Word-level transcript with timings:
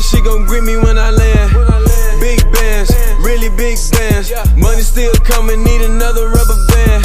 dollar 0.00 0.02
shit 0.02 0.24
gon' 0.24 0.46
grip 0.46 0.64
me 0.64 0.76
when 0.76 0.98
I 0.98 1.10
land. 1.10 1.50
Big 2.20 2.40
bands, 2.52 2.90
really 3.20 3.48
big 3.56 3.78
bands. 3.92 4.32
Money 4.56 4.82
still 4.82 5.12
coming, 5.24 5.62
need 5.64 5.82
another 5.82 6.28
rubber 6.28 6.56
band. 6.68 7.04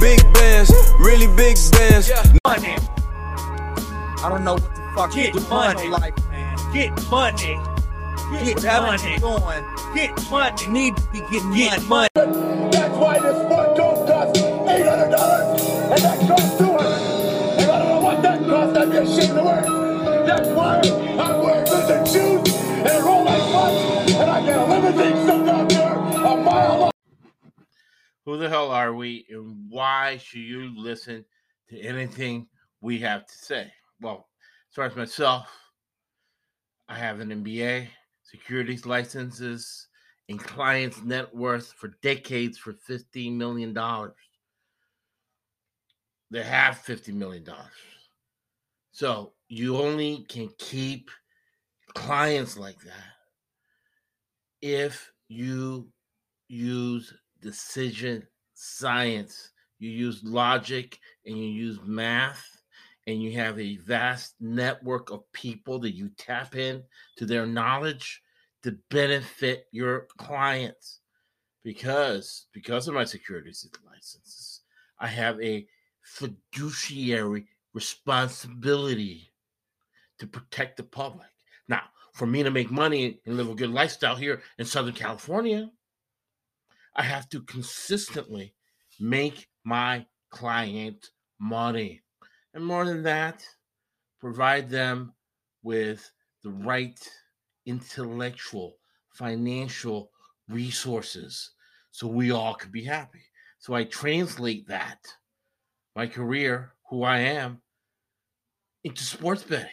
Big 0.00 0.20
bands, 0.34 0.70
really 1.00 1.26
big 1.36 1.56
bands. 1.72 2.10
money. 2.46 2.76
I 4.22 4.28
don't 4.28 4.44
know 4.44 4.54
what 4.54 4.74
the 4.74 4.92
fuck 4.96 5.12
Get 5.12 5.34
you 5.34 5.40
do 5.40 5.48
money. 5.48 5.84
in 5.84 5.90
life, 5.90 6.14
man. 6.30 6.56
Get 6.72 7.10
money. 7.10 7.58
Get 8.44 8.56
Whatever 8.56 8.86
money. 8.86 9.16
you're 9.20 9.94
Get 9.94 10.30
money. 10.30 10.62
you 10.64 10.72
need 10.72 10.96
to 10.96 11.02
be 11.12 11.20
getting 11.30 11.52
Get 11.54 11.82
money. 11.84 12.08
money. 12.14 12.70
That's 12.70 12.94
why 12.96 13.18
this 13.20 13.36
sport 13.44 13.76
coat 13.76 14.06
costs 14.06 14.38
eight 14.42 14.86
hundred 14.86 15.10
dollars, 15.16 15.62
and 15.64 16.02
that 16.02 16.28
costs 16.28 16.58
two 16.58 16.64
hundred. 16.66 17.62
If 17.62 17.70
I 17.70 17.78
don't 17.78 17.88
know 17.88 18.00
what 18.00 18.22
that 18.22 18.40
costs, 18.46 18.76
I'd 18.76 18.90
be 18.90 18.96
ashamed 18.98 19.38
to 19.38 19.42
wear 19.44 19.60
it. 19.60 20.26
That's 20.26 20.48
why 20.48 20.80
And 21.90 23.04
roll 23.04 23.26
and 23.26 24.30
I 24.30 24.40
a 24.40 24.66
limousine 24.66 25.24
stuck 25.24 25.48
out 25.48 25.68
there 25.70 25.94
a 25.94 26.36
mile. 26.36 26.90
Who 28.26 28.36
the 28.36 28.46
hell 28.46 28.70
are 28.70 28.92
we, 28.92 29.24
and 29.30 29.70
why 29.70 30.18
should 30.18 30.40
you 30.40 30.70
listen 30.76 31.24
to 31.70 31.80
anything 31.80 32.46
we 32.82 32.98
have 32.98 33.24
to 33.24 33.34
say? 33.34 33.72
Well, 34.02 34.28
as 34.70 34.74
far 34.74 34.84
as 34.84 34.96
myself, 34.96 35.48
I 36.90 36.98
have 36.98 37.20
an 37.20 37.30
MBA, 37.30 37.88
securities 38.22 38.84
licenses, 38.84 39.88
and 40.28 40.38
clients' 40.38 41.02
net 41.02 41.34
worth 41.34 41.72
for 41.72 41.96
decades 42.02 42.58
for 42.58 42.74
$15 42.74 43.32
million. 43.34 43.72
They 46.30 46.42
have 46.42 46.82
$50 46.86 47.14
million. 47.14 47.46
So 48.92 49.32
you 49.48 49.78
only 49.78 50.26
can 50.28 50.50
keep 50.58 51.10
clients 51.98 52.56
like 52.56 52.80
that 52.80 53.18
if 54.62 55.12
you 55.28 55.88
use 56.48 57.12
decision 57.40 58.26
science, 58.54 59.50
you 59.78 59.90
use 59.90 60.22
logic, 60.24 60.98
and 61.26 61.36
you 61.36 61.44
use 61.44 61.78
math, 61.84 62.62
and 63.06 63.22
you 63.22 63.32
have 63.32 63.58
a 63.58 63.76
vast 63.78 64.34
network 64.40 65.10
of 65.10 65.30
people 65.32 65.78
that 65.80 65.94
you 65.94 66.10
tap 66.16 66.56
in 66.56 66.82
to 67.16 67.26
their 67.26 67.46
knowledge 67.46 68.22
to 68.62 68.76
benefit 68.90 69.66
your 69.72 70.06
clients. 70.18 71.00
Because 71.64 72.46
because 72.52 72.88
of 72.88 72.94
my 72.94 73.04
securities 73.04 73.68
licenses, 73.86 74.62
I 74.98 75.08
have 75.08 75.40
a 75.40 75.66
fiduciary 76.02 77.46
responsibility 77.74 79.30
to 80.18 80.26
protect 80.26 80.76
the 80.76 80.84
public. 80.84 81.28
Now, 81.68 81.82
for 82.14 82.26
me 82.26 82.42
to 82.42 82.50
make 82.50 82.70
money 82.70 83.20
and 83.26 83.36
live 83.36 83.48
a 83.48 83.54
good 83.54 83.70
lifestyle 83.70 84.16
here 84.16 84.42
in 84.58 84.64
Southern 84.64 84.94
California, 84.94 85.70
I 86.96 87.02
have 87.02 87.28
to 87.28 87.42
consistently 87.42 88.54
make 88.98 89.48
my 89.64 90.06
client 90.30 91.10
money. 91.38 92.02
And 92.54 92.64
more 92.64 92.84
than 92.84 93.02
that, 93.04 93.44
provide 94.20 94.68
them 94.68 95.12
with 95.62 96.10
the 96.42 96.50
right 96.50 96.98
intellectual, 97.66 98.78
financial 99.10 100.10
resources 100.48 101.50
so 101.90 102.06
we 102.06 102.30
all 102.30 102.54
could 102.54 102.72
be 102.72 102.84
happy. 102.84 103.22
So 103.58 103.74
I 103.74 103.84
translate 103.84 104.66
that, 104.68 104.98
my 105.94 106.06
career, 106.06 106.74
who 106.88 107.02
I 107.02 107.18
am, 107.18 107.60
into 108.84 109.02
sports 109.02 109.42
betting 109.42 109.70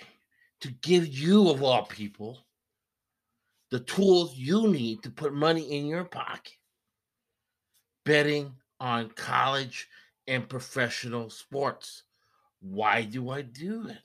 to 0.65 0.71
give 0.81 1.07
you, 1.07 1.49
of 1.49 1.61
all 1.61 1.85
people, 1.85 2.39
the 3.69 3.79
tools 3.81 4.35
you 4.35 4.67
need 4.67 5.03
to 5.03 5.11
put 5.11 5.31
money 5.31 5.77
in 5.77 5.85
your 5.85 6.03
pocket 6.03 6.53
betting 8.03 8.51
on 8.79 9.11
college 9.11 9.87
and 10.27 10.49
professional 10.49 11.29
sports. 11.29 12.03
Why 12.61 13.03
do 13.03 13.29
I 13.29 13.43
do 13.43 13.87
it? 13.87 13.99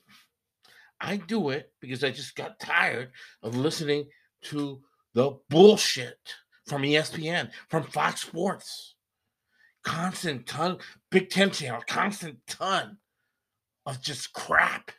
I 1.01 1.17
do 1.17 1.49
it 1.49 1.73
because 1.81 2.05
I 2.05 2.11
just 2.11 2.37
got 2.37 2.61
tired 2.61 3.11
of 3.43 3.57
listening 3.57 4.09
to 4.43 4.83
the 5.15 5.39
bullshit 5.49 6.19
from 6.67 6.83
ESPN, 6.83 7.51
from 7.71 7.85
Fox 7.85 8.21
Sports. 8.21 8.97
Constant 9.83 10.47
ton, 10.47 10.77
Big 11.11 11.31
Ten 11.31 11.51
channel, 11.51 11.83
constant 11.89 12.37
ton 12.47 12.99
of 13.87 14.03
just 14.03 14.35
crap. 14.35 14.91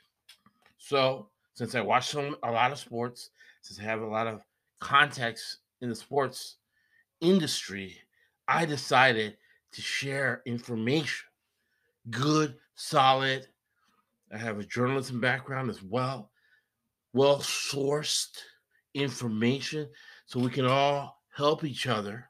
So, 0.79 1.30
since 1.53 1.75
I 1.75 1.81
watch 1.81 2.09
some 2.09 2.35
a 2.43 2.51
lot 2.51 2.71
of 2.71 2.79
sports, 2.79 3.29
since 3.61 3.79
I 3.79 3.83
have 3.83 4.01
a 4.01 4.07
lot 4.07 4.27
of 4.27 4.41
context 4.79 5.59
in 5.81 5.89
the 5.89 5.95
sports 5.95 6.57
industry, 7.19 7.97
I 8.47 8.65
decided 8.65 9.37
to 9.73 9.81
share 9.81 10.41
information. 10.45 11.27
Good, 12.09 12.55
solid. 12.75 13.47
I 14.33 14.37
have 14.37 14.59
a 14.59 14.63
journalism 14.63 15.19
background 15.21 15.69
as 15.69 15.83
well. 15.83 16.31
Well 17.13 17.39
sourced 17.39 18.37
information 18.93 19.89
so 20.25 20.39
we 20.39 20.49
can 20.49 20.65
all 20.65 21.21
help 21.35 21.63
each 21.63 21.87
other 21.87 22.29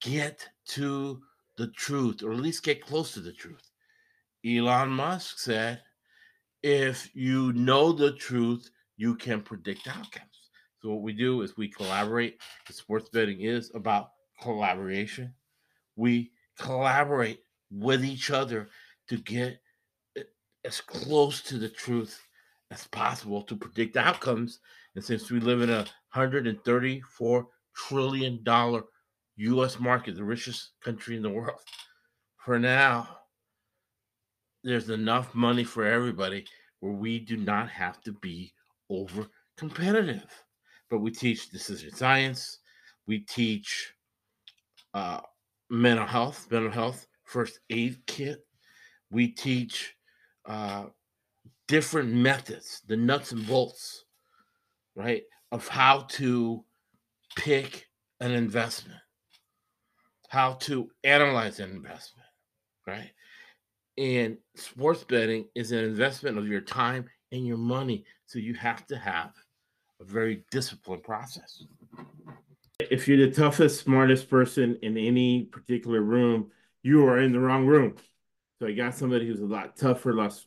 get 0.00 0.48
to 0.66 1.20
the 1.56 1.68
truth 1.68 2.22
or 2.22 2.32
at 2.32 2.38
least 2.38 2.62
get 2.62 2.84
close 2.84 3.12
to 3.14 3.20
the 3.20 3.32
truth. 3.32 3.70
Elon 4.46 4.88
Musk 4.88 5.38
said, 5.38 5.82
if 6.62 7.14
you 7.14 7.52
know 7.52 7.92
the 7.92 8.12
truth, 8.12 8.70
you 8.96 9.14
can 9.14 9.40
predict 9.42 9.88
outcomes. 9.88 10.50
So, 10.80 10.90
what 10.90 11.02
we 11.02 11.12
do 11.12 11.42
is 11.42 11.56
we 11.56 11.68
collaborate. 11.68 12.38
The 12.66 12.72
sports 12.72 13.08
betting 13.10 13.40
is 13.40 13.70
about 13.74 14.10
collaboration. 14.42 15.34
We 15.96 16.32
collaborate 16.58 17.40
with 17.70 18.04
each 18.04 18.30
other 18.30 18.68
to 19.08 19.16
get 19.18 19.60
as 20.64 20.80
close 20.80 21.42
to 21.42 21.58
the 21.58 21.68
truth 21.68 22.20
as 22.70 22.86
possible 22.88 23.42
to 23.42 23.56
predict 23.56 23.96
outcomes. 23.96 24.60
And 24.94 25.04
since 25.04 25.30
we 25.30 25.40
live 25.40 25.62
in 25.62 25.70
a 25.70 25.86
$134 26.14 27.46
trillion 27.74 28.82
US 29.36 29.80
market, 29.80 30.16
the 30.16 30.24
richest 30.24 30.72
country 30.82 31.16
in 31.16 31.22
the 31.22 31.30
world, 31.30 31.60
for 32.36 32.58
now, 32.58 33.19
there's 34.62 34.90
enough 34.90 35.34
money 35.34 35.64
for 35.64 35.84
everybody 35.84 36.44
where 36.80 36.92
we 36.92 37.18
do 37.18 37.36
not 37.36 37.68
have 37.68 38.00
to 38.02 38.12
be 38.12 38.52
over 38.88 39.26
competitive. 39.56 40.44
But 40.88 40.98
we 40.98 41.10
teach 41.10 41.50
decision 41.50 41.94
science, 41.94 42.58
we 43.06 43.20
teach 43.20 43.94
uh, 44.94 45.20
mental 45.68 46.06
health, 46.06 46.48
mental 46.50 46.70
health 46.70 47.06
first 47.24 47.60
aid 47.70 47.98
kit. 48.06 48.44
We 49.10 49.28
teach 49.28 49.94
uh, 50.46 50.86
different 51.68 52.12
methods, 52.12 52.82
the 52.86 52.96
nuts 52.96 53.32
and 53.32 53.46
bolts, 53.46 54.04
right, 54.96 55.22
of 55.52 55.68
how 55.68 56.06
to 56.10 56.64
pick 57.36 57.86
an 58.20 58.32
investment, 58.32 59.00
how 60.28 60.54
to 60.54 60.90
analyze 61.04 61.60
an 61.60 61.70
investment, 61.70 62.28
right? 62.86 63.10
And 63.98 64.38
sports 64.56 65.04
betting 65.04 65.46
is 65.54 65.72
an 65.72 65.80
investment 65.80 66.38
of 66.38 66.48
your 66.48 66.60
time 66.60 67.06
and 67.32 67.46
your 67.46 67.58
money. 67.58 68.04
So 68.26 68.38
you 68.38 68.54
have 68.54 68.86
to 68.86 68.96
have 68.96 69.32
a 70.00 70.04
very 70.04 70.44
disciplined 70.50 71.02
process. 71.02 71.64
If 72.78 73.06
you're 73.06 73.26
the 73.26 73.30
toughest, 73.30 73.82
smartest 73.82 74.30
person 74.30 74.78
in 74.82 74.96
any 74.96 75.44
particular 75.44 76.00
room, 76.00 76.50
you 76.82 77.06
are 77.06 77.18
in 77.18 77.32
the 77.32 77.40
wrong 77.40 77.66
room. 77.66 77.96
So 78.58 78.66
I 78.66 78.72
got 78.72 78.94
somebody 78.94 79.26
who's 79.26 79.40
a 79.40 79.46
lot 79.46 79.76
tougher, 79.76 80.14
less 80.14 80.46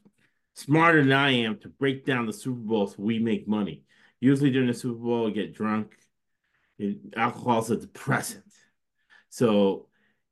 smarter 0.56 1.02
than 1.04 1.12
I 1.12 1.32
am 1.32 1.58
to 1.60 1.70
break 1.70 2.06
down 2.06 2.26
the 2.26 2.34
Super 2.34 2.60
Bowl 2.60 2.88
so 2.88 2.96
we 3.00 3.20
make 3.20 3.48
money. 3.48 3.84
Usually 4.20 4.52
during 4.52 4.68
the 4.68 4.74
Super 4.74 5.00
Bowl, 5.00 5.26
we 5.26 5.34
get 5.34 5.54
drunk. 5.54 5.94
Alcohol 7.16 7.62
is 7.62 7.70
a 7.70 7.78
depressant. 7.78 8.46
So 9.30 9.88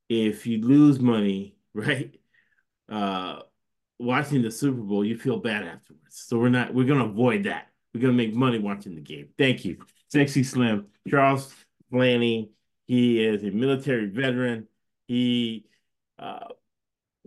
if 0.09 0.45
you 0.45 0.62
lose 0.62 1.00
money, 1.00 1.56
right, 1.74 2.15
uh, 2.91 3.39
watching 3.97 4.41
the 4.41 4.51
Super 4.51 4.81
Bowl, 4.81 5.05
you 5.05 5.17
feel 5.17 5.38
bad 5.38 5.63
afterwards. 5.63 6.23
So 6.25 6.38
we're 6.38 6.49
not, 6.49 6.73
we're 6.73 6.85
to 6.99 7.05
avoid 7.05 7.45
that. 7.45 7.67
We're 7.93 8.01
to 8.01 8.17
make 8.17 8.33
money 8.35 8.59
watching 8.59 8.95
the 8.95 9.01
game. 9.01 9.29
Thank 9.38 9.65
you. 9.65 9.77
Sexy 10.09 10.43
Slim. 10.43 10.88
Charles 11.09 11.53
Flanny. 11.91 12.49
He 12.85 13.23
is 13.23 13.43
a 13.43 13.51
military 13.51 14.07
veteran. 14.07 14.67
He 15.07 15.65
uh, 16.19 16.47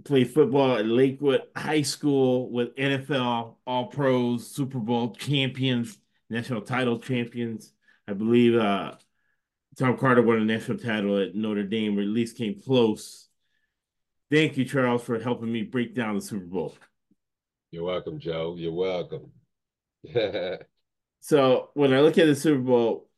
played 0.04 0.30
football 0.32 0.76
at 0.76 0.86
Lakewood 0.86 1.42
High 1.56 1.82
School 1.82 2.50
with 2.50 2.74
NFL 2.76 3.56
All 3.66 3.86
Pros, 3.86 4.46
Super 4.46 4.78
Bowl 4.78 5.14
champions, 5.14 5.98
national 6.28 6.62
title 6.62 6.98
champions. 6.98 7.72
I 8.06 8.12
believe 8.12 8.54
uh, 8.54 8.92
Tom 9.78 9.96
Carter 9.96 10.22
won 10.22 10.38
a 10.38 10.44
national 10.44 10.78
title 10.78 11.18
at 11.18 11.34
Notre 11.34 11.62
Dame, 11.62 11.98
or 11.98 12.02
at 12.02 12.08
least 12.08 12.36
came 12.36 12.60
close. 12.60 13.28
Thank 14.30 14.56
you, 14.56 14.64
Charles, 14.64 15.02
for 15.02 15.18
helping 15.18 15.52
me 15.52 15.62
break 15.62 15.94
down 15.94 16.16
the 16.16 16.20
Super 16.20 16.46
Bowl. 16.46 16.76
You're 17.70 17.84
welcome, 17.84 18.18
Joe. 18.18 18.54
You're 18.56 18.72
welcome. 18.72 19.30
So 21.26 21.70
when 21.72 21.94
I 21.94 22.00
look 22.02 22.18
at 22.18 22.26
the 22.26 22.34
Super 22.34 22.60
Bowl, 22.60 23.08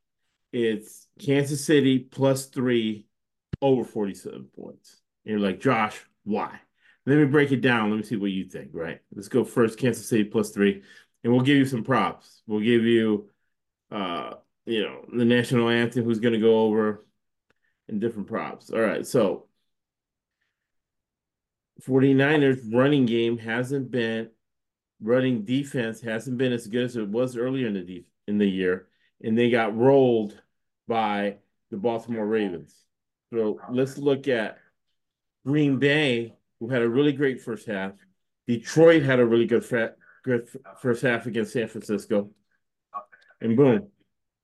it's 0.52 1.08
Kansas 1.18 1.64
City 1.64 1.98
plus 1.98 2.46
three 2.46 3.08
over 3.60 3.82
47 3.82 4.44
points. 4.56 5.02
And 5.24 5.32
you're 5.32 5.40
like, 5.40 5.58
Josh, 5.58 6.00
why? 6.22 6.60
Let 7.04 7.18
me 7.18 7.24
break 7.24 7.50
it 7.50 7.62
down. 7.62 7.90
Let 7.90 7.96
me 7.96 8.04
see 8.04 8.14
what 8.14 8.30
you 8.30 8.44
think, 8.44 8.70
right? 8.72 9.00
Let's 9.12 9.26
go 9.26 9.42
first, 9.42 9.76
Kansas 9.76 10.08
City 10.08 10.22
plus 10.22 10.50
three, 10.50 10.84
and 11.24 11.32
we'll 11.32 11.42
give 11.42 11.56
you 11.56 11.64
some 11.64 11.82
props. 11.82 12.42
We'll 12.46 12.60
give 12.60 12.84
you 12.84 13.28
uh, 13.90 14.34
you 14.66 14.82
know, 14.82 15.04
the 15.12 15.24
national 15.24 15.68
anthem, 15.68 16.04
who's 16.04 16.20
gonna 16.20 16.38
go 16.38 16.60
over, 16.60 17.04
and 17.88 18.00
different 18.00 18.28
props. 18.28 18.70
All 18.70 18.80
right, 18.80 19.06
so 19.06 19.46
49ers 21.82 22.72
running 22.72 23.06
game 23.06 23.38
hasn't 23.38 23.90
been 23.90 24.30
running 25.00 25.44
defense 25.44 26.00
hasn't 26.00 26.38
been 26.38 26.52
as 26.52 26.66
good 26.66 26.84
as 26.84 26.96
it 26.96 27.08
was 27.08 27.36
earlier 27.36 27.66
in 27.66 27.74
the 27.74 27.82
def- 27.82 28.04
in 28.26 28.38
the 28.38 28.46
year, 28.46 28.88
and 29.22 29.36
they 29.36 29.50
got 29.50 29.76
rolled 29.76 30.40
by 30.88 31.36
the 31.70 31.76
Baltimore 31.76 32.26
Ravens. 32.26 32.74
So 33.32 33.60
let's 33.70 33.98
look 33.98 34.28
at 34.28 34.58
Green 35.44 35.78
Bay, 35.78 36.34
who 36.60 36.68
had 36.68 36.82
a 36.82 36.88
really 36.88 37.12
great 37.12 37.40
first 37.40 37.66
half. 37.66 37.92
Detroit 38.46 39.02
had 39.02 39.20
a 39.20 39.26
really 39.26 39.46
good, 39.46 39.64
good 40.24 40.48
first 40.80 41.02
half 41.02 41.26
against 41.26 41.52
San 41.52 41.68
Francisco, 41.68 42.30
and 43.40 43.56
boom, 43.56 43.88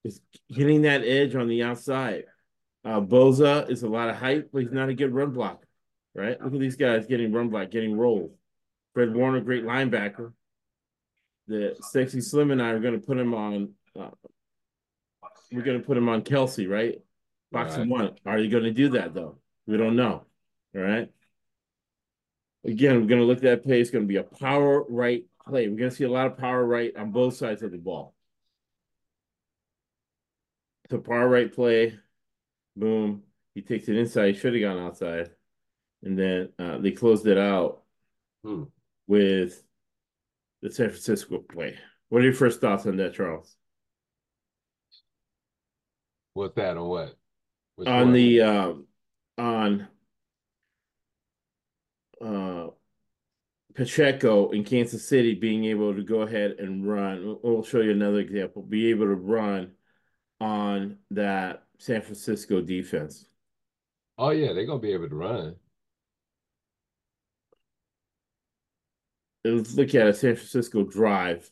it's 0.05 0.21
hitting 0.49 0.83
that 0.83 1.03
edge 1.03 1.35
on 1.35 1.49
the 1.49 1.63
outside. 1.63 2.25
Uh, 2.85 3.01
Bosa 3.01 3.71
is 3.71 3.85
a 3.85 3.89
lot 3.89 4.09
of 4.09 4.17
hype, 4.17 4.51
but 4.53 4.63
he's 4.63 4.73
not 4.73 4.89
a 4.89 4.95
good 4.95 5.15
run 5.15 5.31
blocker, 5.31 5.67
right? 6.15 6.41
Look 6.43 6.53
at 6.55 6.61
these 6.61 6.77
guys 6.77 7.07
getting 7.07 7.33
run 7.33 7.49
block, 7.49 7.71
getting 7.71 7.97
rolled. 7.97 8.35
Fred 8.95 9.15
Warner, 9.15 9.41
great 9.41 9.65
linebacker. 9.65 10.33
The 11.49 11.77
sexy 11.91 12.21
Slim 12.21 12.51
and 12.51 12.63
I 12.63 12.71
are 12.71 12.81
going 12.81 12.99
to 13.01 13.07
put 13.07 13.19
him 13.19 13.35
on. 13.35 13.71
Uh, 13.99 14.11
we're 15.51 15.63
going 15.63 15.81
to 15.81 15.87
put 15.87 15.97
him 15.97 16.09
on 16.09 16.23
Kelce, 16.23 16.69
right? 16.69 16.99
Box 17.51 17.73
Right. 17.73 17.81
and 17.83 17.91
one. 17.91 18.11
Are 18.25 18.39
you 18.39 18.51
going 18.51 18.65
to 18.65 18.71
do 18.73 18.91
that 18.91 19.15
though? 19.15 19.39
We 19.67 19.77
don't 19.77 19.97
know. 19.97 20.25
All 20.75 20.81
right. 20.83 21.11
Again, 22.65 23.01
we're 23.01 23.07
going 23.09 23.21
to 23.21 23.27
look 23.27 23.39
at 23.39 23.43
that 23.45 23.65
play. 23.65 23.81
It's 23.81 23.91
going 23.91 24.05
to 24.05 24.09
be 24.09 24.17
a 24.17 24.23
power 24.23 24.85
right 24.89 25.25
play. 25.47 25.69
We're 25.69 25.77
going 25.77 25.91
to 25.91 25.97
see 25.97 26.05
a 26.05 26.11
lot 26.11 26.27
of 26.27 26.39
power 26.39 26.65
right 26.65 26.97
on 26.97 27.11
both 27.11 27.37
sides 27.37 27.63
of 27.63 27.73
the 27.73 27.79
ball. 27.79 28.15
The 30.89 30.99
power 30.99 31.29
right 31.29 31.53
play, 31.53 31.99
boom. 32.77 33.23
He 33.55 33.63
takes 33.63 33.89
it 33.89 33.97
inside. 33.97 34.35
He 34.35 34.41
should 34.41 34.55
have 34.55 34.63
gone 34.63 34.79
outside, 34.79 35.31
and 36.03 36.19
then 36.19 36.49
uh, 36.59 36.79
they 36.79 36.91
closed 36.91 37.27
it 37.27 37.39
out 37.39 37.83
Hmm. 38.45 38.65
with 39.07 39.63
the 40.63 40.71
San 40.73 40.89
Francisco 40.89 41.39
play. 41.39 41.77
What 42.09 42.21
are 42.23 42.25
your 42.25 42.35
first 42.35 42.61
thoughts 42.61 42.87
on 42.87 42.97
that, 42.97 43.15
Charles? 43.15 43.55
What's 46.35 46.55
that 46.57 46.77
on 46.77 46.89
what? 46.89 47.17
Which 47.77 47.89
on 47.89 48.07
one? 48.07 48.13
the 48.13 48.41
um 48.43 48.87
on 49.39 49.89
uh 52.25 52.69
Pacheco 53.75 54.51
in 54.51 54.65
Kansas 54.65 55.07
City 55.09 55.35
being 55.35 55.65
able 55.65 55.95
to 55.95 56.03
go 56.03 56.23
ahead 56.23 56.57
and 56.59 56.87
run. 56.87 57.25
We'll- 57.25 57.41
We'll 57.43 57.63
show 57.63 57.81
you 57.81 57.91
another 57.93 58.19
example. 58.21 58.63
Be 58.63 58.91
able 58.91 59.07
to 59.07 59.15
run 59.15 59.73
on 60.41 60.99
that 61.13 61.65
San 61.79 62.03
Francisco 62.03 62.61
defense. 62.61 63.29
Oh 64.19 64.31
yeah, 64.31 64.53
they're 64.53 64.67
gonna 64.67 64.79
be 64.79 64.93
able 64.93 65.09
to 65.09 65.15
run. 65.15 65.57
Let's 69.45 69.75
look 69.75 69.95
at 69.95 70.07
a 70.07 70.15
San 70.15 70.37
Francisco 70.37 70.85
drive 70.85 71.51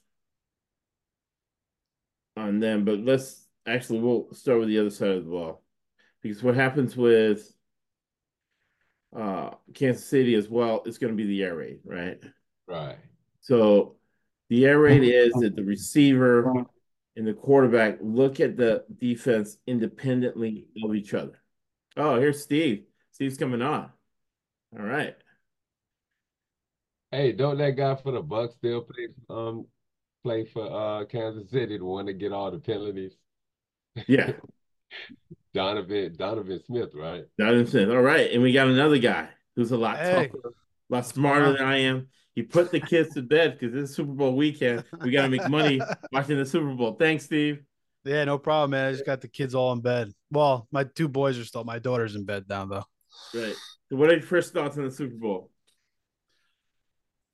on 2.36 2.60
them, 2.60 2.84
but 2.84 3.00
let's 3.00 3.46
actually 3.66 4.00
we'll 4.00 4.32
start 4.32 4.60
with 4.60 4.68
the 4.68 4.78
other 4.78 4.90
side 4.90 5.10
of 5.10 5.24
the 5.24 5.30
ball. 5.30 5.62
Because 6.22 6.42
what 6.42 6.54
happens 6.54 6.96
with 6.96 7.52
uh 9.16 9.50
Kansas 9.74 10.06
City 10.06 10.34
as 10.36 10.48
well 10.48 10.82
is 10.86 10.98
going 10.98 11.12
to 11.12 11.16
be 11.16 11.26
the 11.26 11.42
air 11.42 11.56
raid, 11.56 11.80
right? 11.84 12.22
Right. 12.68 12.98
So 13.40 13.96
the 14.48 14.66
air 14.66 14.78
raid 14.78 15.02
is 15.02 15.32
that 15.34 15.56
the 15.56 15.64
receiver 15.64 16.66
and 17.16 17.26
the 17.26 17.34
quarterback 17.34 17.98
look 18.00 18.40
at 18.40 18.56
the 18.56 18.84
defense 18.98 19.56
independently 19.66 20.66
of 20.84 20.94
each 20.94 21.12
other. 21.14 21.40
Oh, 21.96 22.20
here's 22.20 22.42
Steve. 22.42 22.84
Steve's 23.10 23.36
coming 23.36 23.62
on. 23.62 23.90
All 24.78 24.84
right. 24.84 25.16
Hey, 27.10 27.32
don't 27.32 27.58
that 27.58 27.76
guy 27.76 27.96
for 27.96 28.12
the 28.12 28.20
Bucks 28.22 28.54
still 28.54 28.82
play 28.82 29.08
um 29.28 29.66
play 30.22 30.44
for 30.44 30.70
uh 30.70 31.04
Kansas 31.06 31.50
City, 31.50 31.78
the 31.78 31.84
one 31.84 32.06
to 32.06 32.12
get 32.12 32.32
all 32.32 32.50
the 32.50 32.58
penalties? 32.58 33.12
Yeah. 34.06 34.32
Donovan 35.54 36.14
Donovan 36.16 36.60
Smith, 36.64 36.90
right? 36.94 37.24
Donovan 37.38 37.66
Smith. 37.66 37.88
All 37.90 38.00
right. 38.00 38.30
And 38.32 38.42
we 38.42 38.52
got 38.52 38.68
another 38.68 38.98
guy 38.98 39.28
who's 39.56 39.72
a 39.72 39.76
lot 39.76 39.98
Hey. 39.98 40.28
tougher, 40.28 40.48
a 40.48 40.94
lot 40.94 41.06
smarter 41.06 41.52
than 41.52 41.66
I 41.66 41.78
am. 41.78 42.08
He 42.34 42.42
put 42.42 42.70
the 42.70 42.80
kids 42.80 43.14
to 43.14 43.22
bed 43.22 43.58
because 43.58 43.74
it's 43.74 43.94
Super 43.94 44.12
Bowl 44.12 44.36
weekend. 44.36 44.84
We 45.02 45.10
got 45.10 45.22
to 45.22 45.28
make 45.28 45.48
money 45.48 45.80
watching 46.12 46.38
the 46.38 46.46
Super 46.46 46.72
Bowl. 46.74 46.94
Thanks, 46.94 47.24
Steve. 47.24 47.62
Yeah, 48.04 48.24
no 48.24 48.38
problem, 48.38 48.70
man. 48.70 48.86
I 48.88 48.92
just 48.92 49.04
got 49.04 49.20
the 49.20 49.28
kids 49.28 49.54
all 49.54 49.72
in 49.72 49.80
bed. 49.80 50.12
Well, 50.30 50.68
my 50.70 50.84
two 50.84 51.08
boys 51.08 51.38
are 51.38 51.44
still. 51.44 51.64
My 51.64 51.80
daughter's 51.80 52.14
in 52.14 52.24
bed 52.24 52.46
down 52.46 52.68
though. 52.68 52.84
Right. 53.34 53.56
So, 53.90 53.96
what 53.96 54.08
are 54.10 54.14
your 54.14 54.22
first 54.22 54.54
thoughts 54.54 54.78
on 54.78 54.84
the 54.84 54.90
Super 54.90 55.16
Bowl? 55.16 55.50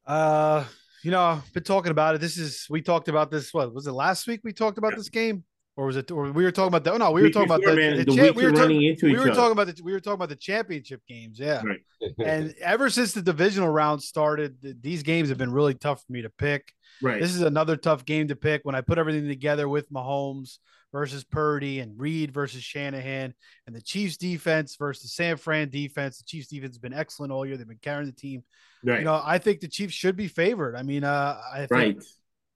Uh, 0.07 0.65
you 1.03 1.11
know, 1.11 1.21
I've 1.21 1.53
been 1.53 1.63
talking 1.63 1.91
about 1.91 2.15
it. 2.15 2.21
This 2.21 2.37
is 2.37 2.67
we 2.71 2.83
talked 2.83 3.09
about 3.09 3.31
this. 3.31 3.53
What 3.53 3.73
was 3.75 3.87
it 3.87 3.93
last 3.93 4.27
week? 4.27 4.41
We 4.45 4.53
talked 4.53 4.79
about 4.79 4.97
this 4.97 5.09
game, 5.09 5.45
or 5.77 5.87
was 5.87 5.97
it? 5.97 6.11
Or 6.11 6.31
we 6.33 6.45
were 6.45 6.53
talking 6.53 6.69
about 6.69 6.85
the? 6.85 6.93
Oh 6.93 6.97
no, 6.97 7.11
we 7.11 7.23
were 7.23 7.31
talking 7.31 7.49
about 7.49 7.63
the. 7.63 7.75
man, 7.75 7.97
the 7.97 8.05
the 8.05 8.17
cha- 8.17 8.33
we 8.33 8.45
were 8.45 8.71
into 8.71 9.07
We 9.07 9.19
were 9.19 9.29
talking 9.29 9.53
about 9.53 9.67
the. 9.69 9.81
We 9.83 9.93
were 9.93 10.01
talking 10.01 10.15
about 10.15 10.29
the 10.29 10.37
championship 10.37 11.03
games. 11.09 11.39
Yeah. 11.39 11.63
Right. 11.63 11.81
And 12.25 12.55
ever 12.61 12.91
since 12.91 13.13
the 13.13 13.23
divisional 13.23 13.71
round 13.71 14.03
started, 14.03 14.57
these 14.83 15.03
games 15.03 15.31
have 15.31 15.39
been 15.39 15.53
really 15.53 15.75
tough 15.75 16.05
for 16.05 16.13
me 16.13 16.23
to 16.23 16.31
pick. 16.31 16.73
Right. 17.03 17.21
This 17.21 17.35
is 17.35 17.41
another 17.41 17.77
tough 17.77 18.05
game 18.05 18.29
to 18.29 18.37
pick 18.37 18.65
when 18.65 18.75
I 18.75 18.81
put 18.81 18.99
everything 18.99 19.29
together 19.29 19.69
with 19.69 19.91
Mahomes 19.91 20.59
versus 20.93 21.25
Purdy 21.25 21.81
and 21.81 21.99
Reid 22.01 22.33
versus 22.33 22.63
Shanahan 22.63 23.35
and 23.67 23.77
the 23.77 23.83
Chiefs 23.83 24.17
defense 24.17 24.77
versus 24.77 25.03
the 25.03 25.09
San 25.09 25.37
Fran 25.37 25.69
defense. 25.69 26.19
The 26.19 26.25
Chiefs 26.25 26.49
defense 26.49 26.75
has 26.75 26.79
been 26.79 26.93
excellent 26.93 27.33
all 27.33 27.45
year. 27.45 27.57
They've 27.57 27.67
been 27.67 27.79
carrying 27.83 28.07
the 28.07 28.13
team. 28.13 28.45
right. 28.85 29.01
You 29.01 29.05
know, 29.05 29.21
I 29.23 29.39
think 29.39 29.61
the 29.61 29.69
Chiefs 29.69 29.95
should 29.95 30.17
be 30.17 30.29
favored. 30.29 30.77
I 30.77 30.83
mean, 30.83 31.05
uh, 31.05 31.41
I 31.53 31.59
think 31.59 31.71
right. 31.71 31.97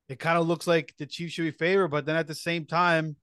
it 0.08 0.18
kind 0.18 0.38
of 0.38 0.46
looks 0.46 0.66
like 0.66 0.94
the 0.98 1.06
Chiefs 1.06 1.34
should 1.34 1.44
be 1.44 1.50
favored, 1.50 1.88
but 1.88 2.06
then 2.06 2.16
at 2.16 2.26
the 2.26 2.34
same 2.34 2.64
time, 2.66 3.16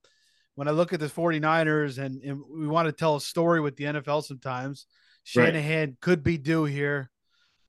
when 0.56 0.68
I 0.68 0.72
look 0.72 0.92
at 0.92 1.00
the 1.00 1.06
49ers 1.06 2.00
and, 2.00 2.22
and 2.24 2.42
we 2.50 2.68
want 2.68 2.88
to 2.88 2.92
tell 2.92 3.16
a 3.16 3.22
story 3.22 3.62
with 3.62 3.76
the 3.76 3.86
NFL 3.86 4.24
sometimes, 4.24 4.88
Right. 5.36 5.48
Shanahan 5.48 5.98
could 6.02 6.24
be 6.24 6.38
due 6.38 6.66
here. 6.66 7.10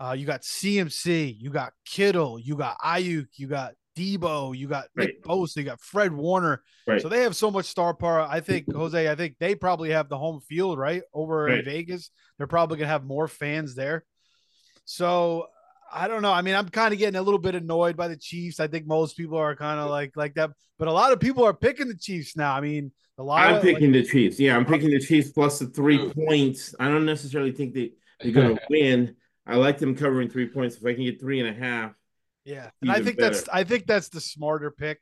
Uh, 0.01 0.15
you 0.17 0.27
got 0.27 0.43
CMC, 0.43 1.37
you 1.41 1.51
got 1.51 1.73
Kittle, 1.85 2.39
you 2.39 2.55
got 2.55 2.79
Aiyuk, 2.79 3.27
you 3.35 3.49
got 3.49 3.73
Debo, 3.99 4.57
you 4.57 4.69
got 4.69 4.87
Nick 4.97 5.09
Right. 5.09 5.23
Bosa, 5.23 5.57
you 5.57 5.65
got 5.65 5.81
Fred 5.81 6.13
Warner. 6.13 6.63
Right. 6.87 7.01
So 7.01 7.09
they 7.09 7.23
have 7.23 7.35
so 7.35 7.51
much 7.51 7.67
star 7.67 7.95
power. 7.95 8.21
I 8.21 8.41
think 8.41 8.73
Jose, 8.73 9.11
I 9.11 9.15
think 9.15 9.37
they 9.39 9.55
probably 9.55 9.91
have 9.91 10.09
the 10.09 10.19
home 10.19 10.41
field 10.41 10.79
right 10.79 11.03
over 11.13 11.49
in 11.49 11.65
Vegas. 11.65 12.11
They're 12.37 12.47
probably 12.47 12.79
gonna 12.79 12.89
have 12.89 13.05
more 13.05 13.29
fans 13.29 13.75
there. 13.75 14.05
So 14.85 15.49
I 15.93 16.09
don't 16.09 16.23
know. 16.23 16.33
I 16.33 16.43
mean, 16.43 16.55
I'm 16.55 16.69
kind 16.69 16.93
of 16.93 16.99
getting 16.99 17.19
a 17.19 17.23
little 17.23 17.41
bit 17.41 17.55
annoyed 17.55 17.97
by 17.97 18.09
the 18.09 18.17
Chiefs. 18.17 18.61
I 18.61 18.69
think 18.69 18.87
most 18.87 19.17
people 19.17 19.39
are 19.39 19.57
kind 19.57 19.81
of 19.81 19.91
like 19.91 20.17
like 20.17 20.35
that, 20.35 20.51
but 20.79 20.89
a 20.89 20.93
lot 20.93 21.13
of 21.13 21.21
people 21.21 21.45
are 21.45 21.55
picking 21.55 21.89
the 21.89 21.97
Chiefs 21.97 22.37
now. 22.37 22.55
I 22.55 22.61
mean, 22.61 22.93
a 23.19 23.23
lot. 23.23 23.47
I'm 23.47 23.57
of, 23.57 23.63
picking 23.63 23.93
like, 23.93 24.05
the 24.05 24.09
Chiefs. 24.11 24.39
Yeah, 24.39 24.57
I'm 24.57 24.67
picking 24.67 24.91
the 24.91 25.01
Chiefs 25.01 25.31
plus 25.31 25.59
the 25.59 25.67
three 25.67 26.11
points. 26.11 26.75
I 26.79 26.89
don't 26.89 27.07
necessarily 27.07 27.53
think 27.53 27.75
they, 27.75 27.93
they're 28.21 28.33
going 28.33 28.57
to 28.57 28.63
win. 28.71 29.17
I 29.47 29.57
like 29.57 29.79
them 29.79 29.97
covering 29.97 30.29
three 30.29 30.47
points. 30.47 30.77
If 30.77 30.85
I 30.85 30.95
can 30.95 31.05
get 31.05 31.19
three 31.19 31.41
and 31.41 31.49
a 31.49 31.59
half, 31.59 31.93
yeah, 32.49 32.71
and 32.81 32.91
I 32.91 33.01
think 33.03 33.19
that's 33.19 33.49
I 33.53 33.65
think 33.65 33.87
that's 33.87 34.09
the 34.09 34.21
smarter 34.21 34.71
pick. 34.71 34.99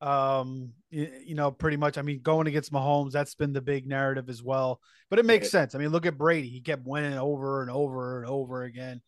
Um, 0.00 0.72
you, 0.88 1.12
you 1.26 1.34
know, 1.34 1.50
pretty 1.50 1.76
much. 1.76 1.98
I 1.98 2.02
mean, 2.02 2.20
going 2.22 2.46
against 2.46 2.72
Mahomes, 2.72 3.12
that's 3.12 3.34
been 3.34 3.52
the 3.52 3.60
big 3.60 3.86
narrative 3.86 4.30
as 4.30 4.42
well. 4.42 4.80
But 5.10 5.18
it 5.18 5.26
makes 5.26 5.44
Right. 5.44 5.50
sense. 5.50 5.74
I 5.74 5.78
mean, 5.78 5.90
look 5.90 6.06
at 6.06 6.16
Brady; 6.16 6.48
he 6.48 6.62
kept 6.62 6.86
winning 6.86 7.18
over 7.18 7.60
and 7.60 7.70
over 7.70 8.18
and 8.22 8.30
over 8.30 8.62
again. 8.62 9.02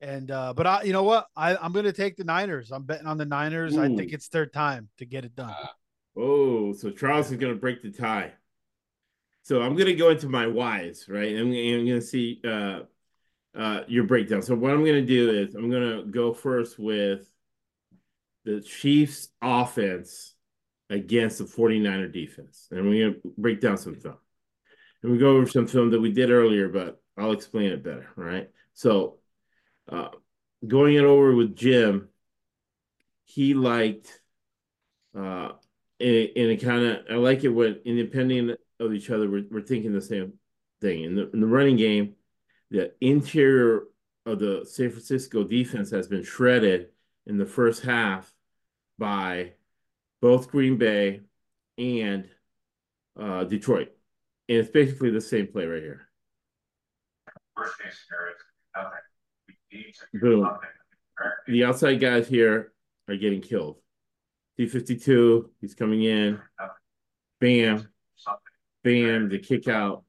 And 0.00 0.30
uh, 0.30 0.54
but 0.54 0.66
I, 0.66 0.82
you 0.84 0.94
know 0.94 1.02
what? 1.02 1.26
I 1.36 1.56
I'm 1.56 1.72
going 1.72 1.84
to 1.84 1.92
take 1.92 2.16
the 2.16 2.24
Niners. 2.24 2.70
I'm 2.70 2.84
betting 2.84 3.06
on 3.06 3.18
the 3.18 3.26
Niners. 3.26 3.76
I 3.76 3.88
think 3.88 4.12
it's 4.14 4.28
their 4.28 4.46
time 4.46 4.88
to 4.96 5.04
get 5.04 5.26
it 5.26 5.36
done. 5.36 5.54
oh, 6.16 6.72
so 6.72 6.90
Charles 6.90 7.30
is 7.30 7.36
going 7.36 7.52
to 7.52 7.60
break 7.60 7.82
the 7.82 7.90
tie. 7.90 8.32
So 9.42 9.60
I'm 9.60 9.74
going 9.74 9.86
to 9.86 9.94
go 9.94 10.08
into 10.10 10.28
my 10.28 10.46
whys, 10.46 11.06
right? 11.08 11.34
I'm, 11.36 11.48
I'm 11.48 11.86
going 11.86 11.86
to 11.86 12.00
see 12.00 12.40
uh, 12.46 12.80
uh, 13.56 13.80
your 13.88 14.04
breakdown. 14.04 14.42
So 14.42 14.54
what 14.54 14.72
I'm 14.72 14.84
going 14.84 14.94
to 14.94 15.06
do 15.06 15.30
is 15.30 15.54
I'm 15.54 15.70
going 15.70 15.98
to 15.98 16.04
go 16.04 16.32
first 16.32 16.78
with 16.78 17.28
the 18.44 18.60
Chiefs 18.60 19.28
offense 19.42 20.34
against 20.88 21.38
the 21.38 21.44
49er 21.44 22.12
defense. 22.12 22.68
And 22.70 22.84
we're 22.88 23.10
going 23.10 23.22
to 23.22 23.34
break 23.38 23.60
down 23.60 23.78
some 23.78 23.94
film. 23.94 24.16
And 25.02 25.12
we 25.12 25.18
go 25.18 25.36
over 25.36 25.46
some 25.46 25.66
film 25.66 25.90
that 25.90 26.00
we 26.00 26.12
did 26.12 26.30
earlier, 26.30 26.68
but 26.68 27.00
I'll 27.16 27.32
explain 27.32 27.70
it 27.70 27.82
better, 27.82 28.08
right? 28.16 28.50
So 28.74 29.18
uh, 29.90 30.08
going 30.66 30.96
it 30.96 31.04
over 31.04 31.34
with 31.34 31.56
Jim, 31.56 32.08
he 33.24 33.54
liked 33.54 34.20
uh, 35.16 35.52
and, 36.00 36.28
and 36.36 36.50
it 36.50 36.62
kind 36.62 36.84
of 36.84 36.98
I 37.10 37.14
like 37.14 37.44
it 37.44 37.48
when 37.48 37.80
independent 37.84 38.58
of 38.78 38.94
each 38.94 39.10
other, 39.10 39.30
we're, 39.30 39.44
we're 39.50 39.60
thinking 39.60 39.92
the 39.92 40.00
same 40.00 40.34
thing. 40.80 41.04
In 41.04 41.14
the 41.14 41.30
in 41.30 41.40
the 41.40 41.46
running 41.46 41.76
game, 41.76 42.14
the 42.70 42.92
interior 43.00 43.84
of 44.26 44.38
the 44.38 44.64
San 44.64 44.90
Francisco 44.90 45.44
defense 45.44 45.90
has 45.90 46.08
been 46.08 46.22
shredded 46.22 46.88
in 47.26 47.38
the 47.38 47.46
first 47.46 47.82
half 47.82 48.32
by 48.98 49.52
both 50.20 50.50
Green 50.50 50.76
Bay 50.76 51.22
and 51.78 52.28
uh, 53.18 53.44
Detroit. 53.44 53.92
And 54.48 54.58
it's 54.58 54.70
basically 54.70 55.10
the 55.10 55.20
same 55.20 55.46
play 55.46 55.66
right 55.66 55.82
here. 55.82 56.08
Boom. 60.14 60.48
The 61.46 61.64
outside 61.64 62.00
guys 62.00 62.28
here 62.28 62.72
are 63.08 63.16
getting 63.16 63.40
killed. 63.40 63.76
D52, 64.58 65.48
he's 65.60 65.74
coming 65.74 66.02
in. 66.02 66.40
Bam. 67.40 67.88
Bam, 68.82 69.28
the 69.28 69.38
kick 69.38 69.68
out. 69.68 70.04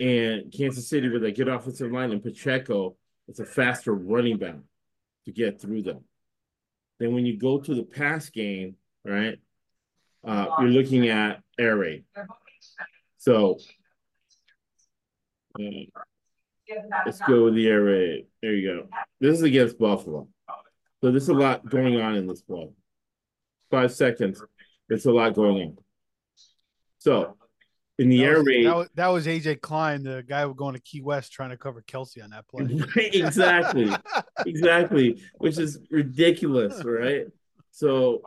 And 0.00 0.52
Kansas 0.52 0.88
City 0.88 1.08
with 1.08 1.24
a 1.24 1.32
good 1.32 1.48
offensive 1.48 1.90
line 1.90 2.12
and 2.12 2.22
Pacheco, 2.22 2.96
it's 3.26 3.40
a 3.40 3.44
faster 3.44 3.92
running 3.92 4.38
back 4.38 4.56
to 5.24 5.32
get 5.32 5.60
through 5.60 5.82
them. 5.82 6.04
Then 6.98 7.14
when 7.14 7.26
you 7.26 7.36
go 7.36 7.58
to 7.58 7.74
the 7.74 7.82
pass 7.82 8.30
game, 8.30 8.76
right, 9.04 9.38
uh, 10.26 10.46
you're 10.60 10.70
looking 10.70 11.08
at 11.08 11.42
air 11.58 11.76
raid. 11.76 12.04
So 13.18 13.58
uh, 15.58 15.62
let's 17.04 17.20
go 17.20 17.44
with 17.44 17.54
the 17.54 17.68
air 17.68 17.82
raid. 17.82 18.26
There 18.42 18.54
you 18.54 18.68
go. 18.68 18.88
This 19.20 19.36
is 19.38 19.42
against 19.42 19.78
Buffalo. 19.78 20.28
So 21.00 21.10
there's 21.10 21.28
a 21.28 21.34
lot 21.34 21.68
going 21.68 22.00
on 22.00 22.16
in 22.16 22.26
this 22.26 22.42
play. 22.42 22.70
Five 23.70 23.92
seconds. 23.92 24.42
It's 24.88 25.06
a 25.06 25.12
lot 25.12 25.34
going 25.34 25.62
on. 25.62 25.78
So 26.98 27.36
in 27.98 28.08
the 28.08 28.18
That 28.18 28.24
air 28.24 28.38
was, 28.38 28.46
raid, 28.46 28.66
that, 28.66 28.76
was, 28.76 28.88
that 28.94 29.06
was 29.08 29.26
AJ 29.26 29.60
Klein, 29.60 30.02
the 30.02 30.22
guy 30.22 30.42
who 30.42 30.54
going 30.54 30.74
to 30.74 30.80
Key 30.80 31.00
West 31.00 31.32
trying 31.32 31.50
to 31.50 31.56
cover 31.56 31.82
Kelce 31.82 32.22
on 32.22 32.30
that 32.30 32.46
play. 32.48 32.66
exactly, 33.12 33.90
exactly, 34.46 35.22
which 35.38 35.58
is 35.58 35.78
ridiculous, 35.90 36.82
right? 36.84 37.26
So 37.70 38.22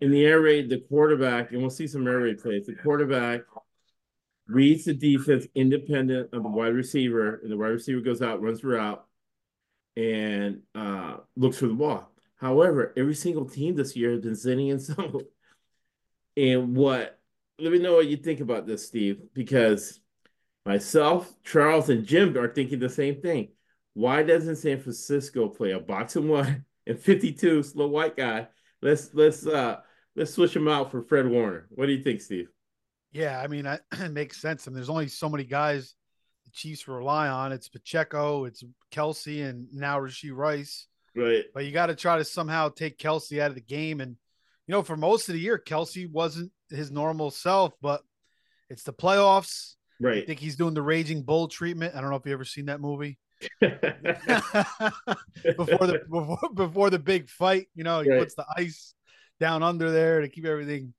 in 0.00 0.10
the 0.10 0.24
air 0.24 0.40
raid, 0.40 0.68
the 0.68 0.80
quarterback, 0.80 1.52
and 1.52 1.60
we'll 1.60 1.70
see 1.70 1.86
some 1.86 2.06
air 2.06 2.20
raid 2.20 2.42
plays. 2.42 2.66
The 2.66 2.74
quarterback 2.74 3.40
reads 4.46 4.84
the 4.84 4.94
defense 4.94 5.46
independent 5.54 6.30
of 6.32 6.42
the 6.42 6.48
wide 6.48 6.74
receiver, 6.74 7.40
and 7.42 7.50
the 7.50 7.56
wide 7.56 7.68
receiver 7.68 8.00
goes 8.00 8.22
out, 8.22 8.42
runs 8.42 8.60
the 8.60 8.68
route, 8.68 9.04
and 9.96 10.60
uh, 10.74 11.16
looks 11.36 11.58
for 11.58 11.66
the 11.66 11.74
ball. 11.74 12.10
However, 12.36 12.92
every 12.96 13.14
single 13.14 13.46
team 13.46 13.74
this 13.74 13.96
year 13.96 14.12
has 14.12 14.20
been 14.20 14.36
sitting 14.36 14.68
in 14.68 14.78
zone. 14.78 15.22
And 16.36 16.76
what? 16.76 17.17
Let 17.58 17.72
me 17.72 17.78
know 17.78 17.94
what 17.94 18.06
you 18.06 18.16
think 18.16 18.40
about 18.40 18.66
this, 18.66 18.86
Steve, 18.86 19.20
because 19.34 20.00
myself, 20.64 21.34
Charles, 21.44 21.88
and 21.88 22.06
Jim 22.06 22.36
are 22.36 22.52
thinking 22.52 22.78
the 22.78 22.88
same 22.88 23.20
thing. 23.20 23.48
Why 23.94 24.22
doesn't 24.22 24.56
San 24.56 24.80
Francisco 24.80 25.48
play 25.48 25.72
a 25.72 25.80
box 25.80 26.14
and 26.16 26.28
one 26.28 26.64
and 26.86 26.98
52 26.98 27.62
slow 27.64 27.88
white 27.88 28.16
guy? 28.16 28.48
Let's 28.80 29.12
let's 29.12 29.44
uh 29.44 29.78
let's 30.14 30.34
switch 30.34 30.54
him 30.54 30.68
out 30.68 30.90
for 30.90 31.02
Fred 31.02 31.28
Warner. 31.28 31.66
What 31.70 31.86
do 31.86 31.92
you 31.92 32.02
think, 32.04 32.20
Steve? 32.20 32.48
Yeah, 33.12 33.40
I 33.40 33.46
mean, 33.48 33.66
I, 33.66 33.80
it 33.92 34.12
makes 34.12 34.40
sense. 34.40 34.66
I 34.66 34.70
mean, 34.70 34.76
there's 34.76 34.90
only 34.90 35.08
so 35.08 35.28
many 35.28 35.44
guys 35.44 35.94
the 36.44 36.50
Chiefs 36.52 36.88
rely 36.88 37.28
on. 37.28 37.52
It's 37.52 37.68
Pacheco, 37.68 38.44
it's 38.44 38.64
Kelce, 38.92 39.48
and 39.48 39.66
now 39.72 39.98
Rasheed 39.98 40.34
Rice. 40.34 40.86
Right. 41.16 41.44
But 41.52 41.64
you 41.64 41.72
got 41.72 41.86
to 41.86 41.94
try 41.94 42.18
to 42.18 42.24
somehow 42.24 42.68
take 42.68 42.98
Kelce 42.98 43.40
out 43.40 43.50
of 43.50 43.54
the 43.54 43.60
game. 43.60 44.00
And, 44.00 44.16
you 44.68 44.72
know, 44.72 44.82
for 44.82 44.96
most 44.96 45.28
of 45.28 45.32
the 45.32 45.40
year, 45.40 45.58
Kelce 45.58 46.08
wasn't 46.10 46.52
his 46.70 46.90
normal 46.90 47.30
self, 47.30 47.72
but 47.80 48.02
it's 48.68 48.82
the 48.82 48.92
playoffs. 48.92 49.74
Right. 49.98 50.22
I 50.22 50.26
think 50.26 50.38
he's 50.38 50.56
doing 50.56 50.74
the 50.74 50.82
Raging 50.82 51.22
Bull 51.22 51.48
treatment. 51.48 51.94
I 51.96 52.00
don't 52.02 52.10
know 52.10 52.16
if 52.16 52.26
you 52.26 52.32
ever 52.34 52.44
seen 52.44 52.66
that 52.66 52.80
movie. 52.80 53.18
before 53.60 53.78
the 55.86 56.00
before, 56.10 56.50
before 56.54 56.90
the 56.90 56.98
big 56.98 57.30
fight, 57.30 57.68
you 57.74 57.82
know, 57.82 58.02
he 58.02 58.10
Right. 58.10 58.20
puts 58.20 58.34
the 58.34 58.44
ice 58.56 58.94
down 59.40 59.62
under 59.62 59.90
there 59.90 60.20
to 60.20 60.28
keep 60.28 60.44
everything 60.44 60.92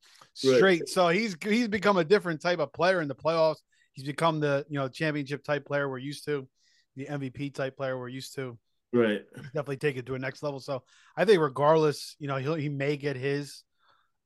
Right. 0.43 0.55
straight. 0.55 0.89
So 0.89 1.09
he's 1.09 1.37
he's 1.41 1.67
become 1.67 1.97
a 1.97 2.03
different 2.03 2.41
type 2.41 2.59
of 2.59 2.73
player 2.73 3.01
in 3.01 3.07
the 3.07 3.15
playoffs. 3.15 3.57
He's 3.93 4.05
become 4.05 4.39
the 4.39 4.65
you 4.67 4.79
know 4.79 4.87
championship 4.87 5.43
type 5.43 5.65
player 5.65 5.87
we're 5.87 5.99
used 5.99 6.25
to, 6.25 6.47
the 6.95 7.05
MVP 7.05 7.53
type 7.53 7.77
player 7.77 7.99
we're 7.99 8.07
used 8.09 8.33
to. 8.35 8.57
Right. 8.93 9.21
Definitely 9.35 9.77
take 9.77 9.97
it 9.97 10.05
to 10.07 10.15
a 10.15 10.19
next 10.19 10.43
level. 10.43 10.59
So 10.59 10.83
I 11.15 11.25
think 11.25 11.41
regardless, 11.41 12.15
you 12.19 12.27
know, 12.27 12.37
he'll 12.37 12.55
he 12.55 12.69
may 12.69 12.97
get 12.97 13.15
his. 13.15 13.63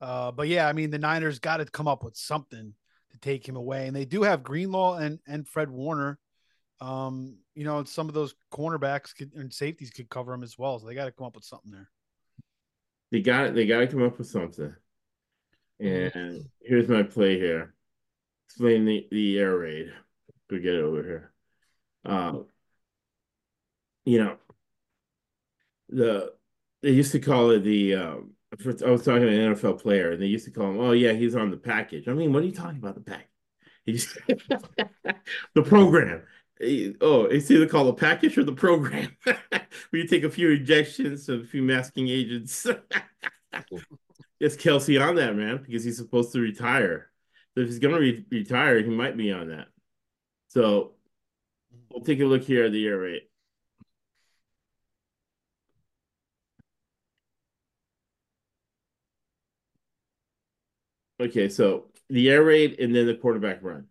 Uh, 0.01 0.31
but 0.31 0.47
yeah, 0.47 0.67
I 0.67 0.73
mean 0.73 0.89
the 0.89 0.99
Niners 0.99 1.39
got 1.39 1.57
to 1.57 1.65
come 1.65 1.87
up 1.87 2.03
with 2.03 2.15
something 2.17 2.73
to 3.11 3.17
take 3.19 3.47
him 3.47 3.55
away, 3.55 3.87
and 3.87 3.95
they 3.95 4.05
do 4.05 4.23
have 4.23 4.43
Greenlaw 4.43 4.97
and 4.97 5.19
and 5.27 5.47
Fred 5.47 5.69
Warner. 5.69 6.19
Um, 6.81 7.37
you 7.55 7.63
know, 7.63 7.83
some 7.85 8.09
of 8.09 8.13
those 8.13 8.35
cornerbacks 8.51 9.15
could, 9.15 9.33
and 9.35 9.53
safeties 9.53 9.91
could 9.91 10.09
cover 10.09 10.33
him 10.33 10.43
as 10.43 10.57
well. 10.57 10.79
So 10.79 10.87
they 10.87 10.95
got 10.95 11.05
to 11.05 11.11
come 11.11 11.27
up 11.27 11.35
with 11.35 11.45
something 11.45 11.71
there. 11.71 11.89
They 13.11 13.21
got 13.21 13.53
they 13.53 13.65
got 13.65 13.79
to 13.79 13.87
come 13.87 14.03
up 14.03 14.17
with 14.17 14.27
something. 14.27 14.73
And 15.79 16.45
here's 16.61 16.87
my 16.87 17.03
play 17.03 17.37
here. 17.37 17.73
Explain 18.47 18.85
the, 18.85 19.07
the 19.11 19.39
air 19.39 19.57
raid. 19.57 19.91
Go 20.49 20.57
get 20.57 20.75
it 20.75 20.83
over 20.83 21.03
here. 21.03 21.31
Um, 22.05 22.45
you 24.05 24.19
know, 24.23 24.37
the 25.95 26.33
they 26.81 26.91
used 26.91 27.11
to 27.13 27.19
call 27.19 27.51
it 27.51 27.59
the 27.59 27.95
um 27.95 28.31
I 28.53 28.89
was 28.89 29.03
talking 29.03 29.23
to 29.23 29.27
an 29.27 29.55
NFL 29.55 29.81
player 29.81 30.11
and 30.11 30.21
they 30.21 30.27
used 30.27 30.45
to 30.45 30.51
call 30.51 30.69
him, 30.69 30.79
oh 30.79 30.91
yeah, 30.91 31.13
he's 31.13 31.35
on 31.35 31.49
the 31.49 31.57
package. 31.57 32.07
I 32.07 32.13
mean, 32.13 32.31
what 32.31 32.43
are 32.43 32.45
you 32.45 32.51
talking 32.51 32.77
about 32.77 32.93
the 32.95 33.01
package? 33.01 33.27
He's 33.83 34.17
the 35.55 35.63
program. 35.63 36.21
Oh, 37.01 37.25
it's 37.25 37.49
either 37.49 37.67
called 37.67 37.89
a 37.89 37.93
package 37.93 38.37
or 38.37 38.43
the 38.43 38.53
program. 38.53 39.15
You 39.91 40.07
take 40.07 40.23
a 40.23 40.29
few 40.29 40.51
injections, 40.51 41.29
of 41.29 41.41
a 41.41 41.45
few 41.45 41.63
masking 41.63 42.07
agents. 42.09 42.67
It's 44.39 44.57
Kelce 44.57 45.01
on 45.01 45.15
that, 45.15 45.37
man, 45.37 45.63
because 45.65 45.85
he's 45.85 45.95
supposed 45.95 46.33
to 46.33 46.41
retire. 46.41 47.09
So 47.53 47.61
if 47.61 47.67
he's 47.67 47.79
going 47.79 47.93
to 47.93 48.01
re- 48.01 48.25
retire, 48.29 48.81
he 48.81 48.89
might 48.89 49.15
be 49.15 49.31
on 49.31 49.47
that. 49.47 49.67
So 50.49 50.95
we'll 51.89 52.03
take 52.03 52.19
a 52.19 52.25
look 52.25 52.43
here 52.43 52.65
at 52.65 52.73
the 52.73 52.85
air 52.85 52.97
rate. 52.97 53.29
Okay, 61.23 61.47
so 61.47 61.85
the 62.09 62.29
air 62.29 62.43
raid 62.43 62.79
and 62.79 62.93
then 62.93 63.07
the 63.07 63.15
quarterback 63.15 63.63
run. 63.63 63.87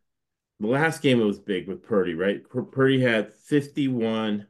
The 0.61 0.67
last 0.67 1.01
game 1.01 1.19
it 1.21 1.25
was 1.25 1.39
big 1.39 1.67
with 1.67 1.83
Purdy, 1.83 2.15
right? 2.15 2.47
Pur- 2.49 2.63
Purdy 2.63 3.01
had 3.01 3.33
51 3.33 4.47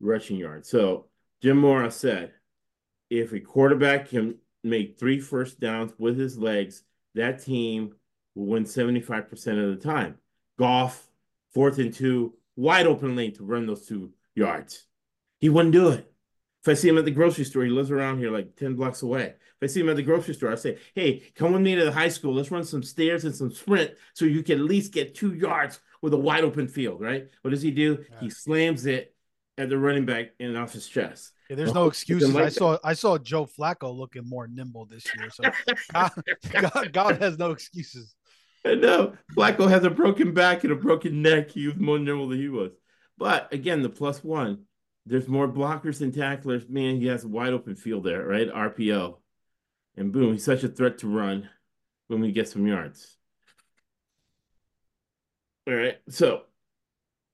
rushing 0.00 0.38
yards. 0.38 0.68
So 0.68 1.06
Jim 1.42 1.58
Mora 1.58 1.90
said, 1.90 2.32
if 3.10 3.32
a 3.32 3.40
quarterback 3.40 4.08
can 4.08 4.36
make 4.64 4.98
three 4.98 5.20
first 5.20 5.60
downs 5.60 5.92
with 5.98 6.18
his 6.18 6.38
legs, 6.38 6.82
that 7.14 7.44
team 7.44 7.94
will 8.34 8.46
win 8.46 8.64
75% 8.64 9.30
of 9.62 9.78
the 9.78 9.86
time. 9.86 10.16
Goff, 10.58 11.06
fourth 11.52 11.78
and 11.78 11.92
two, 11.92 12.34
wide 12.56 12.86
open 12.86 13.14
lane 13.14 13.34
to 13.34 13.44
run 13.44 13.66
those 13.66 13.86
two 13.86 14.12
yards. 14.34 14.86
He 15.38 15.50
wouldn't 15.50 15.74
do 15.74 15.90
it. 15.90 16.10
If 16.66 16.70
I 16.70 16.74
see 16.74 16.88
him 16.88 16.98
at 16.98 17.04
the 17.04 17.12
grocery 17.12 17.44
store, 17.44 17.62
he 17.62 17.70
lives 17.70 17.92
around 17.92 18.18
here 18.18 18.32
like 18.32 18.56
10 18.56 18.74
blocks 18.74 19.02
away. 19.02 19.34
If 19.36 19.62
I 19.62 19.66
see 19.66 19.78
him 19.78 19.88
at 19.88 19.94
the 19.94 20.02
grocery 20.02 20.34
store, 20.34 20.50
I 20.50 20.56
say, 20.56 20.78
hey, 20.96 21.22
come 21.36 21.52
with 21.52 21.62
me 21.62 21.76
to 21.76 21.84
the 21.84 21.92
high 21.92 22.08
school. 22.08 22.34
Let's 22.34 22.50
run 22.50 22.64
some 22.64 22.82
stairs 22.82 23.24
and 23.24 23.32
some 23.32 23.52
sprint 23.52 23.92
so 24.14 24.24
you 24.24 24.42
can 24.42 24.58
at 24.58 24.64
least 24.64 24.92
get 24.92 25.14
two 25.14 25.32
yards 25.34 25.78
with 26.02 26.12
a 26.12 26.16
wide 26.16 26.42
open 26.42 26.66
field, 26.66 27.00
right? 27.00 27.28
What 27.42 27.52
does 27.52 27.62
he 27.62 27.70
do? 27.70 28.04
He 28.18 28.30
slams 28.30 28.84
it 28.84 29.14
at 29.56 29.68
the 29.68 29.78
running 29.78 30.06
back 30.06 30.32
and 30.40 30.58
off 30.58 30.72
his 30.72 30.88
chest. 30.88 31.34
Yeah, 31.48 31.54
there's 31.54 31.72
The 31.72 31.78
no 31.78 31.86
excuses. 31.86 32.34
like 32.34 32.46
I 32.46 32.48
saw 32.48 32.78
I 32.82 32.94
saw 32.94 33.16
Joe 33.16 33.46
Flacco 33.46 33.96
looking 33.96 34.28
more 34.28 34.48
nimble 34.48 34.86
this 34.86 35.04
year. 35.16 35.30
So 35.30 35.44
God, 35.92 36.10
God, 36.72 36.92
God 36.92 37.22
has 37.22 37.38
no 37.38 37.52
excuses. 37.52 38.16
I 38.64 38.74
know 38.74 39.12
Flacco 39.36 39.70
has 39.70 39.84
a 39.84 39.90
broken 39.90 40.34
back 40.34 40.64
and 40.64 40.72
a 40.72 40.76
broken 40.76 41.22
neck. 41.22 41.52
He 41.52 41.68
was 41.68 41.76
more 41.76 42.00
nimble 42.00 42.26
than 42.26 42.40
he 42.40 42.48
was. 42.48 42.72
But 43.16 43.52
again, 43.52 43.82
the 43.82 43.88
plus 43.88 44.24
one, 44.24 44.64
there's 45.06 45.28
more 45.28 45.48
blockers 45.48 46.00
and 46.00 46.12
tacklers. 46.12 46.68
Man, 46.68 47.00
he 47.00 47.06
has 47.06 47.24
a 47.24 47.28
wide 47.28 47.52
open 47.52 47.76
field 47.76 48.04
there, 48.04 48.26
right? 48.26 48.48
RPO. 48.52 49.18
And 49.96 50.12
boom, 50.12 50.32
he's 50.34 50.44
such 50.44 50.64
a 50.64 50.68
threat 50.68 50.98
to 50.98 51.08
run 51.08 51.48
when 52.08 52.20
we 52.20 52.32
get 52.32 52.48
some 52.48 52.66
yards. 52.66 53.16
All 55.68 55.74
right. 55.74 55.96
So 56.08 56.42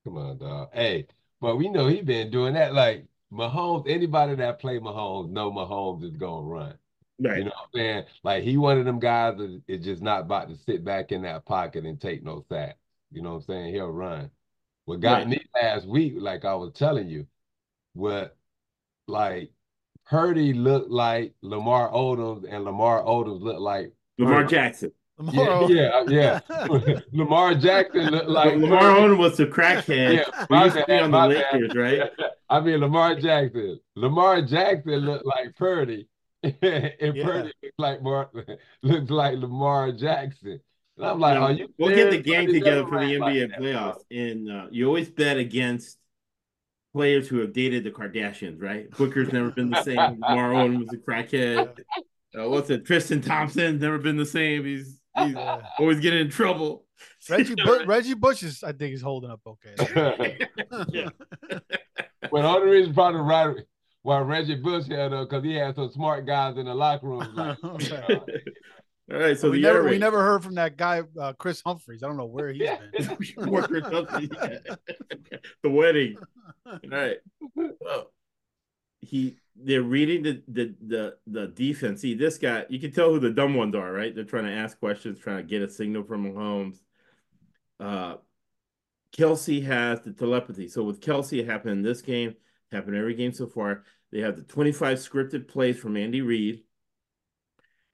Come 0.04 0.16
on, 0.16 0.38
dog. 0.38 0.70
Hey, 0.72 1.06
but 1.40 1.56
we 1.56 1.68
know 1.68 1.86
he 1.86 2.02
been 2.02 2.30
doing 2.30 2.54
that. 2.54 2.74
Like 2.74 3.06
Mahomes, 3.32 3.88
anybody 3.88 4.34
that 4.36 4.58
play 4.58 4.78
Mahomes 4.78 5.30
know 5.30 5.50
Mahomes 5.50 6.04
is 6.04 6.16
gonna 6.16 6.46
run. 6.46 6.74
right. 7.20 7.38
You 7.38 7.44
know 7.44 7.50
what 7.50 7.68
I'm 7.74 7.78
saying? 7.80 8.04
Like 8.22 8.42
he 8.42 8.56
one 8.56 8.78
of 8.78 8.84
them 8.84 8.98
guys 8.98 9.36
that 9.38 9.62
is 9.68 9.84
just 9.84 10.02
not 10.02 10.22
about 10.22 10.48
to 10.48 10.56
sit 10.56 10.84
back 10.84 11.12
in 11.12 11.22
that 11.22 11.44
pocket 11.44 11.84
and 11.84 12.00
take 12.00 12.22
no 12.22 12.44
sacks. 12.48 12.78
You 13.10 13.22
know 13.22 13.30
what 13.30 13.36
I'm 13.36 13.42
saying? 13.42 13.74
He'll 13.74 13.90
run. 13.90 14.30
What 14.86 15.00
got 15.00 15.18
Right. 15.18 15.28
me 15.28 15.40
last 15.54 15.86
week, 15.86 16.14
like 16.16 16.44
I 16.44 16.54
was 16.54 16.72
telling 16.72 17.08
you, 17.08 17.26
what 17.94 18.36
like 19.08 19.50
Purdy 20.06 20.52
looked 20.52 20.90
like 20.90 21.34
Lamar 21.42 21.90
Odom 21.90 22.44
and 22.48 22.64
Lamar 22.64 23.02
Odom 23.02 23.40
looked 23.40 23.60
like 23.60 23.92
Lamar 24.18 24.40
Right. 24.42 24.48
Jackson. 24.50 24.92
Lamar, 25.18 25.70
Yeah, 25.70 26.04
yeah, 26.08 26.40
yeah. 26.48 27.00
Lamar 27.12 27.54
Jackson 27.54 28.06
looked 28.10 28.28
like 28.28 28.56
Lamar 28.56 28.82
Odom 28.96 29.18
was 29.18 29.36
the 29.36 29.46
crackhead. 29.46 30.14
Yeah, 30.16 30.46
who 30.46 30.46
my 30.50 30.64
used 30.64 30.76
to 30.76 30.84
be 30.86 30.92
on 30.98 31.10
the. 31.10 31.18
Lakers, 31.28 31.74
right? 31.74 32.10
I 32.50 32.60
mean 32.60 32.80
Lamar 32.80 33.14
Jackson. 33.14 33.78
Lamar 33.96 34.42
Jackson 34.42 34.94
looked 35.00 35.26
like 35.26 35.54
Purdy, 35.56 36.08
and 36.42 36.54
Yeah. 36.62 37.24
Purdy 37.24 37.52
looked 37.62 37.78
like 37.78 38.02
Mar- 38.02 38.30
looks 38.82 39.10
like 39.10 39.38
Lamar 39.38 39.92
Jackson. 39.92 40.60
And 40.98 41.06
I'm 41.06 41.20
like, 41.20 41.34
No, 41.34 41.42
are 41.42 41.52
you? 41.52 41.68
we'll 41.78 41.94
get 41.94 42.10
the 42.10 42.22
serious? 42.22 42.26
gang 42.26 42.46
together 42.52 42.86
for 42.86 43.00
the 43.00 43.16
rap 43.18 43.20
like 43.20 43.34
NBA 43.34 43.48
that, 43.50 43.60
playoffs, 43.60 44.02
and 44.10 44.50
uh, 44.50 44.66
you 44.70 44.86
always 44.86 45.08
bet 45.10 45.36
against 45.38 45.98
players 46.92 47.28
who 47.28 47.38
have 47.40 47.52
dated 47.52 47.84
the 47.84 47.90
Kardashians, 47.90 48.60
right? 48.60 48.90
Booker's 48.92 49.32
never 49.32 49.50
been 49.50 49.70
the 49.70 49.82
same. 49.82 49.96
Lamar 50.20 50.52
Odom 50.52 50.78
was 50.80 50.92
a 50.92 50.96
crackhead. 50.98 51.78
Uh, 52.38 52.48
what's 52.48 52.70
it? 52.70 52.84
Tristan 52.86 53.20
Thompson 53.20 53.78
never 53.78 53.98
been 53.98 54.16
the 54.16 54.26
same. 54.26 54.64
He's 54.64 54.98
he's 55.18 55.36
always 55.78 56.00
getting 56.00 56.20
in 56.20 56.30
trouble. 56.30 56.84
Reggie 57.28 57.54
Bu- 57.54 57.84
Reggie 57.84 58.14
Bush 58.14 58.42
is 58.42 58.62
I 58.62 58.72
think 58.72 58.94
is 58.94 59.02
holding 59.02 59.30
up 59.30 59.40
okay. 59.46 60.38
Yeah. 60.88 61.08
Well, 62.30 62.42
the 62.44 62.48
only 62.48 62.70
reason 62.70 62.94
probably 62.94 63.20
right 63.20 63.56
why 64.02 64.20
Reggie 64.20 64.54
Bush 64.54 64.86
had 64.88 65.12
uh, 65.12 65.24
because 65.24 65.42
he 65.44 65.54
had 65.54 65.74
some 65.74 65.90
smart 65.90 66.24
guys 66.24 66.56
in 66.56 66.66
the 66.66 66.74
locker 66.74 67.08
room. 67.08 67.28
Like, 67.34 67.58
Okay. 67.64 68.20
All 69.12 69.18
right, 69.18 69.38
so 69.38 69.50
we 69.50 69.60
never 69.60 69.84
we 69.84 69.98
never 69.98 70.22
heard 70.22 70.42
from 70.42 70.54
that 70.54 70.78
guy 70.78 71.02
uh, 71.20 71.34
Chris 71.34 71.60
Humphries. 71.60 72.02
I 72.02 72.08
don't 72.08 72.16
know 72.16 72.24
where 72.24 72.50
he's 72.50 72.62
been. 72.96 73.16
Worker 73.50 73.82
something. 73.82 74.30
the 75.62 75.70
wedding. 75.70 76.16
All 76.64 76.78
right. 76.90 77.18
Well, 77.54 78.10
he 79.00 79.36
they're 79.54 79.82
reading 79.82 80.22
the, 80.22 80.42
the 80.48 80.74
the 80.86 81.16
the 81.26 81.46
defense. 81.48 82.00
See, 82.00 82.14
this 82.14 82.38
guy, 82.38 82.64
you 82.70 82.80
can 82.80 82.92
tell 82.92 83.10
who 83.10 83.20
the 83.20 83.30
dumb 83.30 83.54
ones 83.54 83.74
are, 83.74 83.92
right? 83.92 84.14
They're 84.14 84.24
trying 84.24 84.46
to 84.46 84.52
ask 84.52 84.78
questions, 84.78 85.18
trying 85.18 85.38
to 85.38 85.42
get 85.42 85.60
a 85.60 85.68
signal 85.68 86.04
from 86.04 86.32
Mahomes. 86.32 86.78
Uh 87.78 88.16
Kelce 89.14 89.62
has 89.64 90.00
the 90.00 90.12
telepathy. 90.12 90.68
So 90.68 90.84
with 90.84 91.02
Kelce, 91.02 91.38
it 91.38 91.46
happened 91.46 91.72
in 91.72 91.82
this 91.82 92.00
game, 92.00 92.34
happened 92.70 92.96
every 92.96 93.14
game 93.14 93.34
so 93.34 93.46
far. 93.46 93.84
They 94.10 94.20
have 94.20 94.36
the 94.36 94.42
25 94.42 94.98
scripted 94.98 95.48
plays 95.48 95.78
from 95.78 95.98
Andy 95.98 96.22
Reid. 96.22 96.62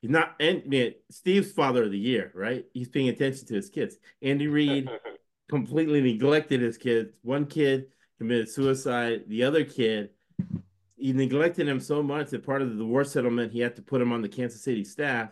He's 0.01 0.11
not 0.11 0.37
and 0.39 0.65
man, 0.67 0.95
Steve's 1.11 1.53
father 1.53 1.85
of 1.85 1.91
the 1.91 1.99
year, 1.99 2.31
right? 2.35 2.65
He's 2.73 2.89
paying 2.89 3.09
attention 3.09 3.47
to 3.47 3.55
his 3.55 3.69
kids. 3.69 3.97
Andy 4.23 4.47
Reid 4.47 4.89
completely 5.49 6.01
neglected 6.01 6.61
his 6.61 6.79
kids. 6.79 7.13
One 7.23 7.47
kid 7.47 7.87
committed 8.19 8.49
suicide. 8.49 9.25
The 9.27 9.43
other 9.45 9.65
kid, 9.65 10.11
he 10.97 11.13
neglected 11.13 11.69
him 11.69 11.81
so 11.81 12.03
much 12.03 12.31
that 12.31 12.47
part 12.47 12.63
of 12.63 12.71
the 12.71 12.77
divorce 12.77 13.13
settlement, 13.13 13.53
he 13.53 13.61
had 13.61 13.77
to 13.77 13.83
put 13.83 14.01
him 14.01 14.13
on 14.13 14.23
the 14.23 14.29
Kansas 14.29 14.63
City 14.63 14.85
staff. 14.85 15.31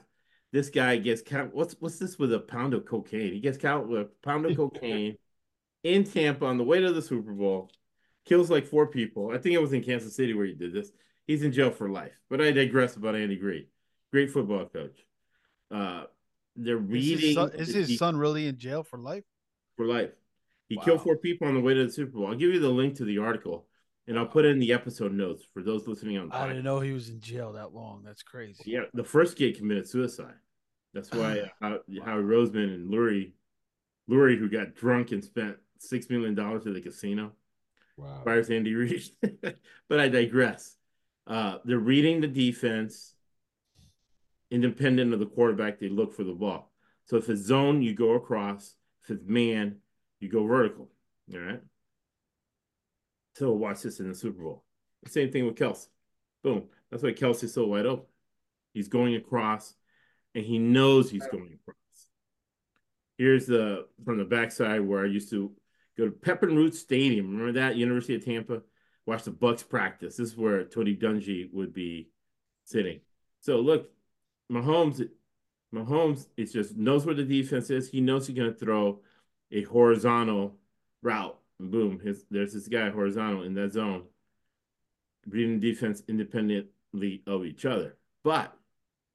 This 0.53 0.69
guy 0.69 0.97
gets 0.97 1.23
count. 1.23 1.55
What's 1.55 1.77
what's 1.81 1.99
this 1.99 2.19
with 2.19 2.33
a 2.33 2.41
pound 2.41 2.75
of 2.75 2.87
cocaine? 2.87 3.33
He 3.33 3.41
gets 3.41 3.59
caught 3.59 3.87
with 3.87 4.01
a 4.01 4.09
pound 4.23 4.47
of 4.47 4.57
cocaine 4.57 5.17
in 5.85 6.05
Tampa 6.05 6.47
on 6.47 6.57
the 6.57 6.65
way 6.65 6.81
to 6.81 6.93
the 6.93 7.03
Super 7.03 7.33
Bowl. 7.33 7.71
Kills 8.25 8.51
like 8.51 8.67
four 8.67 8.89
people. 8.89 9.31
I 9.33 9.39
think 9.39 9.55
it 9.55 9.63
was 9.63 9.73
in 9.73 9.85
Kansas 9.85 10.17
City 10.17 10.35
where 10.35 10.47
he 10.47 10.55
did 10.55 10.73
this. 10.73 10.91
He's 11.27 11.43
in 11.43 11.53
jail 11.53 11.71
for 11.71 11.89
life. 11.89 12.21
But 12.29 12.41
I 12.41 12.51
digress 12.51 12.97
about 12.97 13.15
Andy 13.15 13.41
Reid. 13.41 13.67
Great 14.13 14.31
football 14.31 14.67
coach. 14.67 14.99
Uh, 15.71 16.05
they're 16.55 16.79
Is 16.79 16.83
reading. 16.89 17.19
his, 17.19 17.35
son, 17.35 17.51
is 17.55 17.75
his 17.75 17.99
son 17.99 18.17
really 18.17 18.47
in 18.47 18.57
jail 18.59 18.83
for 18.83 18.99
life? 18.99 19.25
for 19.77 19.85
life. 19.87 20.11
He 20.69 20.77
Wow. 20.77 20.83
killed 20.85 21.03
four 21.03 21.17
people 21.19 21.47
on 21.47 21.55
the 21.55 21.61
way 21.61 21.75
to 21.75 21.85
the 21.85 21.93
Super 21.93 22.13
Bowl. 22.13 22.27
I'll 22.29 22.35
give 22.35 22.51
you 22.53 22.59
the 22.61 22.71
link 22.71 22.95
to 22.97 23.05
the 23.05 23.19
article, 23.19 23.67
and 24.07 24.19
I'll 24.19 24.27
put 24.27 24.45
it 24.47 24.49
in 24.49 24.59
the 24.59 24.73
episode 24.73 25.13
notes 25.13 25.45
for 25.53 25.63
those 25.63 25.87
listening 25.87 26.17
on. 26.17 26.33
I 26.33 26.49
didn't 26.49 26.65
know 26.65 26.81
he 26.81 26.93
was 26.93 27.11
in 27.11 27.21
jail 27.21 27.53
that 27.53 27.75
long. 27.75 28.03
That's 28.03 28.23
crazy. 28.23 28.63
Yeah, 28.71 28.85
the 28.95 29.05
first 29.05 29.37
kid 29.37 29.57
committed 29.59 29.87
suicide. 29.87 30.35
That's 30.95 31.11
why 31.13 31.41
uh, 31.41 31.49
How- 31.61 31.81
Howie 32.05 32.23
Roseman 32.23 32.75
and 32.75 32.91
Lurie, 32.91 33.33
Lurie, 34.09 34.39
who 34.39 34.49
got 34.49 34.75
drunk 34.75 35.13
and 35.13 35.23
spent 35.23 35.57
six 35.79 36.09
million 36.09 36.35
dollars 36.35 36.67
at 36.67 36.73
the 36.73 36.81
casino, 36.81 37.33
wow. 37.99 38.23
fires 38.25 38.49
Andy 38.49 38.75
Reid. 38.75 39.03
but 39.91 40.01
I 40.01 40.09
digress. 40.09 40.75
Uh, 41.27 41.59
they're 41.67 41.79
reading 41.79 42.23
the 42.23 42.29
defense, 42.29 43.13
independent 44.51 45.13
of 45.13 45.21
the 45.21 45.27
quarterback. 45.27 45.79
They 45.79 45.89
look 45.89 46.15
for 46.15 46.25
the 46.25 46.33
ball. 46.33 46.73
So 47.07 47.17
if 47.17 47.29
it's 47.29 47.43
zone, 47.43 47.83
you 47.83 47.95
go 47.95 48.13
across. 48.13 48.75
If 49.05 49.11
it's 49.11 49.25
man, 49.25 49.77
you 50.21 50.29
go 50.29 50.45
vertical. 50.47 50.89
All 51.33 51.41
right. 51.41 51.61
So 53.35 53.53
watch 53.53 53.83
this 53.83 54.01
in 54.01 54.09
the 54.09 54.15
Super 54.15 54.43
Bowl. 54.43 54.65
Same 55.07 55.31
thing 55.31 55.47
with 55.47 55.57
Kelce. 55.57 55.87
Boom. 56.43 56.65
That's 56.91 57.03
why 57.03 57.13
Kelce's 57.13 57.53
so 57.55 57.67
wide 57.67 57.87
open. 57.87 58.07
He's 58.73 58.89
going 58.89 59.15
across, 59.15 59.75
and 60.35 60.45
he 60.45 60.59
knows 60.59 61.11
he's 61.11 61.27
going 61.27 61.59
across. 61.61 61.77
Here's 63.19 63.47
the 63.47 63.87
from 64.05 64.19
the 64.19 64.25
backside 64.25 64.81
where 64.81 65.05
I 65.05 65.09
used 65.09 65.31
to 65.31 65.53
go 65.97 66.05
to 66.07 66.11
Pepin 66.11 66.55
Rood 66.55 66.75
Stadium. 66.75 67.31
Remember 67.31 67.53
that 67.53 67.77
University 67.77 68.17
of 68.17 68.25
Tampa? 68.25 68.63
Watch 69.07 69.23
the 69.23 69.31
Bucks 69.31 69.63
practice. 69.63 70.17
This 70.17 70.31
is 70.31 70.37
where 70.37 70.65
Tony 70.65 70.97
Dungy 70.97 71.53
would 71.53 71.73
be 71.73 72.11
sitting. 72.65 73.01
So 73.41 73.61
look, 73.61 73.91
Mahomes, 74.51 75.09
Mahomes 75.75 76.27
is 76.37 76.53
just 76.53 76.77
knows 76.77 77.05
where 77.05 77.15
the 77.15 77.25
defense 77.25 77.71
is. 77.71 77.89
He 77.89 78.01
knows 78.01 78.27
he's 78.27 78.37
going 78.37 78.53
to 78.53 78.59
throw 78.59 79.01
a 79.53 79.63
horizontal 79.65 80.57
route. 81.03 81.39
Boom, 81.59 82.01
his, 82.01 82.25
there's 82.31 82.53
this 82.53 82.69
guy 82.69 82.91
horizontal 82.91 83.43
in 83.43 83.55
that 83.55 83.73
zone, 83.73 84.05
reading 85.29 85.59
defense 85.59 86.03
independently 86.09 87.23
of 87.27 87.45
each 87.45 87.65
other. 87.65 87.97
But 88.23 88.55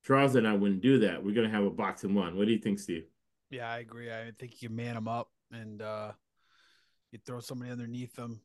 Charles 0.03 0.35
and 0.35 0.47
I 0.47 0.53
wouldn't 0.53 0.81
do 0.81 0.99
that. 0.99 1.23
We're 1.23 1.35
going 1.35 1.49
to 1.49 1.55
have 1.55 1.65
a 1.65 1.69
box 1.69 2.03
and 2.03 2.15
one. 2.15 2.35
What 2.35 2.47
do 2.47 2.51
you 2.51 2.57
think, 2.59 2.79
Steve? 2.79 3.05
Yeah, 3.51 3.69
I 3.69 3.79
agree. 3.79 4.11
I 4.11 4.31
think 4.39 4.61
you 4.61 4.69
man 4.69 4.95
them 4.95 5.07
up 5.07 5.29
and 5.51 5.81
uh, 5.81 6.13
you 7.11 7.19
throw 7.25 7.41
somebody 7.41 7.71
underneath 7.71 8.15
them 8.15 8.41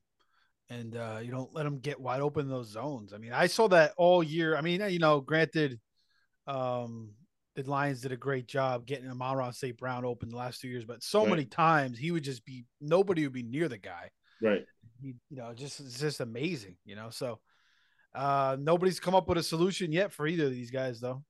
and 0.68 0.96
uh, 0.96 1.20
you 1.22 1.30
don't 1.30 1.54
let 1.54 1.62
them 1.62 1.78
get 1.78 2.00
wide 2.00 2.20
open 2.20 2.46
in 2.46 2.50
those 2.50 2.68
zones. 2.68 3.12
I 3.12 3.18
mean, 3.18 3.32
I 3.32 3.46
saw 3.46 3.68
that 3.68 3.92
all 3.96 4.22
year. 4.22 4.56
I 4.56 4.60
mean, 4.60 4.82
you 4.88 4.98
know, 4.98 5.20
granted, 5.20 5.78
um, 6.46 7.10
the 7.54 7.62
Lions 7.62 8.02
did 8.02 8.12
a 8.12 8.16
great 8.16 8.46
job 8.46 8.86
getting 8.86 9.08
Amon 9.10 9.52
St. 9.52 9.76
Brown 9.76 10.04
open 10.04 10.28
the 10.28 10.36
last 10.36 10.60
two 10.60 10.68
years, 10.68 10.84
but 10.84 11.02
so 11.02 11.20
Right. 11.20 11.30
many 11.30 11.44
times 11.46 11.98
he 11.98 12.10
would 12.10 12.24
just 12.24 12.44
be 12.44 12.64
nobody 12.80 13.24
would 13.24 13.32
be 13.32 13.42
near 13.42 13.68
the 13.68 13.78
guy. 13.78 14.10
Right. 14.42 14.64
He, 15.00 15.14
you 15.30 15.36
know, 15.36 15.52
just 15.54 15.80
it's 15.80 15.98
just 15.98 16.20
amazing, 16.20 16.76
you 16.84 16.96
know. 16.96 17.10
So 17.10 17.40
uh 18.14 18.56
nobody's 18.58 19.00
come 19.00 19.14
up 19.14 19.28
with 19.28 19.38
a 19.38 19.42
solution 19.42 19.92
yet 19.92 20.12
for 20.12 20.26
either 20.26 20.44
of 20.46 20.50
these 20.52 20.70
guys 20.70 21.00
though. 21.00 21.22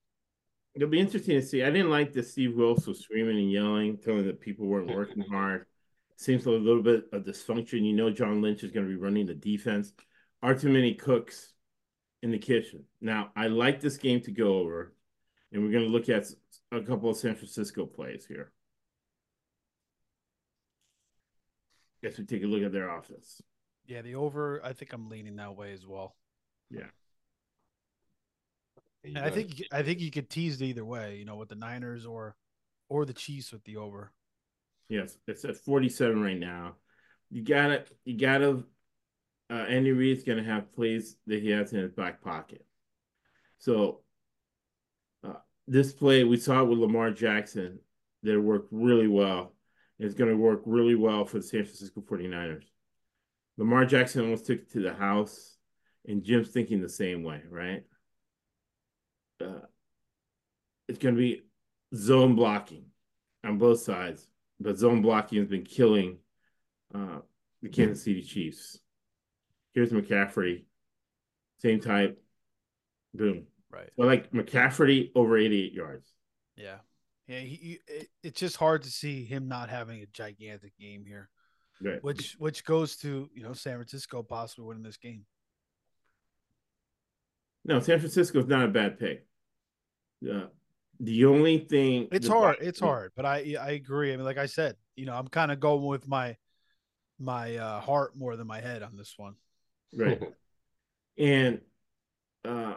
It'll 0.74 0.88
be 0.88 1.00
interesting 1.00 1.40
to 1.40 1.46
see. 1.46 1.62
I 1.62 1.70
didn't 1.70 1.90
like 1.90 2.12
that 2.12 2.26
Steve 2.26 2.54
Wilson 2.54 2.94
screaming 2.94 3.38
and 3.38 3.50
yelling, 3.50 3.96
telling 3.96 4.26
that 4.26 4.40
people 4.40 4.66
weren't 4.66 4.94
working 4.94 5.24
hard. 5.30 5.66
Seems 6.16 6.44
like 6.44 6.56
a 6.56 6.58
little 6.58 6.82
bit 6.82 7.04
of 7.12 7.22
dysfunction. 7.24 7.84
You 7.84 7.94
know, 7.94 8.10
John 8.10 8.42
Lynch 8.42 8.62
is 8.62 8.72
going 8.72 8.84
to 8.86 8.90
be 8.90 9.00
running 9.00 9.26
the 9.26 9.34
defense. 9.34 9.92
Are 10.42 10.54
too 10.54 10.68
many 10.68 10.94
cooks 10.94 11.52
in 12.22 12.30
the 12.30 12.38
kitchen. 12.38 12.84
Now, 13.00 13.30
I 13.36 13.46
like 13.46 13.80
this 13.80 13.96
game 13.96 14.20
to 14.22 14.30
go 14.30 14.58
over, 14.58 14.92
and 15.56 15.64
we're 15.64 15.72
going 15.72 15.86
to 15.86 15.90
look 15.90 16.10
at 16.10 16.26
a 16.70 16.82
couple 16.82 17.08
of 17.08 17.16
San 17.16 17.34
Francisco 17.34 17.86
plays 17.86 18.26
here. 18.26 18.52
Guess 22.02 22.18
we 22.18 22.26
take 22.26 22.42
a 22.42 22.46
look 22.46 22.62
at 22.62 22.72
their 22.72 22.94
offense. 22.94 23.40
Yeah, 23.86 24.02
the 24.02 24.16
over, 24.16 24.60
I 24.62 24.74
think 24.74 24.92
I'm 24.92 25.08
leaning 25.08 25.36
that 25.36 25.56
way 25.56 25.72
as 25.72 25.86
well. 25.86 26.14
And 29.02 29.18
I 29.18 29.30
think 29.30 29.62
I 29.72 29.82
think 29.82 30.00
you 30.00 30.10
could 30.10 30.28
tease 30.28 30.60
it 30.60 30.64
either 30.64 30.84
way, 30.84 31.16
you 31.16 31.24
know, 31.24 31.36
with 31.36 31.48
the 31.48 31.54
Niners 31.54 32.04
or 32.04 32.34
or 32.88 33.06
the 33.06 33.14
Chiefs 33.14 33.52
with 33.52 33.64
the 33.64 33.76
over. 33.76 34.12
Yes, 34.88 35.16
it's 35.26 35.44
at 35.44 35.56
47 35.56 36.20
right 36.20 36.38
now. 36.38 36.74
You 37.30 37.42
gotta, 37.42 37.84
you 38.04 38.18
gotta. 38.18 38.64
Uh, 39.48 39.54
Andy 39.54 39.92
Reid's 39.92 40.24
gonna 40.24 40.42
have 40.42 40.74
plays 40.74 41.16
that 41.28 41.40
he 41.40 41.50
has 41.50 41.72
in 41.72 41.80
his 41.80 41.92
back 41.92 42.20
pocket. 42.20 42.66
So, 43.58 44.00
this 45.66 45.92
play 45.92 46.24
we 46.24 46.36
saw 46.36 46.62
it 46.62 46.66
with 46.66 46.78
Lamar 46.78 47.10
Jackson 47.10 47.78
that 48.22 48.40
worked 48.40 48.68
really 48.70 49.08
well. 49.08 49.54
It's 49.98 50.14
gonna 50.14 50.36
work 50.36 50.62
really 50.66 50.94
well 50.94 51.24
for 51.24 51.38
the 51.38 51.42
San 51.42 51.64
Francisco 51.64 52.00
49ers. 52.02 52.64
Lamar 53.56 53.86
Jackson 53.86 54.22
almost 54.22 54.46
took 54.46 54.60
it 54.60 54.72
to 54.72 54.80
the 54.80 54.92
house, 54.92 55.56
and 56.06 56.22
Jim's 56.22 56.48
thinking 56.48 56.80
the 56.80 56.88
same 56.88 57.22
way, 57.22 57.40
right? 57.48 57.84
Uh, 59.40 59.60
it's 60.88 60.98
gonna 60.98 61.16
be 61.16 61.42
zone 61.94 62.34
blocking 62.36 62.86
on 63.44 63.58
both 63.58 63.80
sides, 63.80 64.26
but 64.60 64.78
zone 64.78 65.02
blocking 65.02 65.38
has 65.38 65.48
been 65.48 65.64
killing 65.64 66.18
uh, 66.94 67.20
the 67.62 67.68
Kansas 67.68 68.04
City 68.04 68.22
Chiefs. 68.22 68.78
Here's 69.72 69.90
McCaffrey, 69.90 70.64
same 71.58 71.80
type, 71.80 72.22
boom. 73.14 73.46
Right. 73.76 73.90
So 73.98 74.04
like 74.06 74.30
McCaffrey 74.32 75.10
over 75.14 75.36
88 75.36 75.72
yards. 75.72 76.10
Yeah. 76.56 76.76
Yeah, 77.28 77.40
he, 77.40 77.54
he 77.56 77.78
it, 77.88 78.08
it's 78.22 78.38
just 78.40 78.56
hard 78.56 78.82
to 78.84 78.90
see 78.90 79.24
him 79.24 79.48
not 79.48 79.68
having 79.68 80.00
a 80.02 80.06
gigantic 80.06 80.72
game 80.78 81.04
here, 81.04 81.28
Right. 81.82 82.02
which 82.02 82.36
which 82.38 82.64
goes 82.64 82.96
to, 82.98 83.28
you 83.34 83.42
know, 83.42 83.52
San 83.52 83.74
Francisco 83.74 84.22
possibly 84.22 84.64
winning 84.64 84.84
this 84.84 84.96
game. 84.96 85.26
No, 87.64 87.80
San 87.80 87.98
Francisco 87.98 88.38
is 88.38 88.46
not 88.46 88.64
a 88.64 88.68
bad 88.68 88.98
pick. 89.00 89.26
Uh, 90.24 90.46
the 91.00 91.24
only 91.26 91.58
thing 91.58 92.08
It's 92.12 92.28
hard. 92.28 92.58
Vi- 92.60 92.66
It's 92.66 92.80
hard, 92.80 93.10
but 93.16 93.26
I 93.26 93.56
I 93.60 93.70
agree. 93.72 94.12
I 94.12 94.16
mean, 94.16 94.24
like 94.24 94.38
I 94.38 94.46
said, 94.46 94.76
you 94.94 95.04
know, 95.04 95.14
I'm 95.14 95.28
kind 95.28 95.50
of 95.50 95.58
going 95.60 95.84
with 95.84 96.06
my 96.08 96.36
my 97.18 97.56
uh, 97.56 97.80
heart 97.80 98.14
more 98.16 98.36
than 98.36 98.46
my 98.46 98.60
head 98.60 98.82
on 98.82 98.96
this 98.96 99.14
one. 99.16 99.34
right? 99.92 100.22
and 101.18 101.60
uh, 102.44 102.76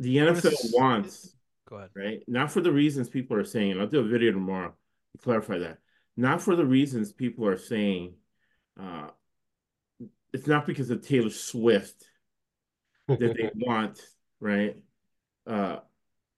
the 0.00 0.16
NFL 0.18 0.38
it's- 0.46 0.72
wants 0.74 1.36
Go 1.68 1.76
ahead. 1.76 1.90
right? 1.94 2.22
Not 2.26 2.50
for 2.50 2.60
the 2.60 2.72
reasons 2.72 3.08
people 3.08 3.36
are 3.36 3.44
saying. 3.44 3.70
and 3.72 3.80
I'll 3.80 3.86
do 3.86 4.00
a 4.00 4.04
video 4.04 4.32
tomorrow 4.32 4.74
to 5.12 5.18
clarify 5.22 5.58
that. 5.58 5.78
Not 6.16 6.42
for 6.42 6.56
the 6.56 6.66
reasons 6.66 7.12
people 7.12 7.46
are 7.46 7.56
saying. 7.56 8.14
Uh, 8.78 9.10
it's 10.32 10.46
not 10.48 10.66
because 10.66 10.90
of 10.90 11.06
Taylor 11.06 11.30
Swift 11.30 12.04
that 13.06 13.18
they 13.20 13.50
want, 13.66 14.00
right? 14.40 14.76
Uh, 15.46 15.78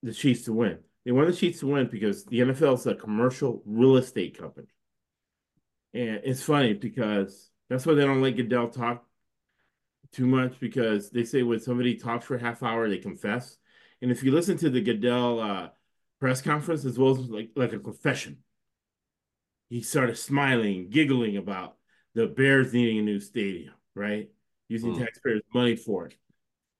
the 0.02 0.12
Chiefs 0.12 0.42
to 0.44 0.52
win. 0.52 0.78
They 1.04 1.12
want 1.12 1.28
the 1.28 1.34
Chiefs 1.36 1.60
to 1.60 1.66
win 1.66 1.88
because 1.90 2.24
the 2.26 2.40
NFL 2.40 2.74
is 2.74 2.86
a 2.86 2.94
commercial 2.94 3.62
real 3.64 3.96
estate 3.96 4.38
company. 4.38 4.68
And 5.94 6.20
it's 6.24 6.42
funny 6.42 6.74
because 6.74 7.50
that's 7.70 7.86
why 7.86 7.94
they 7.94 8.04
don't 8.04 8.22
let 8.22 8.36
Goodell 8.36 8.68
talk 8.68 9.04
too 10.12 10.26
much 10.26 10.58
because 10.60 11.10
they 11.10 11.24
say 11.24 11.42
when 11.42 11.60
somebody 11.60 11.96
talks 11.96 12.26
for 12.26 12.36
a 12.36 12.40
half 12.40 12.62
hour, 12.62 12.88
they 12.88 12.98
confess. 12.98 13.56
And 14.00 14.10
if 14.10 14.22
you 14.22 14.32
listen 14.32 14.56
to 14.58 14.70
the 14.70 14.80
Goodell 14.80 15.40
uh, 15.40 15.68
press 16.20 16.42
conference 16.42 16.84
as 16.84 16.98
well 16.98 17.12
as 17.12 17.28
like 17.30 17.50
like 17.56 17.72
a 17.72 17.78
confession, 17.78 18.38
he 19.70 19.80
started 19.82 20.18
smiling, 20.18 20.90
giggling 20.90 21.36
about 21.36 21.76
the 22.14 22.26
Bears 22.26 22.72
needing 22.72 22.98
a 22.98 23.02
new 23.02 23.20
stadium, 23.20 23.74
right? 23.94 24.28
Using 24.68 24.92
Mm. 24.92 24.98
taxpayers' 24.98 25.42
money 25.54 25.76
for 25.76 26.06
it. 26.06 26.16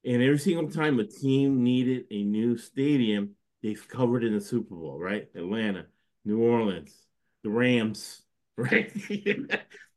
And 0.05 0.23
every 0.23 0.38
single 0.38 0.68
time 0.71 0.99
a 0.99 1.05
team 1.05 1.62
needed 1.62 2.07
a 2.11 2.23
new 2.23 2.57
stadium, 2.59 3.37
they've 3.62 3.88
covered 3.88 4.25
in 4.25 4.35
the 4.35 4.40
Super 4.40 4.75
Bowl, 4.75 4.99
right? 4.99 5.29
Atlanta, 5.35 5.87
New 6.25 6.42
Orleans, 6.42 6.95
the 7.45 7.51
Rams, 7.51 8.23
right? 8.57 8.92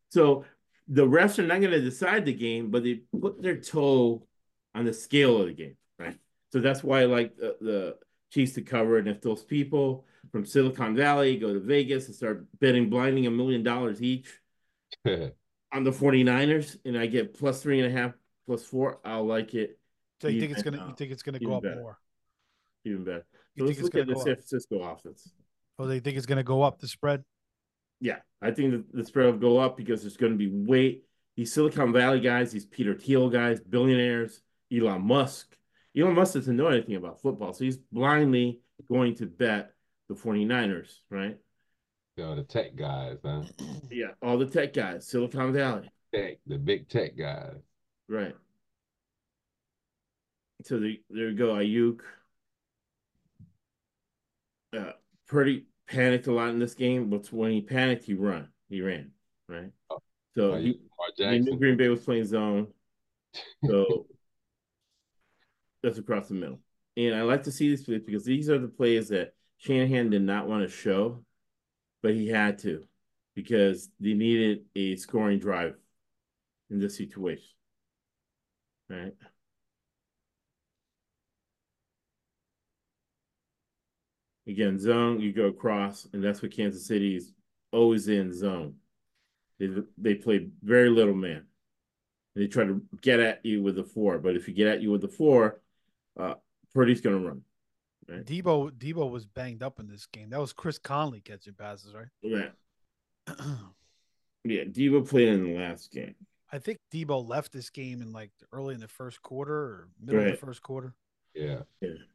so 0.10 0.46
the 0.88 1.06
refs 1.06 1.40
are 1.40 1.44
not 1.48 1.60
going 1.62 1.72
to 1.72 1.82
decide 1.82 2.26
the 2.26 2.34
game, 2.34 2.70
but 2.72 2.84
they 2.84 3.02
put 3.20 3.42
their 3.42 3.58
toe 3.60 4.28
on 4.74 4.86
the 4.86 4.94
scale 4.94 5.42
of 5.42 5.48
the 5.48 5.54
game, 5.54 5.78
right? 5.98 6.18
So 6.52 6.60
that's 6.60 6.84
why 6.84 7.02
I 7.02 7.06
like 7.06 7.36
the, 7.38 7.58
the 7.62 7.98
Chiefs 8.32 8.54
to 8.54 8.62
cover. 8.62 8.98
And 8.98 9.08
if 9.08 9.22
those 9.22 9.44
people 9.44 10.06
from 10.32 10.46
Silicon 10.46 10.96
Valley 10.96 11.38
go 11.38 11.54
to 11.54 11.60
Vegas 11.60 12.08
and 12.08 12.16
start 12.16 12.46
betting 12.60 12.90
blinding 12.90 13.26
a 13.28 13.32
million 13.32 13.64
dollars 13.64 14.02
each 14.02 14.28
on 15.72 15.84
the 15.84 15.92
49ers 15.92 16.78
and 16.86 16.98
I 16.98 17.06
get 17.08 17.34
plus 17.38 17.62
three 17.62 17.80
and 17.80 17.92
a 17.94 17.98
half, 17.98 18.14
plus 18.46 18.64
four, 18.64 19.00
I'll 19.04 19.26
like 19.26 19.54
it 19.54 19.80
So 20.22 20.28
you 20.28 20.36
think 20.36 20.52
it's 20.52 20.62
gonna 20.62 20.80
you 20.88 20.94
think 20.94 21.12
it's 21.12 21.24
gonna 21.24 21.40
go 21.40 21.54
up 21.56 21.64
better. 21.64 21.82
more? 21.82 22.00
even 22.86 23.04
better. 23.04 23.26
You 23.56 23.64
So 23.64 23.66
think 23.66 23.80
let's 23.80 23.80
it's 23.80 23.90
look 23.90 23.94
gonna 23.94 24.04
at 24.04 24.08
the 24.08 24.16
San? 24.16 24.36
Francisco 24.36 24.82
offense. 24.82 25.34
Oh, 25.78 25.88
they 25.88 26.00
think 26.00 26.18
it's 26.18 26.26
gonna 26.26 26.44
go 26.44 26.62
up 26.64 26.80
the 26.80 26.88
spread. 26.88 27.24
Yeah, 28.00 28.18
I 28.42 28.52
think 28.52 28.72
that 28.72 28.94
the 28.94 29.06
spread 29.06 29.26
will 29.26 29.40
go 29.40 29.58
up 29.58 29.78
because 29.78 30.02
there's 30.02 30.18
going 30.18 30.34
to 30.34 30.38
be 30.38 30.50
weight. 30.52 31.06
These 31.36 31.54
Silicon 31.54 31.92
Valley 31.92 32.20
guys, 32.20 32.52
these 32.52 32.66
Peter 32.66 32.94
Thiel 32.94 33.30
guys, 33.30 33.60
billionaires, 33.60 34.42
Elon 34.74 35.02
Musk. 35.06 35.56
Elon 35.98 36.14
Musk 36.14 36.34
doesn't 36.34 36.56
know 36.56 36.68
anything 36.68 36.96
about 36.96 37.22
football, 37.22 37.54
so 37.54 37.64
he's 37.64 37.78
blindly 37.78 38.62
going 38.88 39.16
to 39.16 39.26
bet 39.26 39.72
the 40.10 40.16
49ers, 40.16 40.92
right? 41.10 41.38
Know, 42.18 42.36
the 42.36 42.44
tech 42.44 42.76
guys, 42.76 43.18
huh? 43.24 43.44
Yeah, 43.92 44.12
all 44.22 44.38
the 44.38 44.46
tech 44.46 44.74
guys, 44.74 45.08
Silicon 45.08 45.52
Valley, 45.54 45.90
Tech, 46.14 46.38
the 46.48 46.58
big 46.58 46.88
tech 46.88 47.18
guys. 47.18 47.58
right? 48.08 48.36
So 50.64 50.80
the, 50.80 51.02
there 51.10 51.30
you 51.30 51.36
go, 51.36 51.54
Aiyuk. 51.56 52.00
Uh, 54.76 54.94
Purdy 55.28 55.66
panicked 55.88 56.28
a 56.28 56.32
lot 56.32 56.50
in 56.50 56.60
this 56.60 56.74
game, 56.74 57.10
but 57.10 57.32
when 57.32 57.52
he 57.52 57.62
panicked, 57.62 58.06
he 58.06 58.14
run, 58.14 58.50
he 58.70 58.82
ran, 58.82 59.12
right? 59.48 59.72
Oh. 59.90 60.00
So 60.36 60.54
Oh, 60.54 60.58
he, 60.58 60.80
yeah, 61.18 61.38
knew 61.38 61.58
Green 61.58 61.78
Bay 61.78 61.88
was 61.88 62.02
playing 62.02 62.26
zone. 62.26 62.68
So 63.66 64.06
that's 65.84 65.98
across 65.98 66.30
the 66.30 66.36
middle. 66.36 66.60
And 66.96 67.14
I 67.14 67.24
like 67.24 67.44
to 67.44 67.52
see 67.52 67.68
these 67.68 67.84
plays 67.84 68.02
because 68.06 68.24
these 68.24 68.50
are 68.50 68.58
the 68.58 68.70
plays 68.70 69.10
that 69.10 69.34
Shanahan 69.58 70.10
did 70.10 70.22
not 70.22 70.48
want 70.48 70.64
to 70.64 70.70
show, 70.70 71.26
but 72.02 72.14
he 72.14 72.30
had 72.30 72.60
to 72.60 72.86
because 73.36 73.90
they 74.00 74.14
needed 74.14 74.66
a 74.76 74.96
scoring 74.96 75.40
drive 75.40 75.76
in 76.70 76.80
this 76.80 76.98
situation. 76.98 77.50
Right. 78.90 79.14
Again, 84.48 84.80
zone, 84.80 85.20
you 85.20 85.34
go 85.34 85.46
across, 85.46 86.08
and 86.14 86.24
that's 86.24 86.42
what 86.42 86.52
Kansas 86.52 86.86
City 86.86 87.16
is 87.16 87.34
always 87.72 88.08
in 88.08 88.32
zone. 88.34 88.76
They 89.60 89.70
they 89.98 90.16
play 90.16 90.48
very 90.62 90.90
little 90.90 91.16
man. 91.16 91.46
They 92.36 92.48
try 92.48 92.66
to 92.66 92.82
get 93.02 93.20
at 93.20 93.46
you 93.46 93.64
with 93.64 93.76
the 93.76 93.84
four, 93.84 94.20
but 94.20 94.36
if 94.36 94.48
you 94.48 94.54
get 94.54 94.68
at 94.68 94.82
you 94.82 94.92
with 94.92 95.02
the 95.02 95.08
four, 95.08 95.62
uh, 96.20 96.36
Purdy's 96.74 97.02
gonna 97.02 97.20
run. 97.20 97.42
Right. 98.08 98.26
Debo 98.26 98.72
Debo 98.72 99.10
was 99.10 99.26
banged 99.26 99.64
up 99.64 99.80
in 99.80 99.88
this 99.88 100.06
game. 100.06 100.30
That 100.30 100.40
was 100.40 100.54
Chris 100.54 100.78
Conley 100.78 101.22
catching 101.22 101.54
passes, 101.54 101.96
right? 101.96 102.08
Yeah, 102.22 102.50
yeah. 104.44 104.64
Debo 104.66 105.08
played 105.08 105.30
in 105.30 105.44
the 105.44 105.58
last 105.58 105.92
game. 105.92 106.16
I 106.52 106.60
think 106.60 106.80
Debo 106.94 107.28
left 107.28 107.52
this 107.52 107.70
game 107.70 108.02
in 108.02 108.12
like 108.12 108.32
early 108.52 108.76
in 108.76 108.80
the 108.80 108.88
first 108.88 109.22
quarter 109.22 109.56
or 109.56 109.88
middle 110.00 110.22
of 110.22 110.32
the 110.32 110.38
first 110.38 110.62
quarter. 110.62 110.94
Yeah. 111.36 111.60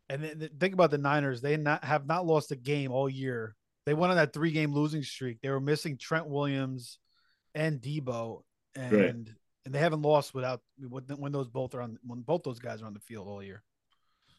And 0.08 0.24
then 0.24 0.38
th- 0.38 0.52
think 0.58 0.74
about 0.74 0.90
the 0.90 0.98
Niners. 0.98 1.40
They 1.40 1.56
not 1.56 1.84
have 1.84 2.06
not 2.06 2.26
lost 2.26 2.52
a 2.52 2.56
game 2.56 2.90
all 2.90 3.08
year. 3.08 3.54
They 3.86 3.94
went 3.94 4.10
on 4.10 4.16
that 4.16 4.32
three 4.32 4.50
game 4.50 4.72
losing 4.72 5.02
streak. 5.02 5.40
They 5.40 5.50
were 5.50 5.60
missing 5.60 5.96
Trent 5.96 6.26
Williams 6.26 6.98
and 7.54 7.80
Debo, 7.80 8.42
and 8.74 9.30
and 9.64 9.74
they 9.74 9.78
haven't 9.78 10.02
lost 10.02 10.34
without 10.34 10.60
when 10.78 11.04
when 11.04 11.32
those 11.32 11.48
both 11.48 11.74
are 11.74 11.82
on 11.82 11.98
when 12.04 12.20
both 12.20 12.42
those 12.42 12.58
guys 12.58 12.82
are 12.82 12.86
on 12.86 12.94
the 12.94 13.00
field 13.00 13.28
all 13.28 13.42
year. 13.42 13.62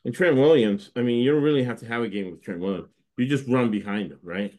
And 0.04 0.14
Trent 0.14 0.36
Williams, 0.36 0.92
I 0.96 1.02
mean, 1.02 1.24
you 1.24 1.32
don't 1.32 1.44
really 1.44 1.64
have 1.64 1.80
to 1.80 1.86
have 1.86 2.02
a 2.02 2.08
game 2.08 2.32
with 2.32 2.42
Trent 2.42 2.60
Williams. 2.60 2.90
You 3.18 3.28
just 3.28 3.48
run 3.48 3.70
behind 3.70 4.12
him, 4.12 4.20
right? 4.24 4.54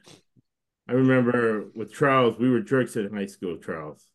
I 0.88 0.92
remember 0.92 1.66
with 1.74 1.92
Charles, 1.92 2.38
we 2.38 2.48
were 2.48 2.60
jerks 2.60 2.94
in 2.94 3.12
high 3.12 3.26
school, 3.26 3.56
Charles. 3.56 4.06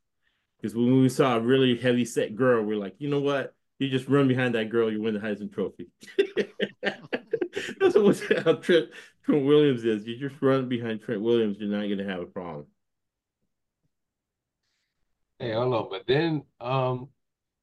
Because 0.58 0.76
when 0.76 1.02
we 1.02 1.10
saw 1.10 1.36
a 1.36 1.42
really 1.42 1.78
heavy 1.78 2.06
set 2.06 2.36
girl, 2.36 2.64
we're 2.64 2.78
like, 2.78 2.96
you 3.00 3.10
know 3.10 3.20
what? 3.20 3.54
You 3.80 3.90
just 3.90 4.08
run 4.08 4.28
behind 4.28 4.56
that 4.56 4.70
girl, 4.70 4.92
you 4.92 5.02
win 5.02 5.14
the 5.14 5.20
Heisman 5.20 5.54
Trophy. 5.54 5.88
That's 7.80 7.96
what 7.96 8.20
how 8.44 8.54
Trent, 8.56 8.90
Trent 9.24 9.46
Williams 9.46 9.86
is. 9.86 10.08
You 10.08 10.18
just 10.18 10.42
run 10.42 10.68
behind 10.68 11.02
Trent 11.02 11.22
Williams, 11.22 11.58
you're 11.60 11.70
not 11.70 11.82
going 11.82 12.00
to 12.00 12.06
have 12.06 12.22
a 12.22 12.26
problem. 12.26 12.66
Hey, 15.40 15.54
hold 15.54 15.74
on. 15.74 15.90
But 15.90 16.04
then, 16.08 16.44
um, 16.60 17.10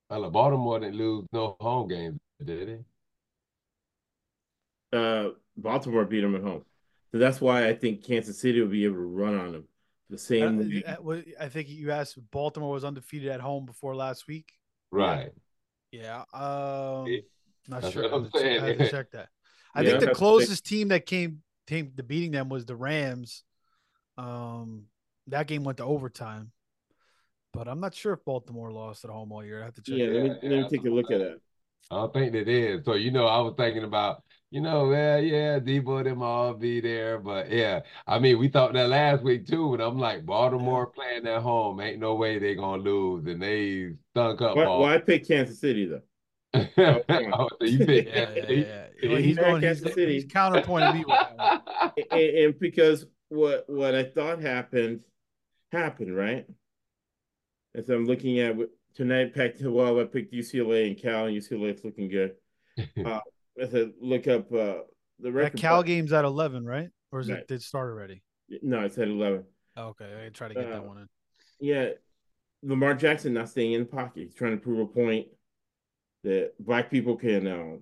well, 0.08 0.30
Baltimore 0.30 0.78
didn't 0.78 0.96
lose 0.96 1.26
no 1.32 1.56
home 1.60 1.88
games, 1.88 2.20
did 2.44 2.84
they? 4.92 4.96
Uh, 4.96 5.30
Baltimore 5.56 6.04
beat 6.04 6.20
them 6.20 6.36
at 6.36 6.42
home. 6.42 6.64
So 7.10 7.18
that's 7.18 7.40
why 7.40 7.68
I 7.68 7.74
think 7.74 8.04
Kansas 8.04 8.38
City 8.38 8.60
will 8.60 8.68
be 8.68 8.84
able 8.84 8.96
to 8.96 9.02
run 9.02 9.38
on 9.38 9.52
them 9.52 9.64
the 10.10 10.18
same 10.18 10.58
way. 10.58 10.82
Uh, 10.86 10.96
uh, 11.02 11.20
I 11.40 11.48
think 11.48 11.68
you 11.68 11.90
asked 11.90 12.18
Baltimore 12.30 12.72
was 12.72 12.84
undefeated 12.84 13.30
at 13.30 13.40
home 13.40 13.66
before 13.66 13.94
last 13.94 14.26
week. 14.26 14.52
Right. 14.90 15.32
Yeah, 15.94 16.24
um, 16.32 17.06
Yeah, 17.06 17.20
not 17.68 17.92
sure. 17.92 18.02
what 18.02 18.12
I 18.12 18.16
I'm 18.16 18.22
have 18.24 18.32
to 18.32 18.38
check- 18.40 18.62
I 18.62 18.66
have 18.66 18.78
to 18.78 18.90
check 18.90 19.10
that. 19.12 19.28
I 19.74 19.80
Yeah, 19.82 19.88
think 19.90 20.00
the 20.00 20.06
that's- 20.06 20.18
closest 20.18 20.66
team 20.66 20.88
that 20.88 21.06
came 21.06 21.42
came 21.66 21.92
to 21.96 22.02
beating 22.02 22.32
them 22.32 22.48
was 22.48 22.64
the 22.66 22.76
Rams. 22.76 23.44
Um, 24.18 24.84
that 25.28 25.46
game 25.46 25.64
went 25.64 25.78
to 25.78 25.84
overtime, 25.84 26.52
but 27.52 27.68
I'm 27.68 27.80
not 27.80 27.94
sure 27.94 28.12
if 28.12 28.24
Baltimore 28.24 28.70
lost 28.70 29.04
at 29.04 29.10
home 29.10 29.32
all 29.32 29.44
year. 29.44 29.62
I 29.62 29.64
have 29.66 29.74
to 29.74 29.82
check. 29.82 29.96
Yeah, 29.96 30.06
that. 30.06 30.12
let 30.14 30.22
me, 30.22 30.28
Yeah, 30.42 30.56
let 30.62 30.70
me 30.72 30.78
take 30.78 30.86
a 30.86 30.90
look 30.90 31.10
at 31.10 31.18
that. 31.18 31.38
I 31.90 31.96
don't 31.96 32.12
think 32.12 32.32
that 32.32 32.48
is. 32.48 32.84
So, 32.84 32.94
you 32.94 33.10
know, 33.10 33.26
I 33.26 33.40
was 33.40 33.54
thinking 33.56 33.84
about, 33.84 34.22
you 34.54 34.60
know, 34.60 34.86
well, 34.86 35.20
yeah, 35.20 35.58
Debo 35.58 36.04
them 36.04 36.22
all 36.22 36.54
be 36.54 36.80
there. 36.80 37.18
But 37.18 37.50
yeah, 37.50 37.80
I 38.06 38.20
mean, 38.20 38.38
we 38.38 38.46
thought 38.46 38.72
that 38.74 38.88
last 38.88 39.24
week 39.24 39.48
too, 39.48 39.76
but 39.76 39.82
I'm 39.84 39.98
like, 39.98 40.24
Baltimore 40.24 40.86
playing 40.86 41.26
at 41.26 41.42
home, 41.42 41.80
ain't 41.80 41.98
no 41.98 42.14
way 42.14 42.38
they 42.38 42.54
gonna 42.54 42.80
lose. 42.80 43.26
And 43.26 43.42
they 43.42 43.94
stunk 44.12 44.40
up 44.42 44.56
Why, 44.56 44.64
all. 44.64 44.82
why 44.82 44.94
I 44.94 44.98
pick 44.98 45.26
Kansas 45.26 45.58
City 45.58 45.86
though? 45.86 46.02
oh, 46.54 47.48
so 47.60 47.66
you 47.66 47.84
pick 47.84 48.06
Yeah, 48.06 48.30
yeah, 48.32 48.48
yeah. 48.48 48.86
Well, 49.02 49.16
he's 49.16 49.24
He's 49.24 49.38
at 49.38 49.44
going. 49.44 49.54
He's, 49.56 49.62
Kansas 49.62 49.94
City. 49.94 50.12
he's 50.14 50.26
counterpointing 50.26 50.94
me 50.94 51.04
with 51.04 52.06
and, 52.12 52.20
and 52.44 52.58
because 52.60 53.06
what 53.30 53.64
what 53.68 53.96
I 53.96 54.04
thought 54.04 54.40
happened 54.40 55.00
happened, 55.72 56.16
right? 56.16 56.46
As 57.74 57.88
I'm 57.88 58.06
looking 58.06 58.38
at 58.38 58.54
what- 58.54 58.70
tonight, 58.94 59.34
Pac-12, 59.34 60.00
I 60.00 60.04
picked 60.04 60.32
UCLA 60.32 60.86
and 60.86 60.96
Cal, 60.96 61.26
and 61.26 61.36
UCLA 61.36 61.74
is 61.74 61.84
looking 61.84 62.08
good. 62.08 62.36
Uh, 63.04 63.20
as 63.58 63.74
I 63.74 63.86
look 64.00 64.26
up 64.28 64.52
uh, 64.52 64.82
the 65.18 65.30
That 65.30 65.32
record, 65.32 65.60
Cal 65.60 65.82
game's 65.82 66.12
at 66.12 66.24
11, 66.24 66.64
right? 66.64 66.88
Or 67.12 67.20
is 67.20 67.30
Right. 67.30 67.40
it 67.40 67.48
did 67.48 67.62
start 67.62 67.90
already? 67.90 68.22
no, 68.62 68.80
it's 68.80 68.98
at 68.98 69.08
11. 69.08 69.44
Okay, 69.76 70.24
I 70.26 70.28
try 70.30 70.48
to 70.48 70.54
get 70.54 70.68
that 70.68 70.78
Uh, 70.80 70.82
one 70.82 70.98
in. 70.98 71.08
Yeah, 71.60 71.90
Lamar 72.62 72.94
Jackson 72.94 73.34
not 73.34 73.48
staying 73.48 73.72
in 73.72 73.80
the 73.80 73.86
pocket. 73.86 74.24
He's 74.24 74.34
trying 74.34 74.52
to 74.52 74.56
prove 74.62 74.80
a 74.80 74.86
point 74.86 75.28
that 76.24 76.52
black 76.58 76.90
people 76.90 77.16
can 77.16 77.46
um, 77.46 77.80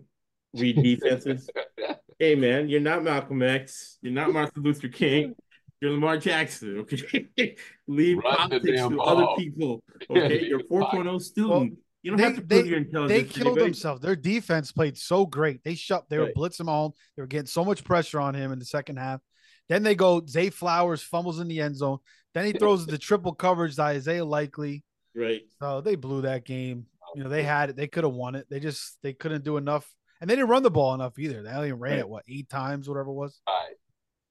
read 0.55 0.77
defenses 0.83 1.49
Hey 2.19 2.35
man, 2.37 2.69
you're 2.69 2.81
not 2.81 3.03
Malcolm 3.03 3.43
X. 3.43 3.99
You're 4.03 4.13
not 4.13 4.33
Martin 4.33 4.63
Luther 4.63 4.89
King. 4.89 5.35
You're 5.81 5.93
Lamar 5.93 6.19
Jackson. 6.19 6.79
Okay, 6.81 7.57
leave 7.89 8.19
Run 8.19 8.37
politics 8.37 8.81
to 8.83 8.91
ball. 8.91 9.09
other 9.09 9.27
people. 9.43 9.83
Okay, 10.11 10.29
leave 10.41 10.49
you're 10.49 10.59
the 10.59 10.65
4.0 10.65 11.21
student. 11.21 11.51
Well, 11.51 11.69
you 12.03 12.11
don't 12.11 12.19
they, 12.19 12.25
have 12.25 12.37
to 12.37 12.43
they, 12.43 12.63
your 12.65 12.79
intelligence. 12.79 13.29
to 13.29 13.35
killed 13.35 13.47
anybody. 13.49 13.65
themselves. 13.65 14.01
Their 14.03 14.17
defense 14.17 14.73
played 14.73 14.99
so 14.99 15.25
great. 15.27 15.63
They 15.65 15.75
shut. 15.75 16.05
They 16.09 16.19
were 16.19 16.33
blitzing 16.37 16.69
home. 16.69 16.93
They 17.17 17.23
were 17.23 17.27
getting 17.29 17.47
so 17.47 17.65
much 17.65 17.85
pressure 17.85 18.21
on 18.21 18.35
him 18.35 18.53
in 18.53 18.59
the 18.59 18.65
second 18.65 18.97
half. 18.99 19.21
Then 19.69 19.83
they 19.83 19.95
go. 19.95 20.25
Zay 20.27 20.51
Flowers 20.51 21.03
fumbles 21.03 21.39
in 21.41 21.49
the 21.49 21.61
end 21.61 21.77
zone. 21.77 21.99
Then 22.35 22.47
he 22.47 22.53
throws 22.53 22.87
the 22.87 22.99
triple 22.99 23.35
coverage 23.35 23.77
to 23.77 23.83
Isaiah 23.83 24.25
Likely. 24.25 24.83
Right. 25.15 25.43
So 25.61 25.81
they 25.81 25.95
blew 25.95 26.23
that 26.23 26.45
game. 26.45 26.87
You 27.15 27.23
know 27.25 27.29
they 27.31 27.43
had 27.43 27.71
it. 27.71 27.77
They 27.77 27.87
could 27.89 28.05
have 28.05 28.15
won 28.15 28.35
it. 28.35 28.47
They 28.51 28.59
just 28.59 28.99
they 29.03 29.13
couldn't 29.13 29.45
do 29.45 29.57
enough, 29.59 29.87
and 30.21 30.29
they 30.29 30.35
didn't 30.35 30.49
run 30.49 30.63
the 30.63 30.71
ball 30.71 30.95
enough 30.95 31.19
either. 31.19 31.43
They 31.43 31.51
only 31.51 31.73
ran 31.73 31.93
Right. 31.93 31.99
it 32.01 32.09
what 32.09 32.25
eight 32.27 32.49
times, 32.49 32.89
whatever 32.89 33.11
it 33.11 33.15
was. 33.15 33.41
Right. 33.47 33.75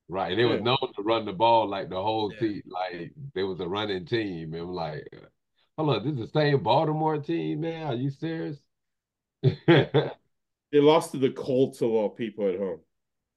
Right. 0.10 0.36
They 0.36 0.46
was 0.46 0.58
Yeah. 0.58 0.64
known 0.64 0.94
to 0.96 1.02
run 1.04 1.26
the 1.26 1.32
ball 1.34 1.70
like 1.70 1.90
the 1.90 2.02
whole 2.02 2.34
Yeah. 2.34 2.40
team. 2.40 2.62
Like 2.66 3.12
there 3.36 3.46
was 3.48 3.60
a 3.60 3.68
running 3.68 4.06
team. 4.06 4.54
And 4.54 4.64
I'm 4.64 4.72
like, 4.72 5.08
hold 5.86 5.98
on, 5.98 6.04
this 6.04 6.14
is 6.14 6.32
the 6.32 6.40
same 6.40 6.64
Baltimore 6.64 7.18
team, 7.18 7.62
man. 7.62 7.88
Are 7.88 7.96
you 7.96 8.10
serious? 8.10 8.58
They 10.72 10.80
lost 10.80 11.12
to 11.12 11.18
the 11.18 11.32
Colts 11.32 11.82
of 11.82 11.92
all 11.92 12.10
people 12.10 12.48
at 12.48 12.58
home. 12.58 12.80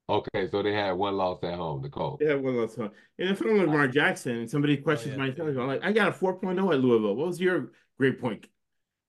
Okay, 0.09 0.49
so 0.51 0.63
they 0.63 0.73
had 0.73 0.93
one 0.93 1.17
loss 1.17 1.43
at 1.43 1.55
home, 1.55 1.83
the 1.83 1.89
Colts. 1.89 2.23
They 2.23 2.31
had 2.31 2.43
one 2.43 2.57
last 2.57 2.77
time. 2.77 2.91
And 3.19 3.31
if 3.31 3.41
I'm 3.41 3.59
Lamar 3.59 3.89
Jackson 3.89 4.37
and 4.37 4.51
somebody 4.51 4.77
questions 4.77 5.13
yeah. 5.13 5.19
my 5.19 5.27
intelligence, 5.29 5.61
I'm 5.61 5.67
like, 5.67 5.83
I 5.83 5.93
got 5.93 6.09
a 6.09 6.13
4.0 6.13 6.51
at 6.73 6.81
Louisville. 6.81 7.17
What 7.17 7.27
was 7.27 7.41
your 7.41 7.73
grade 7.99 8.21
point 8.21 8.47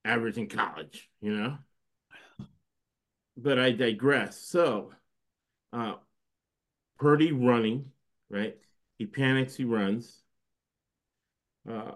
average 0.04 0.38
in 0.38 0.48
college? 0.48 1.08
You 1.20 1.36
know? 1.36 1.58
But 3.36 3.58
I 3.58 3.72
digress. 3.72 4.40
So, 4.40 4.92
uh, 5.72 5.94
Purdy 6.98 7.30
running, 7.30 7.92
right? 8.28 8.56
He 8.98 9.06
panics, 9.06 9.54
he 9.54 9.64
runs. 9.64 10.20
Uh, 11.70 11.92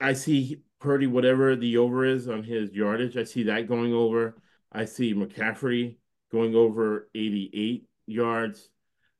I 0.00 0.12
see 0.12 0.62
Purdy, 0.80 1.06
whatever 1.06 1.56
the 1.56 1.78
over 1.78 2.04
is 2.04 2.28
on 2.28 2.42
his 2.42 2.72
yardage, 2.72 3.16
I 3.16 3.24
see 3.24 3.44
that 3.44 3.68
going 3.68 3.92
over. 3.92 4.36
I 4.70 4.84
see 4.84 5.14
McCaffrey 5.14 5.96
going 6.30 6.54
over 6.54 7.08
88 7.14 7.88
yards. 8.06 8.68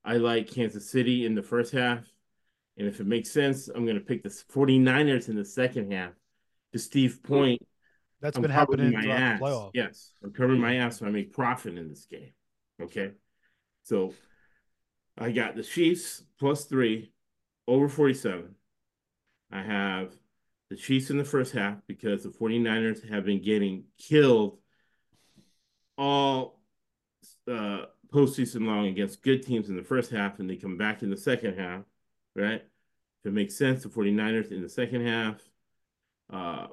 I 0.05 0.17
like 0.19 0.51
Kansas 0.51 0.91
City 0.91 1.27
in 1.27 1.35
the 1.35 1.43
first 1.43 1.73
half. 1.73 2.05
And 2.77 2.87
if 2.87 3.01
it 3.01 3.07
makes 3.07 3.31
sense, 3.31 3.69
I'm 3.69 3.85
going 3.85 3.99
to 3.99 4.05
pick 4.05 4.23
the 4.23 4.29
49ers 4.29 5.29
in 5.29 5.37
the 5.37 5.45
second 5.45 5.93
half. 5.93 6.13
To 6.73 6.79
Steve's 6.79 7.19
point, 7.19 7.67
That's 8.21 8.37
I'm 8.37 8.43
been 8.43 8.51
happening 8.51 8.93
my 8.93 9.07
ass. 9.07 9.41
the 9.41 9.45
playoffs. 9.47 9.71
Yes, 9.73 10.13
I'm 10.23 10.33
covering 10.33 10.61
my 10.61 10.77
ass 10.77 10.99
so 10.99 11.07
I 11.07 11.11
make 11.11 11.33
profit 11.33 11.79
in 11.79 11.89
this 11.89 12.05
game. 12.05 12.33
Okay. 12.81 13.13
So 13.85 14.13
I 15.17 15.33
got 15.33 15.57
the 15.57 15.63
Chiefs 15.63 16.23
plus 16.39 16.67
three 16.67 17.11
over 17.67 17.89
47. 17.89 18.55
I 19.51 19.63
have 19.63 20.13
the 20.71 20.77
Chiefs 20.77 21.11
in 21.11 21.19
the 21.19 21.25
first 21.25 21.53
half 21.53 21.79
because 21.87 22.23
the 22.23 22.29
49ers 22.29 23.09
have 23.09 23.25
been 23.25 23.43
getting 23.43 23.85
killed 23.99 24.59
all 25.97 26.61
uh, 27.51 27.87
postseason 28.13 28.67
long 28.67 28.87
against 28.87 29.23
good 29.23 29.43
teams 29.43 29.69
in 29.69 29.77
the 29.77 29.83
first 29.83 30.11
half, 30.11 30.39
and 30.39 30.49
they 30.49 30.57
come 30.57 30.77
back 30.77 31.03
in 31.03 31.11
the 31.11 31.17
second 31.17 31.59
half, 31.59 31.83
right? 32.35 32.63
If 33.25 33.27
it 33.27 33.33
makes 33.33 33.57
sense, 33.57 33.83
the 33.83 33.89
49ers 33.89 34.53
in 34.53 34.63
the 34.63 34.69
second 34.69 35.07
half, 35.07 35.41
uh, 36.33 36.67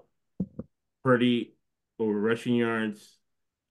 over 1.08 2.20
rushing 2.20 2.56
yards, 2.56 3.18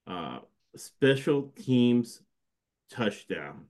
uh, 0.07 0.39
special 0.75 1.51
teams 1.55 2.21
touchdown. 2.89 3.65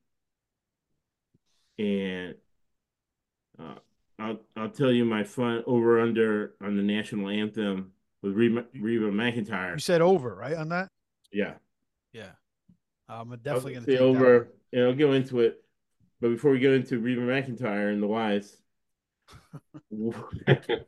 And 1.78 2.36
uh, 3.60 3.76
I'll 4.20 4.40
I'll 4.56 4.70
tell 4.70 4.92
you 4.92 5.04
my 5.06 5.24
fun 5.24 5.64
over 5.68 6.00
under 6.00 6.54
on 6.62 6.76
the 6.78 6.84
national 6.84 7.30
anthem 7.30 7.92
with 8.22 8.34
Reba, 8.34 8.66
Reba 8.74 9.06
You 9.06 9.12
McEntire. 9.12 9.80
said 9.82 10.02
over 10.02 10.34
right 10.36 10.56
on 10.56 10.70
that. 10.70 10.90
Yeah, 11.32 11.56
Yeah, 12.14 12.32
I'm 13.10 13.30
definitely 13.44 13.74
gonna 13.74 13.86
say 13.86 13.92
take 13.94 14.00
that 14.00 14.06
over, 14.06 14.48
and 14.72 14.84
I'll 14.84 14.96
go 14.96 15.12
into 15.14 15.42
it. 15.42 15.62
But 16.22 16.30
before 16.30 16.52
we 16.52 16.60
go 16.60 16.72
into 16.72 17.00
Reba 17.00 17.22
McEntire 17.22 17.92
and 17.92 18.02
the 18.02 18.08
wise, 18.08 18.56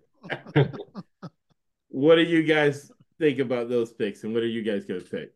what 1.89 2.15
do 2.15 2.21
you 2.23 2.43
guys 2.43 2.91
think 3.19 3.39
about 3.39 3.67
those 3.69 3.91
picks, 3.91 4.23
and 4.23 4.33
what 4.33 4.43
are 4.43 4.47
you 4.47 4.63
guys 4.63 4.85
going 4.85 5.01
to 5.01 5.05
pick? 5.05 5.33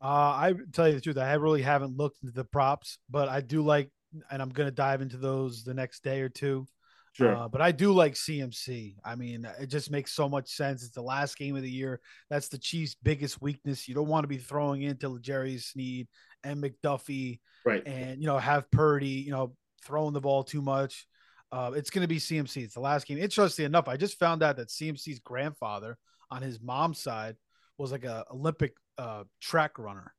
Uh, 0.00 0.04
I 0.04 0.54
tell 0.72 0.88
you 0.88 0.94
the 0.94 1.00
truth, 1.00 1.18
I 1.18 1.32
really 1.34 1.62
haven't 1.62 1.96
looked 1.96 2.22
into 2.22 2.32
the 2.34 2.44
props, 2.44 2.98
but 3.10 3.28
I 3.28 3.40
do 3.40 3.62
like, 3.62 3.90
and 4.30 4.42
I'm 4.42 4.50
gonna 4.50 4.70
dive 4.70 5.02
into 5.02 5.16
those 5.16 5.64
the 5.64 5.74
next 5.74 6.02
day 6.02 6.20
or 6.20 6.28
two. 6.28 6.66
Sure. 7.12 7.34
Uh, 7.34 7.48
but 7.48 7.60
I 7.60 7.72
do 7.72 7.92
like 7.92 8.14
CMC. 8.14 8.96
I 9.04 9.16
mean, 9.16 9.48
it 9.60 9.66
just 9.66 9.90
makes 9.90 10.12
so 10.12 10.28
much 10.28 10.48
sense. 10.50 10.84
It's 10.84 10.94
the 10.94 11.02
last 11.02 11.36
game 11.36 11.56
of 11.56 11.62
the 11.62 11.70
year. 11.70 12.00
That's 12.30 12.48
the 12.48 12.58
Chiefs' 12.58 12.96
biggest 13.02 13.42
weakness. 13.42 13.88
You 13.88 13.94
don't 13.94 14.06
want 14.06 14.22
to 14.24 14.28
be 14.28 14.36
throwing 14.36 14.82
into 14.82 15.18
Jerry 15.18 15.58
Sneed 15.58 16.06
and 16.44 16.62
McDuffie 16.62 17.40
right. 17.64 17.82
and 17.86 18.20
you 18.20 18.26
know 18.26 18.38
have 18.38 18.70
Purdy, 18.70 19.08
you 19.08 19.32
know, 19.32 19.54
throwing 19.84 20.12
the 20.12 20.20
ball 20.20 20.44
too 20.44 20.62
much. 20.62 21.06
Uh, 21.50 21.72
it's 21.74 21.90
going 21.90 22.02
to 22.02 22.08
be 22.08 22.18
CMC. 22.18 22.62
It's 22.64 22.74
the 22.74 22.80
last 22.80 23.06
game. 23.06 23.18
Interestingly 23.18 23.66
enough, 23.66 23.88
I 23.88 23.96
just 23.96 24.18
found 24.18 24.42
out 24.42 24.56
that 24.56 24.68
CMC's 24.68 25.18
grandfather 25.20 25.96
on 26.30 26.42
his 26.42 26.60
mom's 26.60 27.00
side 27.00 27.36
was 27.78 27.90
like 27.90 28.04
a 28.04 28.24
Olympic 28.30 28.74
uh, 28.98 29.24
track 29.40 29.78
runner 29.78 30.12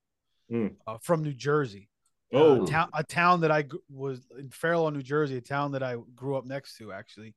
uh, 0.87 0.97
from 1.01 1.23
New 1.23 1.33
Jersey. 1.33 1.89
Oh, 2.31 2.63
a 2.63 2.67
town, 2.67 2.89
a 2.93 3.03
town 3.03 3.41
that 3.41 3.51
I 3.51 3.65
was 3.89 4.21
in 4.37 4.49
Fairlawn, 4.49 4.93
New 4.93 5.01
Jersey, 5.01 5.37
a 5.37 5.41
town 5.41 5.71
that 5.71 5.83
I 5.83 5.97
grew 6.15 6.35
up 6.35 6.45
next 6.45 6.77
to, 6.77 6.91
actually. 6.91 7.33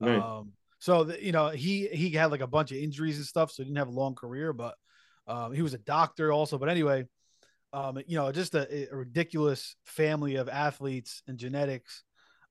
Nice. 0.00 0.22
Um, 0.22 0.52
so 0.78 1.04
the, 1.04 1.24
you 1.24 1.30
know, 1.32 1.48
he 1.50 1.86
he 1.88 2.10
had 2.10 2.30
like 2.32 2.40
a 2.40 2.46
bunch 2.46 2.72
of 2.72 2.78
injuries 2.78 3.18
and 3.18 3.26
stuff, 3.26 3.52
so 3.52 3.62
he 3.62 3.68
didn't 3.68 3.78
have 3.78 3.88
a 3.88 3.92
long 3.92 4.14
career, 4.16 4.52
but 4.52 4.74
um, 5.28 5.52
he 5.52 5.62
was 5.62 5.74
a 5.74 5.78
doctor 5.78 6.32
also. 6.32 6.58
But 6.58 6.68
anyway, 6.68 7.06
um, 7.72 7.98
you 8.06 8.16
know, 8.16 8.32
just 8.32 8.54
a, 8.56 8.90
a 8.92 8.96
ridiculous 8.96 9.76
family 9.84 10.36
of 10.36 10.48
athletes 10.48 11.22
and 11.28 11.38
genetics. 11.38 12.02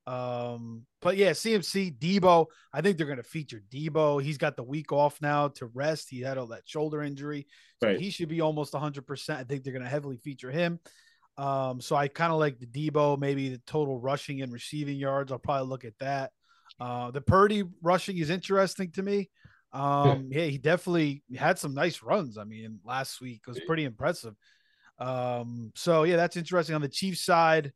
Um, 0.06 0.84
but 1.00 1.16
yeah, 1.16 1.30
CMC 1.30 1.96
Debo, 1.98 2.46
I 2.72 2.80
think 2.80 2.96
they're 2.96 3.06
going 3.06 3.18
to 3.18 3.22
feature 3.22 3.62
Debo. 3.70 4.20
He's 4.22 4.38
got 4.38 4.56
the 4.56 4.64
week 4.64 4.90
off 4.92 5.20
now 5.20 5.48
to 5.48 5.66
rest. 5.66 6.08
He 6.10 6.20
had 6.20 6.38
all 6.38 6.48
that 6.48 6.62
shoulder 6.66 7.02
injury, 7.02 7.46
so 7.80 7.88
Right. 7.88 8.00
he 8.00 8.10
should 8.10 8.28
be 8.28 8.40
almost 8.40 8.72
100%. 8.74 9.36
I 9.36 9.44
think 9.44 9.62
they're 9.62 9.72
going 9.72 9.84
to 9.84 9.88
heavily 9.88 10.16
feature 10.16 10.50
him. 10.50 10.80
Um, 11.38 11.80
so 11.80 11.96
I 11.96 12.08
kind 12.08 12.32
of 12.32 12.38
like 12.38 12.58
the 12.58 12.66
Debo, 12.66 13.18
maybe 13.18 13.48
the 13.48 13.62
total 13.66 13.98
rushing 13.98 14.42
and 14.42 14.52
receiving 14.52 14.98
yards. 14.98 15.32
I'll 15.32 15.38
probably 15.38 15.68
look 15.68 15.84
at 15.84 15.98
that. 16.00 16.32
Uh, 16.78 17.10
the 17.10 17.20
Purdy 17.20 17.64
rushing 17.82 18.18
is 18.18 18.30
interesting 18.30 18.90
to 18.92 19.02
me. 19.02 19.30
Um, 19.72 20.28
yeah, 20.30 20.44
he 20.44 20.58
definitely 20.58 21.22
had 21.34 21.58
some 21.58 21.74
nice 21.74 22.02
runs. 22.02 22.36
I 22.36 22.44
mean, 22.44 22.80
last 22.84 23.20
week 23.20 23.46
was 23.46 23.60
pretty 23.66 23.84
impressive. 23.84 24.34
Um, 24.98 25.72
so 25.74 26.02
yeah, 26.04 26.16
that's 26.16 26.36
interesting. 26.36 26.74
On 26.74 26.82
the 26.82 26.88
Chiefs 26.88 27.24
side, 27.24 27.72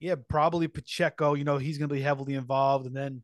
yeah, 0.00 0.14
probably 0.28 0.68
Pacheco. 0.68 1.34
You 1.34 1.44
know, 1.44 1.58
he's 1.58 1.78
going 1.78 1.88
to 1.88 1.94
be 1.94 2.00
heavily 2.00 2.34
involved. 2.34 2.86
And 2.86 2.96
then, 2.96 3.22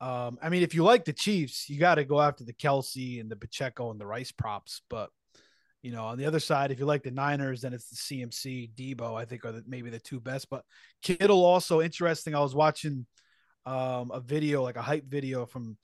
um, 0.00 0.38
I 0.40 0.48
mean, 0.48 0.62
if 0.62 0.74
you 0.74 0.84
like 0.84 1.04
the 1.04 1.12
Chiefs, 1.12 1.68
you 1.68 1.78
got 1.78 1.96
to 1.96 2.04
go 2.04 2.20
after 2.20 2.44
the 2.44 2.52
Kelce 2.52 3.20
and 3.20 3.30
the 3.30 3.36
Pacheco 3.36 3.90
and 3.90 4.00
the 4.00 4.06
Rice 4.06 4.30
props. 4.30 4.82
But 4.88 5.10
you 5.82 5.92
know, 5.92 6.04
on 6.06 6.18
the 6.18 6.26
other 6.26 6.40
side, 6.40 6.72
if 6.72 6.78
you 6.80 6.86
like 6.86 7.04
the 7.04 7.10
Niners, 7.10 7.60
then 7.60 7.72
it's 7.72 7.88
the 7.88 7.96
CMC, 7.96 8.70
Debo. 8.74 9.14
I 9.14 9.24
think 9.24 9.44
are 9.44 9.52
the, 9.52 9.62
maybe 9.66 9.90
the 9.90 10.00
two 10.00 10.20
best. 10.20 10.50
But 10.50 10.64
Kittle 11.02 11.44
also 11.44 11.80
interesting. 11.80 12.34
I 12.34 12.40
was 12.40 12.54
watching 12.54 13.06
um, 13.64 14.10
a 14.10 14.20
video, 14.20 14.62
like 14.62 14.76
a 14.76 14.82
hype 14.82 15.04
video 15.04 15.46
from 15.46 15.76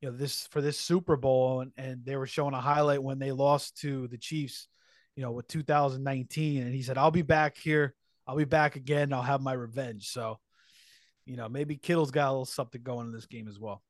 you 0.00 0.10
know 0.10 0.16
this 0.16 0.46
for 0.48 0.60
this 0.60 0.78
Super 0.78 1.16
Bowl, 1.16 1.60
and, 1.60 1.72
and 1.76 2.04
they 2.04 2.16
were 2.16 2.26
showing 2.26 2.54
a 2.54 2.60
highlight 2.60 3.02
when 3.02 3.18
they 3.18 3.32
lost 3.32 3.78
to 3.78 4.06
the 4.08 4.18
Chiefs. 4.18 4.68
You 5.16 5.24
know, 5.24 5.32
with 5.32 5.48
2019, 5.48 6.62
and 6.62 6.74
he 6.74 6.82
said, 6.82 6.98
"I'll 6.98 7.10
be 7.10 7.22
back 7.22 7.56
here. 7.56 7.94
I'll 8.26 8.36
be 8.36 8.44
back 8.44 8.76
again. 8.76 9.12
I'll 9.12 9.22
have 9.22 9.40
my 9.40 9.54
revenge." 9.54 10.10
So, 10.10 10.38
you 11.24 11.36
know, 11.36 11.48
maybe 11.48 11.76
Kittle's 11.76 12.12
got 12.12 12.28
a 12.28 12.30
little 12.30 12.44
something 12.44 12.82
going 12.82 13.06
in 13.06 13.12
this 13.12 13.26
game 13.26 13.48
as 13.48 13.58
well, 13.58 13.82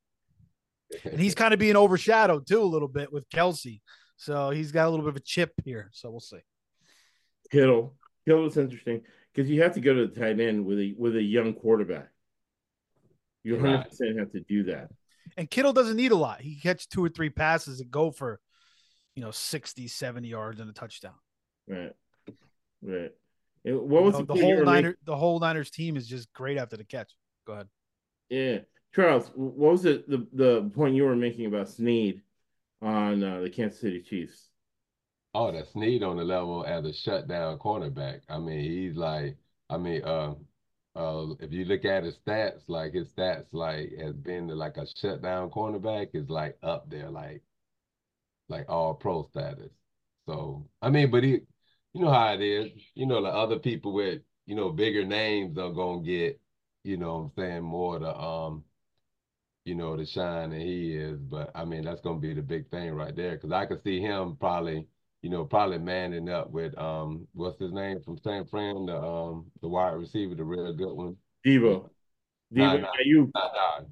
and 1.04 1.20
he's 1.20 1.34
kind 1.34 1.52
of 1.52 1.60
being 1.60 1.76
overshadowed 1.76 2.46
too 2.46 2.62
a 2.62 2.64
little 2.64 2.88
bit 2.88 3.12
with 3.12 3.28
Kelce. 3.28 3.80
So 4.18 4.50
he's 4.50 4.72
got 4.72 4.86
a 4.86 4.90
little 4.90 5.04
bit 5.04 5.10
of 5.10 5.16
a 5.16 5.20
chip 5.20 5.52
here. 5.64 5.90
So 5.92 6.10
we'll 6.10 6.20
see. 6.20 6.40
Kittle. 7.50 7.94
Kittle 8.26 8.46
is 8.46 8.56
interesting 8.56 9.02
because 9.32 9.48
you 9.48 9.62
have 9.62 9.74
to 9.74 9.80
go 9.80 9.94
to 9.94 10.08
the 10.08 10.20
tight 10.20 10.40
end 10.40 10.66
with 10.66 10.78
a 10.78 10.94
with 10.98 11.16
a 11.16 11.22
young 11.22 11.54
quarterback. 11.54 12.08
You 13.44 13.54
100 13.54 13.88
percent 13.88 14.18
have 14.18 14.32
to 14.32 14.40
do 14.40 14.64
that. 14.64 14.90
And 15.36 15.48
Kittle 15.48 15.72
doesn't 15.72 15.96
need 15.96 16.10
a 16.10 16.16
lot. 16.16 16.40
He 16.40 16.54
can 16.54 16.60
catch 16.60 16.88
two 16.88 17.04
or 17.04 17.08
three 17.08 17.30
passes 17.30 17.80
and 17.80 17.90
go 17.90 18.10
for, 18.10 18.40
you 19.14 19.22
know, 19.22 19.30
60, 19.30 19.86
70 19.86 20.26
yards 20.26 20.58
and 20.58 20.68
a 20.68 20.72
touchdown. 20.72 21.14
Right. 21.68 21.92
Right. 22.82 23.12
And 23.64 23.80
what 23.80 24.02
was 24.02 24.14
You 24.14 24.20
know, 24.20 24.24
the, 24.26 24.34
the 24.34 24.40
whole 24.40 24.56
were 24.56 24.64
Niner, 24.64 24.96
the 25.04 25.16
whole 25.16 25.38
Niners 25.38 25.70
team 25.70 25.96
is 25.96 26.08
just 26.08 26.32
great 26.32 26.58
after 26.58 26.76
the 26.76 26.84
catch. 26.84 27.12
Go 27.46 27.52
ahead. 27.52 27.68
Yeah, 28.30 28.58
Charles. 28.94 29.30
What 29.34 29.72
was 29.72 29.84
it? 29.84 30.08
The 30.08 30.26
the 30.32 30.70
point 30.74 30.94
you 30.94 31.04
were 31.04 31.16
making 31.16 31.46
about 31.46 31.68
Sneed 31.68 32.22
on 32.82 33.22
uh, 33.22 33.40
the 33.40 33.50
Kansas 33.50 33.80
City 33.80 34.02
Chiefs? 34.02 34.50
Oh, 35.34 35.52
that 35.52 35.68
Sneed 35.68 36.02
on 36.02 36.16
the 36.16 36.24
level 36.24 36.64
as 36.64 36.84
a 36.84 36.92
shutdown 36.92 37.58
cornerback. 37.58 38.20
I 38.28 38.38
mean, 38.38 38.60
he's 38.60 38.96
like, 38.96 39.36
I 39.70 39.76
mean, 39.78 40.02
uh, 40.04 40.34
uh, 40.96 41.34
if 41.40 41.52
you 41.52 41.64
look 41.64 41.84
at 41.84 42.04
his 42.04 42.16
stats, 42.26 42.62
like 42.68 42.94
his 42.94 43.08
stats, 43.12 43.46
like 43.52 43.92
has 43.98 44.14
been 44.14 44.48
like 44.48 44.76
a 44.78 44.86
shutdown 44.96 45.50
cornerback 45.50 46.10
is 46.14 46.28
like 46.28 46.58
up 46.62 46.90
there, 46.90 47.10
like, 47.10 47.42
like 48.48 48.68
all 48.68 48.94
pro 48.94 49.28
status. 49.30 49.70
So 50.26 50.68
I 50.82 50.90
mean, 50.90 51.10
but 51.10 51.24
he, 51.24 51.40
you 51.92 52.00
know 52.02 52.10
how 52.12 52.32
it 52.34 52.40
is. 52.40 52.70
You 52.94 53.06
know, 53.06 53.22
the 53.22 53.28
other 53.28 53.58
people 53.58 53.92
with 53.92 54.22
you 54.46 54.54
know 54.54 54.70
bigger 54.70 55.04
names 55.04 55.58
are 55.58 55.70
gonna 55.72 56.02
get, 56.02 56.40
you 56.84 56.96
know, 56.96 57.16
I'm 57.16 57.32
saying 57.36 57.62
more 57.62 57.98
the 57.98 58.16
um, 58.16 58.64
you 59.68 59.74
know, 59.74 59.96
the 59.96 60.06
shine 60.06 60.50
that 60.50 60.60
he 60.60 60.94
is. 60.96 61.20
But 61.20 61.50
I 61.54 61.64
mean, 61.64 61.84
that's 61.84 62.00
gonna 62.00 62.18
be 62.18 62.34
the 62.34 62.42
big 62.42 62.70
thing 62.70 62.92
right 62.92 63.14
there 63.14 63.36
because 63.36 63.52
I 63.52 63.66
could 63.66 63.82
see 63.82 64.00
him 64.00 64.36
probably 64.40 64.86
you 65.22 65.30
know, 65.30 65.44
probably 65.44 65.78
manning 65.78 66.28
up 66.28 66.50
with 66.50 66.76
um, 66.78 67.26
what's 67.32 67.60
his 67.60 67.72
name 67.72 68.00
from 68.02 68.18
San 68.18 68.46
Fran, 68.46 68.86
the 68.86 68.96
um, 68.96 69.46
the 69.60 69.68
wide 69.68 69.94
receiver, 69.94 70.34
the 70.34 70.44
real 70.44 70.72
good 70.72 70.94
one, 70.94 71.16
Debo. 71.44 71.88
Debo, 72.54 72.80
nah. 72.80 72.88
you. 73.04 73.30
Nah, 73.34 73.48
nah. 73.52 73.86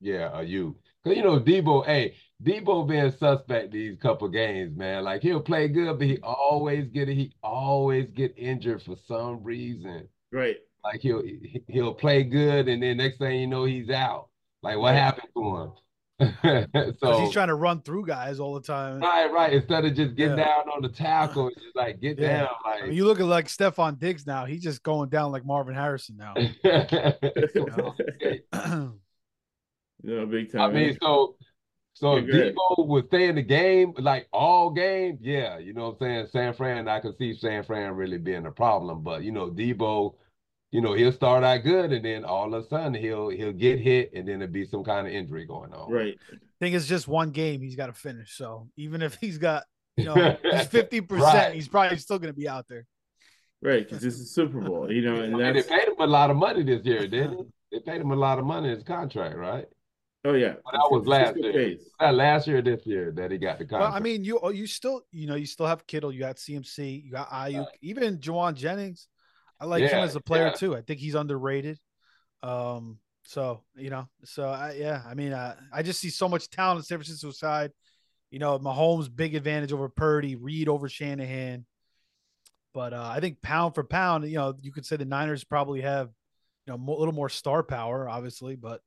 Yeah, 0.00 0.30
are 0.30 0.42
you. 0.42 0.76
Cause 1.04 1.16
you 1.16 1.22
know 1.22 1.38
Debo, 1.38 1.86
hey, 1.86 2.14
Debo 2.42 2.88
being 2.88 3.12
suspect 3.12 3.72
these 3.72 3.96
couple 3.98 4.28
games, 4.28 4.76
man. 4.76 5.04
Like 5.04 5.22
he'll 5.22 5.40
play 5.40 5.68
good, 5.68 5.98
but 5.98 6.06
he 6.06 6.18
always 6.22 6.88
get 6.88 7.08
it. 7.08 7.14
He 7.14 7.32
always 7.42 8.08
get 8.10 8.36
injured 8.36 8.82
for 8.82 8.96
some 9.06 9.44
reason. 9.44 10.08
Right. 10.32 10.56
Like 10.82 11.00
he'll 11.00 11.22
he'll 11.68 11.94
play 11.94 12.24
good, 12.24 12.68
and 12.68 12.82
then 12.82 12.96
next 12.96 13.18
thing 13.18 13.40
you 13.40 13.46
know, 13.46 13.64
he's 13.64 13.90
out. 13.90 14.28
Like 14.62 14.78
what 14.78 14.92
Right. 14.92 14.98
happened 14.98 15.28
to 15.36 15.56
him? 15.56 15.72
So 17.00 17.18
he's 17.20 17.32
trying 17.32 17.48
to 17.48 17.54
run 17.54 17.82
through 17.82 18.06
guys 18.06 18.38
all 18.38 18.54
the 18.54 18.60
time. 18.60 19.00
right, 19.00 19.32
right. 19.32 19.52
Instead 19.52 19.84
of 19.84 19.94
just 19.94 20.14
getting 20.14 20.36
Yeah. 20.36 20.44
down 20.44 20.68
on 20.68 20.82
the 20.82 20.88
tackle, 20.88 21.46
and 21.48 21.56
just 21.56 21.74
like 21.74 22.00
get 22.00 22.18
Yeah. 22.18 22.42
down, 22.42 22.48
like 22.64 22.82
I 22.82 22.86
mean, 22.86 22.96
you 22.96 23.04
look 23.04 23.18
at 23.20 23.26
like 23.26 23.46
Stefon 23.46 23.98
Diggs 23.98 24.26
now; 24.26 24.44
he's 24.44 24.62
just 24.62 24.82
going 24.82 25.08
down 25.08 25.32
like 25.32 25.44
Marvin 25.44 25.74
Harrison 25.74 26.16
now. 26.16 26.34
no, 27.54 27.94
big 30.26 30.52
time. 30.52 30.60
I 30.60 30.68
mean, 30.72 30.96
so 31.02 31.36
so 31.94 32.16
if 32.16 32.28
Yeah. 32.28 32.50
Debo 32.50 32.86
would 32.86 33.06
stay 33.08 33.28
in 33.28 33.34
the 33.34 33.42
game, 33.42 33.94
like 33.98 34.28
all 34.32 34.70
game, 34.70 35.18
yeah, 35.20 35.58
you 35.58 35.72
know 35.72 35.86
what 35.90 35.92
I'm 35.92 35.98
saying? 35.98 36.26
San 36.32 36.54
Fran, 36.54 36.88
I 36.88 37.00
could 37.00 37.16
see 37.18 37.34
San 37.34 37.64
Fran 37.64 37.94
really 37.94 38.18
being 38.18 38.46
a 38.46 38.50
problem. 38.52 39.02
But 39.02 39.22
you 39.24 39.32
know, 39.32 39.50
Debo, 39.50 40.14
you 40.72 40.80
know, 40.80 40.94
he'll 40.94 41.12
start 41.12 41.44
out 41.44 41.62
good 41.62 41.92
and 41.92 42.04
then 42.04 42.24
all 42.24 42.52
of 42.52 42.64
a 42.64 42.66
sudden 42.68 42.94
he'll 42.94 43.28
he'll 43.28 43.52
get 43.52 43.78
hit 43.78 44.10
and 44.14 44.26
then 44.26 44.40
there'll 44.40 44.52
be 44.52 44.64
some 44.66 44.82
kind 44.82 45.06
of 45.06 45.12
injury 45.12 45.44
going 45.46 45.72
on. 45.72 45.90
right. 45.92 46.18
I 46.32 46.36
think 46.60 46.74
it's 46.74 46.86
just 46.86 47.06
one 47.06 47.30
game 47.30 47.60
he's 47.60 47.76
got 47.76 47.86
to 47.86 47.92
finish. 47.92 48.36
So 48.36 48.68
even 48.76 49.02
if 49.02 49.16
he's 49.20 49.38
got, 49.38 49.64
you 49.96 50.04
know, 50.06 50.36
he's 50.50 50.66
fifty 50.66 51.00
percent, 51.00 51.34
Right. 51.34 51.54
he's 51.54 51.68
probably 51.68 51.98
still 51.98 52.18
going 52.18 52.32
to 52.32 52.38
be 52.38 52.48
out 52.48 52.66
there. 52.68 52.86
Right. 53.60 53.84
Because 53.84 54.02
this 54.02 54.14
is 54.18 54.34
Super 54.34 54.60
Bowl, 54.60 54.90
you 54.90 55.02
know, 55.02 55.16
and 55.22 55.34
And 55.40 55.56
they 55.56 55.62
paid 55.62 55.88
him 55.88 55.94
a 56.00 56.06
lot 56.06 56.30
of 56.30 56.36
money 56.36 56.62
this 56.64 56.84
year, 56.84 57.06
didn't 57.06 57.36
they? 57.70 57.78
They 57.78 57.80
paid 57.80 58.00
him 58.00 58.10
a 58.10 58.16
lot 58.16 58.38
of 58.38 58.44
money 58.44 58.68
in 58.68 58.74
his 58.74 58.82
contract, 58.84 59.36
right? 59.36 59.66
oh, 60.24 60.34
yeah. 60.34 60.54
But 60.64 60.72
that 60.72 60.88
was 60.90 61.06
last 61.06 61.36
year. 61.36 61.52
pays. 61.52 61.90
Not 62.00 62.14
last 62.14 62.46
year, 62.46 62.62
this 62.62 62.86
year 62.86 63.12
that 63.16 63.30
he 63.30 63.38
got 63.38 63.58
the 63.58 63.64
contract. 63.64 63.92
Well, 63.92 63.96
I 63.96 64.00
mean, 64.00 64.24
you 64.24 64.38
oh, 64.42 64.50
you 64.50 64.66
still, 64.66 65.02
you 65.10 65.26
know, 65.26 65.34
you 65.34 65.46
still 65.46 65.66
have 65.66 65.86
Kittle, 65.86 66.12
you 66.12 66.20
got 66.20 66.36
CMC, 66.36 67.04
you 67.04 67.10
got 67.10 67.28
Aiyuk, 67.30 67.66
even 67.80 68.18
Jauan 68.18 68.54
Jennings. 68.54 69.08
I 69.62 69.64
like 69.66 69.84
him 69.84 70.00
as 70.00 70.16
a 70.16 70.20
player 70.20 70.46
yeah. 70.46 70.52
too. 70.54 70.74
I 70.74 70.80
think 70.80 70.98
he's 70.98 71.14
underrated. 71.14 71.78
Um, 72.42 72.98
so 73.22 73.62
you 73.76 73.90
know, 73.90 74.08
so 74.24 74.48
I 74.48 74.72
yeah, 74.72 75.02
I 75.06 75.14
mean, 75.14 75.32
uh, 75.32 75.54
I 75.72 75.82
just 75.82 76.00
see 76.00 76.10
so 76.10 76.28
much 76.28 76.50
talent 76.50 76.78
on 76.78 76.82
San 76.82 76.98
Francisco 76.98 77.30
side. 77.30 77.70
You 78.32 78.40
know, 78.40 78.58
Mahomes 78.58 79.14
big 79.14 79.36
advantage 79.36 79.72
over 79.72 79.88
Purdy, 79.88 80.34
Reid 80.34 80.68
over 80.68 80.88
Shanahan. 80.88 81.64
But 82.74 82.92
uh, 82.92 83.08
I 83.14 83.20
think 83.20 83.40
pound 83.40 83.76
for 83.76 83.84
pound, 83.84 84.24
you 84.24 84.36
know, 84.36 84.54
you 84.60 84.72
could 84.72 84.84
say 84.84 84.96
the 84.96 85.04
Niners 85.04 85.44
probably 85.44 85.82
have, 85.82 86.08
you 86.66 86.72
know, 86.72 86.92
a 86.92 86.98
little 86.98 87.14
more 87.14 87.28
star 87.28 87.62
power, 87.62 88.08
obviously. 88.08 88.56
But 88.56 88.80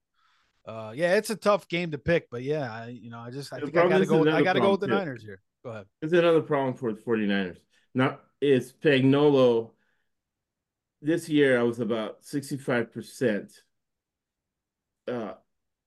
uh, 0.65 0.91
yeah, 0.93 1.15
it's 1.15 1.29
a 1.29 1.37
tough 1.37 1.69
game 1.69 1.91
to 1.91 1.97
pick. 1.97 2.29
But 2.29 2.43
yeah, 2.43 2.69
I, 2.69 2.87
you 2.89 3.11
know, 3.11 3.19
I 3.19 3.31
just 3.31 3.53
I 3.53 3.61
The 3.61 3.67
think 3.67 3.77
I 3.77 3.87
gotta 3.87 4.03
is 4.03 4.09
go. 4.09 4.29
I 4.29 4.41
gotta 4.41 4.59
go 4.59 4.71
with 4.71 4.81
the 4.81 4.87
too. 4.87 4.93
Niners 4.95 5.23
here. 5.23 5.39
Go 5.63 5.69
ahead. 5.69 5.85
It's 6.01 6.11
another 6.11 6.41
problem 6.41 6.73
for 6.73 6.91
the 6.91 6.99
49ers. 6.99 7.59
Now, 7.93 8.19
it's 8.41 8.73
Pagnolo. 8.73 9.74
This 11.05 11.29
year, 11.29 11.59
I 11.59 11.61
was 11.61 11.79
about 11.79 12.23
65% 12.23 13.51
uh, 15.07 15.33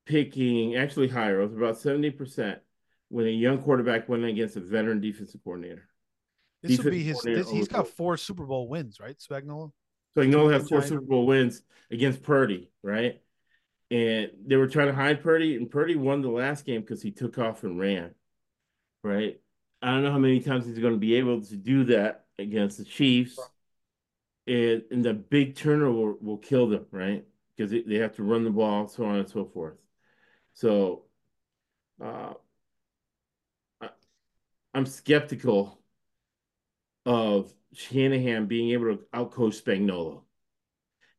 picking, 0.07 0.76
actually 0.76 1.09
higher. 1.09 1.40
I 1.40 1.44
was 1.44 1.57
about 1.57 1.74
70% 1.74 2.61
when 3.09 3.26
a 3.26 3.31
young 3.31 3.61
quarterback 3.61 4.09
went 4.09 4.24
against 4.24 4.54
a 4.54 4.61
veteran 4.61 5.00
defensive 5.00 5.40
coordinator. 5.42 5.88
This 6.62 6.78
would 6.78 6.92
be 6.92 7.02
his. 7.02 7.20
This, 7.22 7.50
he's 7.50 7.66
got 7.66 7.88
four 7.88 8.16
Super 8.16 8.46
Bowl 8.46 8.68
wins, 8.68 9.00
right? 9.00 9.16
Spagnuolo. 9.18 9.72
Pagnolo 10.16 10.52
has 10.52 10.68
four? 10.68 10.83
Super 10.83 11.00
Bowl 11.00 11.26
wins 11.26 11.62
against 11.90 12.22
Purdy, 12.22 12.70
right? 12.85 13.20
And 13.90 14.31
they 14.46 14.54
were 14.54 14.68
trying 14.68 14.87
to 14.87 14.94
hide 14.94 15.20
Purdy, 15.20 15.57
and 15.57 15.68
Purdy 15.68 15.96
won 15.96 16.22
the 16.22 16.31
last 16.31 16.64
game 16.64 16.83
because 16.83 17.02
he 17.02 17.11
took 17.11 17.38
off 17.38 17.64
and 17.64 17.76
ran, 17.76 18.14
right? 19.02 19.40
I 19.83 19.90
don't 19.90 20.04
know 20.04 20.12
how 20.12 20.18
many 20.18 20.38
times 20.38 20.64
he's 20.64 20.78
going 20.78 20.94
to 20.94 21.00
be 21.00 21.16
able 21.16 21.40
to 21.40 21.57
do 21.57 21.83
that 21.87 22.26
against 22.38 22.78
the 22.78 22.85
Chiefs, 22.85 23.40
and 24.48 24.82
and 24.90 25.04
the 25.04 25.14
big 25.14 25.54
turnover 25.54 25.92
will, 25.92 26.18
will 26.20 26.38
kill 26.38 26.68
them, 26.68 26.87
right? 26.90 27.24
Because 27.56 27.70
they, 27.70 27.82
they 27.82 27.96
have 27.96 28.16
to 28.16 28.22
run 28.22 28.44
the 28.44 28.50
ball, 28.50 28.88
so 28.88 29.04
on 29.04 29.16
and 29.16 29.28
so 29.28 29.44
forth. 29.44 29.74
So, 30.54 31.04
uh, 32.02 32.34
I, 33.80 33.88
I'm 34.74 34.87
skeptical 34.87 35.80
of 37.04 37.52
Shanahan 37.72 38.46
being 38.46 38.70
able 38.70 38.96
to 38.96 39.04
outcoach 39.14 39.62
Spagnuolo. 39.62 40.22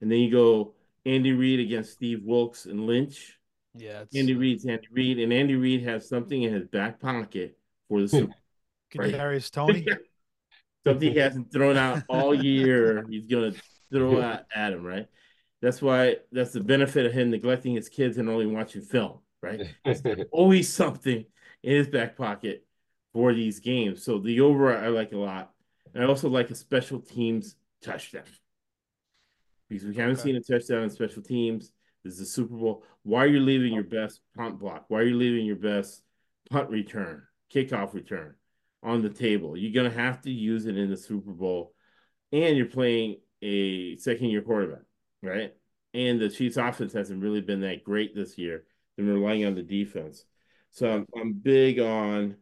And 0.02 0.12
then 0.12 0.20
you 0.20 0.32
go 0.32 0.74
Andy 1.06 1.32
Reid 1.32 1.60
against 1.60 1.94
Steve 1.94 2.24
Wilks 2.24 2.65
and 2.65 2.86
Lynch. 2.86 3.38
Yeah, 3.76 4.02
it's 4.02 4.15
Andy 4.15 4.34
Reid's 4.34 4.65
Andy 4.65 4.88
Reid, 4.92 5.20
and 5.20 5.32
Andy 5.32 5.56
Reid 5.56 5.84
has 5.84 6.10
something 6.10 6.42
in 6.42 6.54
his 6.54 6.68
back 6.68 7.00
pocket 7.00 7.58
for 7.88 8.02
the 8.02 8.08
Super 8.10 8.34
right. 8.96 9.13
Kadarius 9.13 9.52
Toney. 9.52 9.86
something 10.86 11.13
he 11.13 11.20
hasn't 11.20 11.52
thrown 11.52 11.78
out 11.78 12.04
all 12.08 12.34
year. 12.34 13.06
He's 13.10 13.28
gonna 13.28 13.54
throw 13.92 14.22
out 14.22 14.44
at 14.54 14.74
him, 14.74 14.84
right? 14.84 15.08
That's 15.62 15.82
why 15.82 16.18
that's 16.32 16.54
the 16.54 16.62
benefit 16.62 17.06
of 17.06 17.13
him 17.13 17.32
neglecting 17.32 17.76
his 17.76 17.89
kids 17.89 18.18
and 18.18 18.30
only 18.30 18.46
watching 18.46 18.82
film, 18.82 19.20
right? 19.42 19.68
Always 20.32 20.72
something 20.72 21.26
in 21.63 21.76
his 21.76 21.88
back 21.88 22.15
pocket 22.15 22.65
for 23.13 23.34
these 23.34 23.60
games. 23.60 24.04
So 24.04 24.20
the 24.20 24.39
over 24.39 24.76
I 24.76 24.88
like 24.88 25.12
a 25.12 25.18
lot. 25.18 25.52
And 25.94 26.04
I 26.04 26.08
also 26.08 26.30
like 26.30 26.50
a 26.52 26.56
special 26.56 27.00
teams 27.00 27.56
touchdown. 27.84 28.24
Because 29.68 29.86
we 29.86 29.96
haven't 29.96 30.20
Okay. 30.20 30.30
seen 30.30 30.36
a 30.36 30.42
touchdown 30.42 30.84
in 30.84 30.89
special 30.89 31.22
teams. 31.22 31.74
This 32.04 32.13
is 32.13 32.20
the 32.20 32.26
Super 32.26 32.56
Bowl. 32.56 32.84
Why 33.04 33.24
are 33.26 33.28
you 33.28 33.39
leaving 33.42 33.74
your 33.74 33.84
best 33.84 34.22
punt 34.38 34.60
block? 34.60 34.86
Why 34.88 35.00
are 35.00 35.06
you 35.06 35.18
leaving 35.18 35.46
your 35.46 35.56
best 35.58 36.04
punt 36.50 36.70
return, 36.70 37.24
kickoff 37.54 37.94
return 37.94 38.36
on 38.84 39.02
the 39.02 39.10
table? 39.10 39.58
You're 39.58 39.74
gonna 39.74 39.96
have 39.96 40.22
to 40.22 40.32
use 40.32 40.65
it 40.65 40.78
in 40.78 40.89
the 40.89 40.98
Super 40.98 41.32
Bowl, 41.32 41.74
and 42.32 42.58
you're 42.58 42.65
playing 42.65 43.18
a 43.42 43.98
second 43.98 44.28
year 44.28 44.42
quarterback, 44.42 44.84
right? 45.22 45.54
And 45.94 46.20
the 46.20 46.30
Chiefs 46.30 46.58
offense 46.58 46.94
hasn't 46.94 47.24
really 47.24 47.42
been 47.42 47.62
that 47.62 47.84
great 47.84 48.15
this 48.15 48.38
year. 48.38 48.65
They're 48.96 49.06
relying 49.06 49.46
on 49.46 49.56
the 49.56 49.63
defense. 49.63 50.26
So 50.72 50.89
I'm, 50.89 51.08
I'm 51.20 51.34
big 51.34 51.80
on 51.80 52.36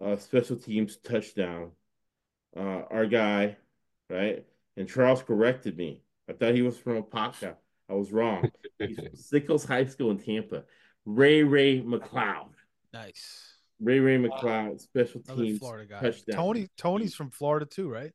uh, 0.00 0.16
special 0.16 0.56
teams 0.56 0.96
touchdown. 0.96 1.72
Uh, 2.56 2.82
our 2.90 3.06
guy, 3.06 3.56
right? 4.10 4.44
And 4.76 4.88
Charles 4.88 5.22
corrected 5.22 5.76
me. 5.76 6.02
I 6.28 6.32
thought 6.32 6.54
he 6.54 6.62
was 6.62 6.78
from 6.78 7.02
Apopka. 7.02 7.54
I 7.88 7.94
was 7.94 8.12
wrong. 8.12 8.50
He's 8.78 8.96
from 8.96 9.08
Sickles 9.14 9.64
High 9.64 9.84
School 9.84 10.10
in 10.10 10.18
Tampa. 10.18 10.64
Ray 11.04 11.42
Ray 11.42 11.80
McCloud. 11.80 12.50
Nice. 12.92 13.57
Ray 13.80 14.00
Ray 14.00 14.18
McCloud, 14.18 14.80
special 14.80 15.22
Another 15.26 15.44
teams 15.44 15.58
Florida 15.58 15.86
guy. 15.86 16.00
touchdown. 16.00 16.36
Toney. 16.36 16.68
Toney's 16.76 17.14
from 17.14 17.30
Florida 17.30 17.64
too, 17.66 17.88
right? 17.88 18.12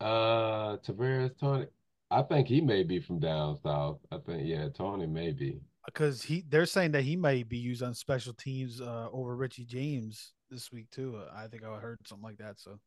Uh, 0.00 0.76
Tavares 0.78 1.38
Toney. 1.38 1.66
I 2.10 2.22
think 2.22 2.46
he 2.46 2.60
may 2.60 2.82
be 2.82 3.00
from 3.00 3.18
down 3.18 3.56
south. 3.62 3.98
I 4.12 4.18
think 4.18 4.42
yeah, 4.44 4.68
Toney 4.68 5.06
may 5.06 5.32
be. 5.32 5.58
Because 5.86 6.22
he, 6.22 6.44
they're 6.48 6.66
saying 6.66 6.92
that 6.92 7.02
he 7.02 7.16
may 7.16 7.42
be 7.44 7.58
used 7.58 7.82
on 7.82 7.94
special 7.94 8.34
teams 8.34 8.80
uh, 8.80 9.08
over 9.12 9.36
Richie 9.36 9.64
James 9.64 10.32
this 10.50 10.70
week 10.72 10.90
too. 10.90 11.16
Uh, 11.16 11.30
I 11.34 11.46
think 11.46 11.64
I 11.64 11.78
heard 11.78 11.98
something 12.06 12.24
like 12.24 12.38
that. 12.38 12.58
So 12.58 12.78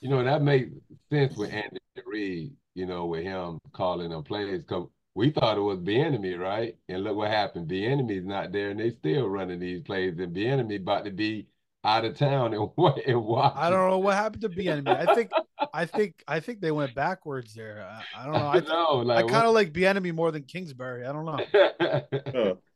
You 0.00 0.08
know 0.08 0.24
that 0.24 0.42
makes 0.42 0.70
sense 1.10 1.36
with 1.36 1.52
Andy 1.52 1.78
Reid. 2.04 2.52
You 2.74 2.86
know, 2.86 3.06
with 3.06 3.24
him 3.24 3.58
calling 3.72 4.10
them 4.10 4.22
plays 4.24 4.62
because 4.62 4.88
we 5.14 5.30
thought 5.30 5.58
it 5.58 5.62
was 5.62 5.78
Bieniemy, 5.78 6.38
right? 6.38 6.76
And 6.88 7.04
look 7.04 7.16
what 7.16 7.30
happened. 7.30 7.68
Bieniemy's 7.68 8.24
not 8.24 8.52
there, 8.52 8.70
and 8.70 8.80
they 8.80 8.90
still 8.90 9.28
running 9.28 9.58
these 9.58 9.82
plays. 9.82 10.18
And 10.18 10.34
Bieniemy 10.34 10.80
about 10.80 11.04
to 11.04 11.10
be 11.10 11.48
out 11.84 12.04
of 12.04 12.16
town 12.16 12.54
and 12.54 12.70
what 12.74 13.04
and 13.06 13.24
watch. 13.24 13.54
I 13.56 13.70
don't 13.70 13.90
know 13.90 13.98
what 13.98 14.14
happened 14.14 14.42
to 14.42 14.48
Bieniemy. 14.48 15.08
I 15.08 15.14
think, 15.14 15.30
I 15.72 15.84
think, 15.86 16.22
I 16.28 16.40
think 16.40 16.60
they 16.60 16.70
went 16.70 16.94
backwards 16.94 17.54
there. 17.54 17.86
I, 17.90 18.22
I 18.22 18.24
don't 18.24 18.34
know. 18.34 18.38
I, 18.38 18.56
I 18.56 18.60
know, 18.60 19.10
I 19.10 19.22
kind 19.22 19.46
of 19.46 19.54
like 19.54 19.72
Bieniemy 19.72 20.14
more 20.14 20.30
than 20.30 20.44
Kingsbury. 20.44 21.04
I 21.04 21.12
don't 21.12 21.24
know. 21.24 22.58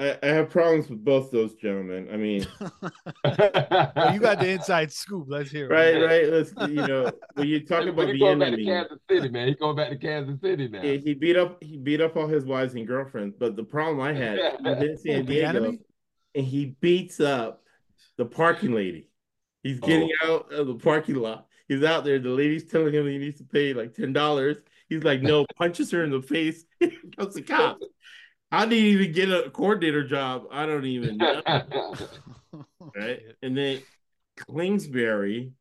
what- 0.00 0.20
Oh. 0.22 0.26
I, 0.26 0.28
I 0.30 0.32
have 0.34 0.50
problems 0.50 0.88
with 0.88 1.04
both 1.04 1.30
those 1.30 1.54
gentlemen. 1.54 2.08
I 2.12 2.16
mean, 2.16 2.46
Well, 3.24 4.14
you 4.14 4.20
got 4.20 4.40
the 4.40 4.48
inside 4.48 4.92
scoop. 4.92 5.26
Let's 5.28 5.50
hear 5.50 5.66
it. 5.66 5.70
right, 5.70 6.02
right. 6.04 6.28
Let's 6.32 6.52
you 6.68 6.86
know 6.86 7.10
when 7.34 7.48
you 7.48 7.64
talk 7.66 7.86
about 7.86 8.06
he 8.06 8.12
the 8.12 8.18
going 8.18 8.38
back 8.38 8.54
to. 8.54 8.64
Kansas 8.64 8.98
City, 9.10 9.28
man. 9.28 9.48
He's 9.48 9.56
going 9.56 9.76
back 9.76 9.90
to 9.90 9.96
Kansas 9.98 10.40
City 10.40 10.68
now. 10.68 10.82
Yeah, 10.82 10.96
he 10.96 11.14
beat 11.14 11.36
up 11.36 11.62
he 11.62 11.76
beat 11.76 12.00
up 12.00 12.16
all 12.16 12.26
his 12.26 12.44
wives 12.44 12.74
and 12.74 12.86
girlfriends. 12.86 13.34
But 13.38 13.56
the 13.56 13.64
problem 13.64 14.00
I 14.00 14.12
had 14.12 14.38
was 14.62 14.82
in 14.82 14.96
San 14.98 15.26
The 15.26 15.34
Diego, 15.34 15.48
enemy? 15.48 15.80
and 16.34 16.46
he 16.46 16.76
beats 16.80 17.20
up 17.20 17.62
the 18.16 18.24
parking 18.24 18.72
lady. 18.72 19.08
He's 19.62 19.78
oh. 19.82 19.86
getting 19.86 20.10
out 20.24 20.52
of 20.52 20.66
the 20.66 20.74
parking 20.74 21.16
lot. 21.16 21.46
He's 21.68 21.84
out 21.84 22.04
there. 22.04 22.18
The 22.18 22.30
lady's 22.30 22.64
telling 22.64 22.92
him 22.94 23.06
he 23.06 23.18
needs 23.18 23.38
to 23.38 23.44
pay 23.44 23.74
like 23.74 23.94
ten 23.94 24.12
dollars. 24.12 24.56
He's 24.88 25.04
like, 25.04 25.22
no, 25.22 25.46
punches 25.56 25.92
her 25.92 26.02
in 26.02 26.10
the 26.10 26.20
face. 26.20 26.64
Here 26.80 26.90
comes 27.16 27.34
the 27.34 27.42
cops. 27.42 27.86
How 28.50 28.64
did 28.64 28.72
he 28.78 28.90
even 28.90 29.12
get 29.12 29.30
a 29.30 29.50
coordinator 29.50 30.04
job? 30.06 30.44
I 30.50 30.66
don't 30.66 30.84
even 30.86 31.18
know. 31.18 31.42
right? 32.96 33.20
And 33.42 33.56
then 33.56 33.82
Kingsbury, 34.48 35.52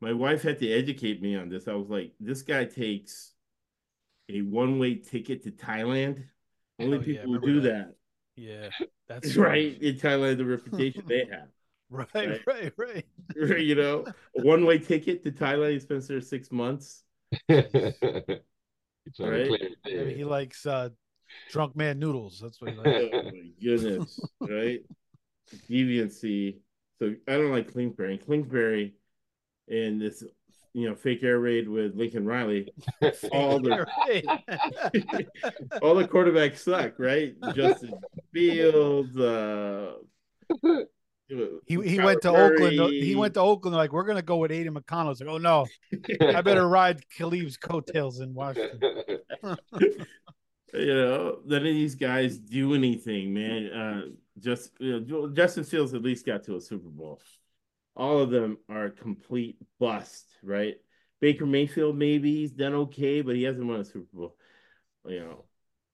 my 0.00 0.12
wife 0.12 0.42
had 0.42 0.58
to 0.60 0.70
educate 0.72 1.22
me 1.22 1.36
on 1.36 1.48
this. 1.48 1.68
I 1.68 1.74
was 1.74 1.90
like, 1.90 2.12
this 2.20 2.42
guy 2.42 2.64
takes 2.64 3.32
a 4.28 4.42
one-way 4.42 4.96
ticket 4.96 5.44
to 5.44 5.50
Thailand. 5.50 6.24
Only 6.78 6.98
Oh, 6.98 7.02
yeah, 7.02 7.24
people 7.24 7.38
who 7.38 7.40
do 7.40 7.60
that. 7.62 7.68
that. 7.68 7.94
Yeah, 8.36 8.68
that's 9.08 9.36
right 9.36 9.80
in 9.82 9.96
Thailand, 9.96 10.38
the 10.38 10.44
reputation 10.44 11.04
they 11.08 11.26
have. 11.30 11.48
Right, 11.90 12.08
Right. 12.14 12.40
right, 12.46 13.04
right. 13.36 13.60
you 13.60 13.74
know, 13.74 14.06
one-way 14.32 14.78
ticket 14.78 15.22
to 15.24 15.30
Thailand. 15.30 15.72
He 15.72 15.80
spends 15.80 16.08
there 16.08 16.22
six 16.22 16.50
months. 16.50 17.04
Right? 19.18 19.44
to 19.44 19.46
clear 19.46 19.58
his 19.68 19.76
Maybe 19.84 20.10
head. 20.10 20.16
he 20.16 20.24
likes 20.24 20.64
uh, 20.66 20.88
drunk 21.50 21.76
man 21.76 21.98
noodles. 21.98 22.40
That's 22.42 22.60
what 22.60 22.70
he 22.70 22.76
likes. 22.76 22.88
Oh 23.12 23.22
my 23.24 23.50
goodness, 23.62 24.20
right? 24.40 24.80
Deviancy. 25.68 26.58
So 26.98 27.14
I 27.28 27.32
don't 27.32 27.50
like 27.50 27.72
Clinkberry. 27.72 28.24
Clinkberry, 28.24 28.92
And 29.68 30.00
this, 30.00 30.22
you 30.72 30.88
know, 30.88 30.94
fake 30.94 31.22
air 31.22 31.40
raid 31.40 31.68
with 31.68 31.94
Lincoln 31.96 32.24
Riley. 32.24 32.72
All 33.32 33.60
the 33.60 33.84
all 35.82 35.94
the 35.94 36.06
quarterbacks 36.08 36.58
suck, 36.58 36.98
right? 36.98 37.34
Justin 37.54 37.92
Fields, 38.32 39.16
uh 39.18 39.94
He, 41.66 41.80
he 41.82 41.98
went 41.98 42.22
to 42.22 42.30
Oakland. 42.30 42.92
He 42.92 43.14
went 43.14 43.34
to 43.34 43.40
Oakland. 43.40 43.76
Like 43.76 43.92
we're 43.92 44.04
gonna 44.04 44.22
go 44.22 44.36
with 44.36 44.50
Aiden 44.50 44.76
McConnell. 44.76 45.10
It's 45.10 45.20
like, 45.20 45.30
oh 45.30 45.38
no, 45.38 45.66
I 46.20 46.40
better 46.40 46.68
ride 46.68 47.02
Kliff's 47.18 47.56
coattails 47.56 48.20
in 48.20 48.32
Washington. 48.32 49.18
You 50.72 50.94
know, 50.94 51.38
none 51.44 51.58
of 51.58 51.64
these 51.64 51.94
guys 51.94 52.38
do 52.38 52.74
anything, 52.74 53.34
man. 53.34 53.66
Uh, 53.66 54.02
just 54.38 54.70
you 54.78 55.00
know, 55.00 55.28
Justin 55.28 55.64
Fields 55.64 55.94
at 55.94 56.02
least 56.02 56.24
got 56.24 56.44
to 56.44 56.56
a 56.56 56.60
Super 56.60 56.88
Bowl. 56.88 57.20
All 57.94 58.20
of 58.20 58.30
them 58.30 58.56
are 58.68 58.86
a 58.86 58.90
complete 58.90 59.56
bust, 59.78 60.26
right? 60.42 60.76
Baker 61.20 61.46
Mayfield, 61.46 61.96
maybe 61.96 62.34
he's 62.34 62.52
done 62.52 62.74
okay, 62.74 63.20
but 63.20 63.36
he 63.36 63.42
hasn't 63.42 63.66
won 63.66 63.80
a 63.80 63.84
Super 63.84 64.16
Bowl. 64.16 64.36
You 65.06 65.20
know, 65.20 65.44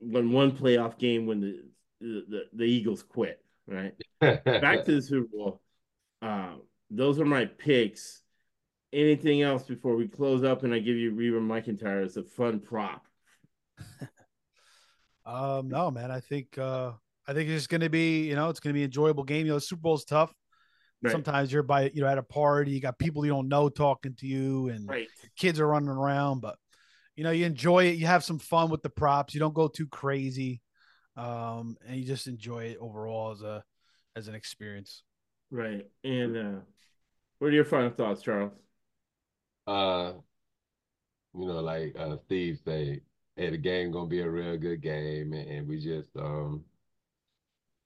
won 0.00 0.32
one 0.32 0.52
playoff 0.52 0.96
game 0.98 1.26
when 1.26 1.40
the 1.40 1.64
the, 2.00 2.44
the 2.52 2.64
Eagles 2.64 3.02
quit, 3.02 3.42
right? 3.66 3.94
Back 4.20 4.84
to 4.84 4.94
the 4.94 5.02
Super 5.02 5.28
Bowl. 5.32 5.60
Um, 6.22 6.62
those 6.90 7.18
are 7.20 7.24
my 7.24 7.46
picks. 7.46 8.22
Anything 8.92 9.42
else 9.42 9.64
before 9.64 9.96
we 9.96 10.08
close 10.08 10.44
up 10.44 10.62
and 10.62 10.72
I 10.72 10.78
give 10.78 10.96
you 10.96 11.12
Reba 11.12 11.40
McEntire 11.40 12.04
as 12.04 12.16
a 12.16 12.22
fun 12.22 12.60
prop? 12.60 13.06
Um, 15.28 15.68
no, 15.68 15.90
man. 15.90 16.10
I 16.10 16.20
think 16.20 16.56
uh, 16.56 16.92
I 17.26 17.34
think 17.34 17.50
it's 17.50 17.66
gonna 17.66 17.90
be, 17.90 18.26
you 18.26 18.34
know, 18.34 18.48
it's 18.48 18.60
gonna 18.60 18.72
be 18.72 18.80
an 18.80 18.86
enjoyable 18.86 19.24
game. 19.24 19.44
You 19.46 19.52
know, 19.52 19.58
Super 19.58 19.82
Bowl's 19.82 20.04
tough. 20.04 20.32
Right. 21.02 21.12
Sometimes 21.12 21.52
you're 21.52 21.62
by, 21.62 21.90
you 21.94 22.00
know, 22.00 22.08
at 22.08 22.18
a 22.18 22.22
party, 22.22 22.72
you 22.72 22.80
got 22.80 22.98
people 22.98 23.24
you 23.24 23.30
don't 23.30 23.48
know 23.48 23.68
talking 23.68 24.14
to 24.16 24.26
you, 24.26 24.68
and 24.68 24.88
Right. 24.88 25.06
kids 25.36 25.60
are 25.60 25.68
running 25.68 25.90
around. 25.90 26.40
But 26.40 26.56
you 27.14 27.24
know, 27.24 27.30
you 27.30 27.44
enjoy 27.44 27.84
it. 27.84 27.96
You 27.96 28.06
have 28.06 28.24
some 28.24 28.38
fun 28.38 28.70
with 28.70 28.82
the 28.82 28.90
props. 28.90 29.34
You 29.34 29.40
don't 29.40 29.54
go 29.54 29.68
too 29.68 29.86
crazy, 29.86 30.62
um, 31.16 31.76
and 31.86 31.96
you 31.96 32.04
just 32.06 32.26
enjoy 32.26 32.64
it 32.64 32.78
overall 32.80 33.32
as 33.32 33.42
a 33.42 33.62
as 34.16 34.28
an 34.28 34.34
experience. 34.34 35.02
Right. 35.50 35.86
And 36.04 36.36
uh 36.36 36.60
what 37.38 37.48
are 37.48 37.52
your 37.52 37.64
final 37.64 37.90
thoughts, 37.90 38.22
Charles? 38.22 38.52
uh, 39.66 40.14
you 41.34 41.46
know, 41.46 41.60
like 41.60 41.94
uh, 41.96 42.16
Steve 42.16 42.58
say, 42.64 43.02
hey, 43.38 43.50
the 43.50 43.56
game 43.56 43.90
gonna 43.92 44.08
be 44.08 44.20
a 44.20 44.28
real 44.30 44.56
good 44.58 44.80
game, 44.82 45.32
and, 45.32 45.48
and 45.48 45.68
we 45.68 45.78
just 45.80 46.10
um, 46.16 46.64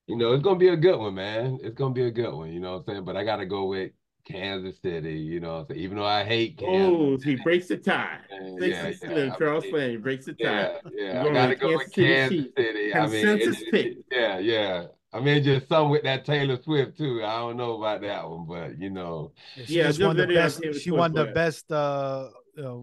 you 0.06 0.16
know, 0.16 0.32
it's 0.32 0.42
gonna 0.42 0.58
be 0.58 0.68
a 0.68 0.76
good 0.76 0.98
one, 0.98 1.14
man. 1.14 1.58
It's 1.62 1.76
gonna 1.76 1.94
be 1.94 2.04
a 2.06 2.10
good 2.10 2.32
one, 2.32 2.52
you 2.52 2.60
know 2.60 2.72
what 2.72 2.78
I'm 2.78 2.84
saying? 2.86 3.04
But 3.04 3.16
I 3.16 3.24
gotta 3.24 3.46
go 3.46 3.66
with 3.66 3.92
Kansas 4.24 4.80
City, 4.80 5.18
you 5.18 5.40
know 5.40 5.64
what 5.68 5.76
Even 5.76 5.98
though 5.98 6.04
I 6.06 6.24
hate 6.24 6.60
Oh, 6.62 7.16
Kansas. 7.16 7.24
he 7.24 7.36
breaks 7.36 7.68
the 7.68 7.76
tie. 7.76 8.18
man, 8.30 8.56
yeah, 8.62 8.92
yeah, 9.02 9.34
Charles 9.36 9.64
mean, 9.64 9.72
Flannery 9.72 9.96
breaks 9.98 10.26
the 10.26 10.32
tie. 10.32 10.72
Yeah, 10.94 11.24
yeah. 11.24 11.24
I 11.24 11.32
gotta 11.32 11.48
with 11.50 11.60
go 11.60 11.68
Kansas 11.68 11.86
with 11.86 11.94
City 11.94 12.06
Kansas 12.06 12.38
Chiefs. 12.38 12.54
City. 12.56 12.94
I 12.94 13.00
mean, 13.06 13.10
Consensus 13.10 13.60
it- 13.62 13.70
pick. 13.70 13.96
yeah, 14.10 14.38
yeah. 14.38 14.86
I 15.14 15.20
mean, 15.20 15.44
just 15.44 15.68
some 15.68 15.90
with 15.90 16.04
that 16.04 16.24
Taylor 16.24 16.56
Swift 16.62 16.96
too. 16.96 17.22
I 17.22 17.36
don't 17.36 17.58
know 17.58 17.76
about 17.76 18.00
that 18.00 18.28
one, 18.28 18.46
but 18.46 18.80
you 18.80 18.88
know, 18.90 19.32
She 19.66 19.74
Yeah, 19.76 19.88
just 19.88 19.98
do 19.98 20.04
a 20.04 20.08
won 20.08 20.16
the 20.16 20.26
best. 20.26 20.64
She 20.80 20.90
won 20.90 21.12
the 21.12 21.26
best 21.26 21.70
uh, 21.70 22.30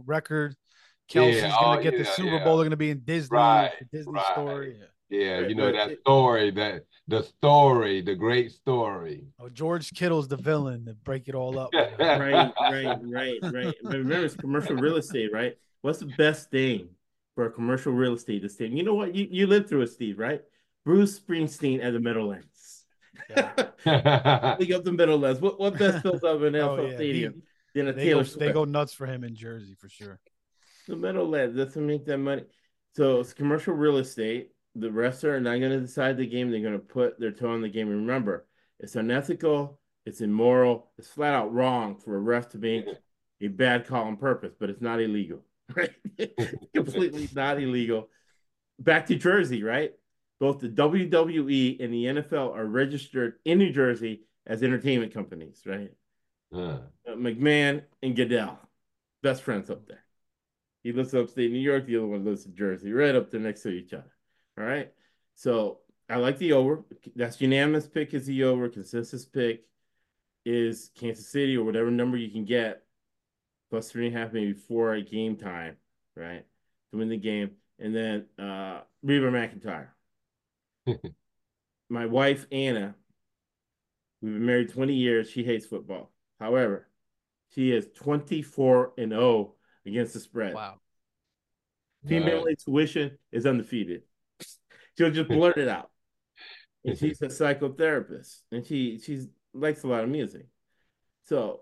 record. 0.06 0.56
Kelce's 1.12 1.42
Yeah, 1.42 1.50
gonna 1.50 1.80
oh, 1.80 1.84
get 1.84 1.98
the 1.98 2.06
Super 2.06 2.36
yeah. 2.36 2.44
Bowl. 2.44 2.58
They're 2.58 2.66
gonna 2.66 2.76
be 2.78 2.92
in 2.92 3.00
Disney. 3.00 3.36
Right, 3.38 3.72
the 3.80 3.98
Disney 3.98 4.14
right. 4.14 4.26
story. 4.34 4.78
Yeah. 5.10 5.18
yeah, 5.20 5.40
Right, 5.40 5.50
you 5.50 5.56
know 5.56 5.72
that 5.72 5.92
it- 5.92 6.00
story, 6.02 6.52
that 6.52 6.84
the 7.08 7.24
story, 7.24 8.02
the 8.02 8.14
great 8.16 8.52
story. 8.52 9.24
Oh, 9.40 9.50
George 9.50 9.92
Kittle's 9.94 10.28
the 10.28 10.38
villain 10.38 10.86
to 10.86 10.94
break 10.94 11.28
it 11.28 11.34
all 11.36 11.58
up. 11.58 11.70
Right, 11.74 12.52
right, 12.60 12.98
right, 13.02 13.38
right. 13.42 13.76
But 13.84 13.94
remember, 13.94 14.26
it's 14.26 14.36
commercial 14.36 14.76
real 14.76 14.98
estate, 14.98 15.32
right? 15.34 15.58
What's 15.82 16.00
the 16.00 16.14
best 16.18 16.52
thing 16.52 16.90
for 17.36 17.46
a 17.46 17.52
commercial 17.52 17.92
real 17.94 18.14
estate 18.14 18.42
to 18.42 18.46
estate? 18.46 18.72
You 18.72 18.84
know 18.84 18.94
what? 18.94 19.16
You 19.16 19.28
you 19.32 19.48
lived 19.48 19.70
through 19.70 19.82
it, 19.82 19.88
Steve, 19.92 20.20
right? 20.20 20.42
Bruce 20.86 21.20
Springsteen 21.20 21.84
at 21.84 21.94
the 21.94 22.00
Meadowlands. 22.00 22.86
Yeah. 23.30 23.52
League 24.60 24.72
up 24.72 24.84
the 24.84 24.92
Meadowlands. 24.94 25.42
What 25.42 25.60
what 25.60 25.78
best 25.78 26.04
built 26.04 26.24
up 26.24 26.42
in 26.44 26.56
Oh, 26.56 26.78
NFL 26.78 26.90
yeah. 26.92 26.96
Stadium 26.96 27.34
He- 27.74 27.80
than 27.80 27.88
a 27.90 27.94
they 27.94 28.04
Taylor 28.06 28.22
go, 28.24 28.28
Swift? 28.28 28.40
they 28.40 28.52
go 28.52 28.66
nuts 28.66 28.94
for 28.94 29.06
him 29.08 29.24
in 29.24 29.36
Jersey 29.36 29.76
for 29.80 29.90
sure. 29.90 30.20
The 30.90 30.96
Meadowlands. 30.96 31.74
To 31.74 31.80
make 31.80 32.06
that 32.06 32.18
money. 32.18 32.44
So 32.96 33.20
it's 33.20 33.34
commercial 33.34 33.74
real 33.74 33.98
estate. 33.98 34.52
The 34.76 34.90
refs 34.90 35.24
are 35.24 35.40
not 35.40 35.60
going 35.60 35.72
to 35.72 35.80
decide 35.80 36.18
the 36.18 36.28
game. 36.28 36.52
They're 36.52 36.62
going 36.62 36.74
to 36.74 36.80
put 36.80 37.20
their 37.20 37.32
toe 37.32 37.52
on 37.52 37.62
the 37.62 37.70
game. 37.70 37.90
Remember, 37.90 38.46
it's 38.80 38.96
unethical. 38.96 39.80
It's 40.06 40.22
immoral. 40.22 40.92
It's 40.98 41.08
flat 41.08 41.34
out 41.34 41.54
wrong 41.54 41.98
for 41.98 42.16
a 42.16 42.20
ref 42.20 42.50
to 42.50 42.58
make 42.58 42.86
a 43.42 43.48
bad 43.48 43.88
call 43.88 44.06
on 44.06 44.18
purpose, 44.18 44.54
but 44.60 44.70
it's 44.70 44.82
not 44.82 45.00
illegal. 45.02 45.44
Right? 45.76 45.92
Completely 46.74 47.30
not 47.36 47.62
illegal. 47.62 48.10
Back 48.80 49.06
to 49.06 49.16
Jersey, 49.16 49.62
right? 49.62 49.94
Both 50.40 50.62
the 50.62 50.68
WWE 50.68 51.80
and 51.80 51.94
the 51.94 52.06
NFL 52.06 52.56
are 52.56 52.66
registered 52.66 53.36
in 53.46 53.60
New 53.60 53.72
Jersey 53.72 54.24
as 54.48 54.64
entertainment 54.64 55.14
companies, 55.14 55.62
right? 55.68 55.92
Uh, 56.52 56.80
McMahon 57.08 57.84
and 58.02 58.16
Goodell, 58.16 58.58
best 59.22 59.44
friends 59.44 59.70
up 59.70 59.86
there. 59.88 60.04
He 60.84 60.92
lives 60.92 61.14
upstate 61.14 61.52
New 61.52 61.60
York. 61.60 61.86
The 61.86 61.98
other 61.98 62.08
one 62.08 62.26
lives 62.26 62.46
in 62.46 62.56
Jersey, 62.56 62.92
right 62.92 63.16
up 63.16 63.30
there 63.30 63.40
next 63.40 63.64
to 63.64 63.70
each 63.70 63.94
other. 63.94 64.12
All 64.58 64.66
right. 64.66 64.92
So 65.36 65.80
I 66.10 66.16
like 66.18 66.38
the 66.38 66.54
over. 66.54 66.84
That's 67.16 67.40
unanimous 67.40 67.88
pick 67.88 68.14
is 68.14 68.26
the 68.26 68.44
over. 68.44 68.70
Consensus 68.70 69.26
pick 69.26 69.66
is 70.46 70.92
Kansas 70.96 71.28
City 71.28 71.56
or 71.58 71.64
whatever 71.64 71.92
number 71.92 72.18
you 72.18 72.32
can 72.32 72.46
get, 72.46 72.84
plus 73.70 73.92
three 73.92 74.08
and 74.08 74.16
a 74.16 74.20
half, 74.20 74.34
maybe 74.34 74.54
four 74.54 74.94
at 74.96 75.10
game 75.10 75.36
time, 75.36 75.78
right? 76.16 76.46
To 76.92 76.98
win 76.98 77.10
the 77.10 77.18
game. 77.18 77.52
And 77.78 77.96
then 77.96 78.26
uh 78.38 78.82
Reba 79.04 79.32
McEntire. 79.32 79.90
My 81.90 82.06
wife 82.06 82.48
Anna, 82.52 82.96
we've 84.22 84.34
been 84.34 84.46
married 84.46 84.70
20 84.70 84.94
years. 84.94 85.30
She 85.30 85.44
hates 85.44 85.66
football. 85.66 86.12
However, 86.40 86.88
she 87.54 87.72
is 87.72 87.88
24 87.96 88.94
and 88.98 89.12
0 89.12 89.54
against 89.90 90.14
the 90.14 90.20
spread. 90.20 90.54
Wow. 90.54 90.80
Female 92.08 92.46
Nice. 92.46 92.66
intuition 92.66 93.18
is 93.32 93.46
undefeated. 93.46 94.04
She'll 94.98 95.12
just 95.12 95.30
blurt 95.30 95.58
it 95.58 95.68
out. 95.68 95.90
And 96.86 96.98
she's 96.98 97.22
a 97.22 97.28
psychotherapist 97.28 98.40
and 98.52 98.66
she 98.66 99.00
she 99.00 99.28
likes 99.54 99.84
a 99.84 99.88
lot 99.88 100.04
of 100.04 100.10
music. 100.10 100.48
So 101.26 101.62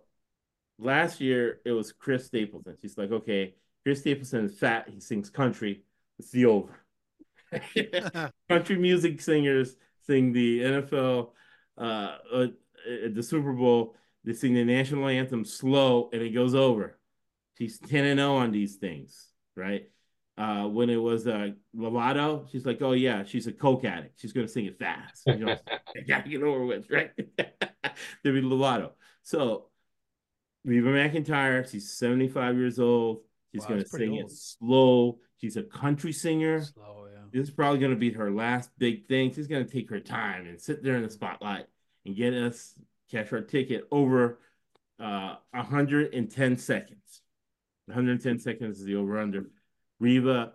last 0.77 1.19
year 1.19 1.59
it 1.65 1.71
was 1.71 1.91
Chris 1.91 2.27
Stapleton. 2.27 2.77
She's 2.81 2.97
like, 2.97 3.11
okay, 3.11 3.55
Chris 3.83 4.01
Stapleton 4.01 4.45
is 4.45 4.57
fat, 4.57 4.89
he 4.89 4.99
sings 4.99 5.29
country. 5.29 5.83
It's 6.19 6.31
the 6.31 6.45
over. 6.45 6.79
country 8.49 8.77
music 8.77 9.21
singers 9.21 9.75
sing 10.05 10.33
the 10.33 10.61
NFL 10.61 11.29
uh, 11.77 12.17
uh 12.33 12.47
the 13.11 13.23
Super 13.23 13.53
Bowl, 13.53 13.95
they 14.23 14.33
sing 14.33 14.53
the 14.53 14.63
national 14.63 15.07
anthem 15.07 15.45
slow 15.45 16.09
and 16.13 16.21
it 16.21 16.29
goes 16.29 16.55
over. 16.55 16.97
She's 17.57 17.79
10 17.79 18.05
and 18.05 18.19
0 18.19 18.35
on 18.35 18.51
these 18.51 18.75
things, 18.75 19.27
right? 19.55 19.89
uh, 20.37 20.67
when 20.67 20.89
it 20.89 20.97
was 20.97 21.25
uh, 21.25 21.49
Lovato, 21.75 22.49
she's 22.51 22.65
like, 22.65 22.81
"Oh 22.81 22.91
yeah, 22.91 23.23
she's 23.23 23.47
a 23.47 23.51
coke 23.51 23.83
addict. 23.85 24.19
She's 24.21 24.33
gonna 24.33 24.47
sing 24.47 24.65
it 24.65 24.77
fast. 24.77 25.23
You 25.25 25.39
know, 25.39 25.57
gotta 26.07 26.29
get 26.29 26.43
over 26.43 26.63
with, 26.65 26.89
right?" 26.91 27.11
Demi 28.23 28.41
Lovato. 28.41 28.91
So, 29.23 29.69
Reba 30.63 30.89
McEntire, 30.89 31.69
she's 31.69 31.91
seventy-five 31.93 32.55
years 32.55 32.79
old. 32.79 33.21
She's 33.51 33.63
Wow, 33.63 33.69
gonna 33.69 33.79
that's 33.79 33.89
pretty 33.89 34.05
sing 34.07 34.15
it 34.15 34.31
slow. 34.31 35.19
She's 35.41 35.57
a 35.57 35.63
country 35.63 36.11
singer. 36.11 36.61
Slow, 36.61 37.07
yeah. 37.11 37.21
This 37.31 37.47
is 37.47 37.53
probably 37.53 37.79
gonna 37.79 37.95
be 37.95 38.11
her 38.11 38.29
last 38.31 38.69
big 38.77 39.07
thing. 39.07 39.33
She's 39.33 39.47
gonna 39.47 39.65
take 39.65 39.89
her 39.89 39.99
time 39.99 40.45
and 40.45 40.61
sit 40.61 40.83
there 40.83 40.97
in 40.97 41.03
the 41.03 41.09
spotlight 41.09 41.65
and 42.05 42.15
get 42.15 42.33
us 42.33 42.73
cash 43.09 43.31
our 43.33 43.41
ticket 43.41 43.87
over 43.91 44.39
uh 44.99 45.35
110 45.51 46.57
seconds. 46.57 47.21
110 47.87 48.39
seconds 48.39 48.79
is 48.79 48.85
the 48.85 48.95
over 48.95 49.17
under. 49.17 49.49
Reba 49.99 50.53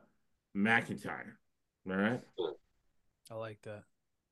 McEntire. 0.56 1.32
All 1.88 1.96
right. 1.96 2.20
I 3.30 3.34
like 3.34 3.60
that. 3.62 3.82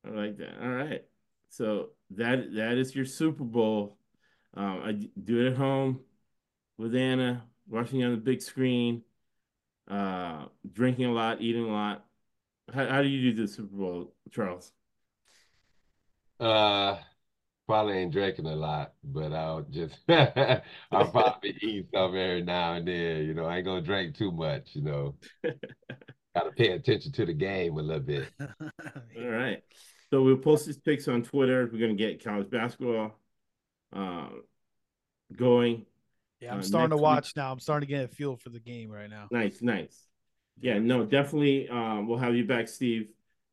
I 0.06 0.10
like 0.10 0.36
that. 0.38 0.62
All 0.62 0.68
right. 0.68 1.02
So 1.48 1.90
that 2.10 2.54
that 2.54 2.78
is 2.78 2.94
your 2.94 3.04
Super 3.04 3.44
Bowl. 3.44 3.98
Um, 4.54 4.82
I 4.84 4.92
d- 4.92 5.10
do 5.22 5.40
it 5.40 5.50
at 5.52 5.56
home 5.56 6.00
with 6.78 6.94
Anna, 6.94 7.44
watching 7.68 8.04
on 8.04 8.12
the 8.12 8.16
big 8.16 8.42
screen, 8.42 9.02
uh, 9.90 10.46
drinking 10.72 11.06
a 11.06 11.12
lot, 11.12 11.40
eating 11.40 11.64
a 11.64 11.72
lot. 11.72 12.04
How, 12.72 12.86
how 12.86 13.02
do 13.02 13.08
you 13.08 13.32
do 13.32 13.42
the 13.42 13.48
Super 13.48 13.74
Bowl, 13.74 14.14
Charles? 14.30 14.72
Uh, 16.38 16.96
probably 17.70 17.98
ain't 17.98 18.10
drinking 18.12 18.46
a 18.46 18.56
lot, 18.56 18.94
but 19.04 19.32
I'll 19.32 19.62
just 19.62 19.94
I'll 20.08 21.10
probably 21.10 21.50
eat 21.62 21.86
some 21.94 22.16
every 22.16 22.42
now 22.42 22.74
and 22.74 22.88
then. 22.88 23.24
You 23.26 23.34
know, 23.34 23.44
I 23.44 23.58
ain't 23.58 23.64
gonna 23.66 23.80
drink 23.80 24.16
too 24.16 24.32
much. 24.32 24.70
You 24.74 24.82
know, 24.82 25.14
gotta 26.34 26.50
pay 26.56 26.70
attention 26.72 27.12
to 27.12 27.26
the 27.26 27.32
game 27.32 27.78
a 27.78 27.82
little 27.82 28.02
bit. 28.02 28.28
All 28.40 29.28
right. 29.28 29.62
So 30.10 30.22
we'll 30.22 30.36
post 30.38 30.66
these 30.66 30.78
pics 30.78 31.06
on 31.06 31.22
Twitter. 31.22 31.70
We're 31.72 31.78
gonna 31.78 31.94
get 31.94 32.24
college 32.24 32.50
basketball 32.50 33.12
um, 33.92 34.42
going. 35.36 35.86
Yeah, 36.40 36.54
I'm 36.54 36.58
Uh, 36.58 36.62
starting 36.62 36.90
to 36.90 36.96
next 36.96 37.00
week- 37.00 37.02
watch 37.04 37.32
now. 37.36 37.52
I'm 37.52 37.60
starting 37.60 37.86
to 37.88 37.94
get 37.94 38.04
a 38.04 38.08
feel 38.08 38.36
for 38.36 38.48
the 38.48 38.58
game 38.58 38.90
right 38.90 39.08
now. 39.08 39.28
Nice, 39.30 39.62
nice. 39.62 40.06
Yeah, 40.60 40.78
no, 40.80 41.04
definitely. 41.04 41.68
Um, 41.68 42.08
we'll 42.08 42.18
have 42.18 42.34
you 42.34 42.44
back, 42.46 42.66
Steve, 42.66 43.12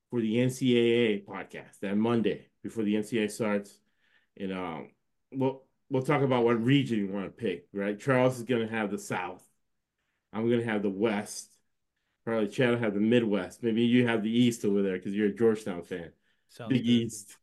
for 0.09 0.21
the 0.21 0.37
NCAA 0.37 1.23
podcast 1.25 1.79
that 1.81 1.95
Monday 1.97 2.47
before 2.63 2.83
the 2.83 2.95
NCAA 2.95 3.29
starts, 3.29 3.77
and 4.39 4.53
um, 4.53 4.89
we'll 5.31 5.63
we'll 5.89 6.03
talk 6.03 6.21
about 6.21 6.43
what 6.43 6.63
region 6.63 6.99
you 6.99 7.07
want 7.07 7.25
to 7.25 7.31
pick. 7.31 7.67
Right, 7.73 7.99
Charles 7.99 8.37
is 8.37 8.43
going 8.43 8.67
to 8.67 8.73
have 8.73 8.91
the 8.91 8.97
South. 8.97 9.43
I'm 10.33 10.47
going 10.47 10.59
to 10.59 10.65
have 10.65 10.81
the 10.81 10.89
West. 10.89 11.51
Probably 12.25 12.47
Chad 12.47 12.71
will 12.71 12.77
have 12.79 12.93
the 12.93 12.99
Midwest. 12.99 13.63
Maybe 13.63 13.83
you 13.83 14.05
have 14.07 14.21
the 14.21 14.29
East 14.29 14.65
over 14.65 14.81
there 14.81 14.97
because 14.97 15.13
you're 15.13 15.27
a 15.27 15.33
Georgetown 15.33 15.81
fan. 15.81 16.11
Sounds 16.49 16.69
Big 16.69 16.83
good. 16.83 16.89
East. 16.89 17.37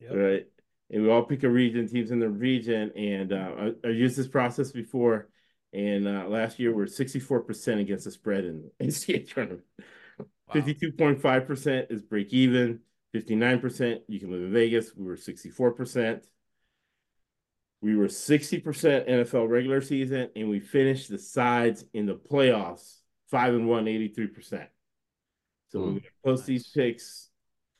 Yep. 0.00 0.12
Right. 0.14 0.46
And 0.90 1.02
we 1.02 1.10
all 1.10 1.22
pick 1.22 1.42
a 1.44 1.48
region, 1.48 1.86
teams 1.86 2.10
in 2.10 2.18
the 2.18 2.28
region. 2.28 2.90
And 2.96 3.32
uh, 3.32 3.52
I, 3.58 3.88
I 3.88 3.90
used 3.90 4.16
this 4.16 4.28
process 4.28 4.72
before. 4.72 5.28
And 5.72 6.08
uh, 6.08 6.26
last 6.26 6.58
year 6.58 6.74
we're 6.74 6.86
64% 6.86 7.80
against 7.80 8.04
the 8.04 8.10
spread 8.10 8.44
in 8.44 8.70
the 8.78 8.86
NCAA 8.86 9.32
tournament. 9.32 9.64
Wow. 10.18 10.26
52.5% 10.54 11.92
is 11.92 12.02
break 12.02 12.32
even. 12.32 12.80
59%, 13.14 14.00
you 14.08 14.20
can 14.20 14.30
live 14.30 14.42
in 14.42 14.52
Vegas. 14.52 14.94
We 14.96 15.04
were 15.06 15.16
64%. 15.16 16.22
We 17.82 17.96
were 17.96 18.08
60% 18.08 19.08
NFL 19.08 19.48
regular 19.48 19.80
season, 19.80 20.28
and 20.36 20.50
we 20.50 20.60
finished 20.60 21.08
the 21.08 21.18
sides 21.18 21.84
in 21.94 22.06
the 22.06 22.14
playoffs 22.14 22.98
5 23.30 23.54
and 23.54 23.68
1, 23.68 23.84
83%. 23.86 24.66
So 25.68 25.80
we're 25.80 25.86
Mm, 25.86 25.92
going 25.92 26.02
to 26.02 26.08
post 26.24 26.46
these 26.46 26.68
picks 26.68 27.30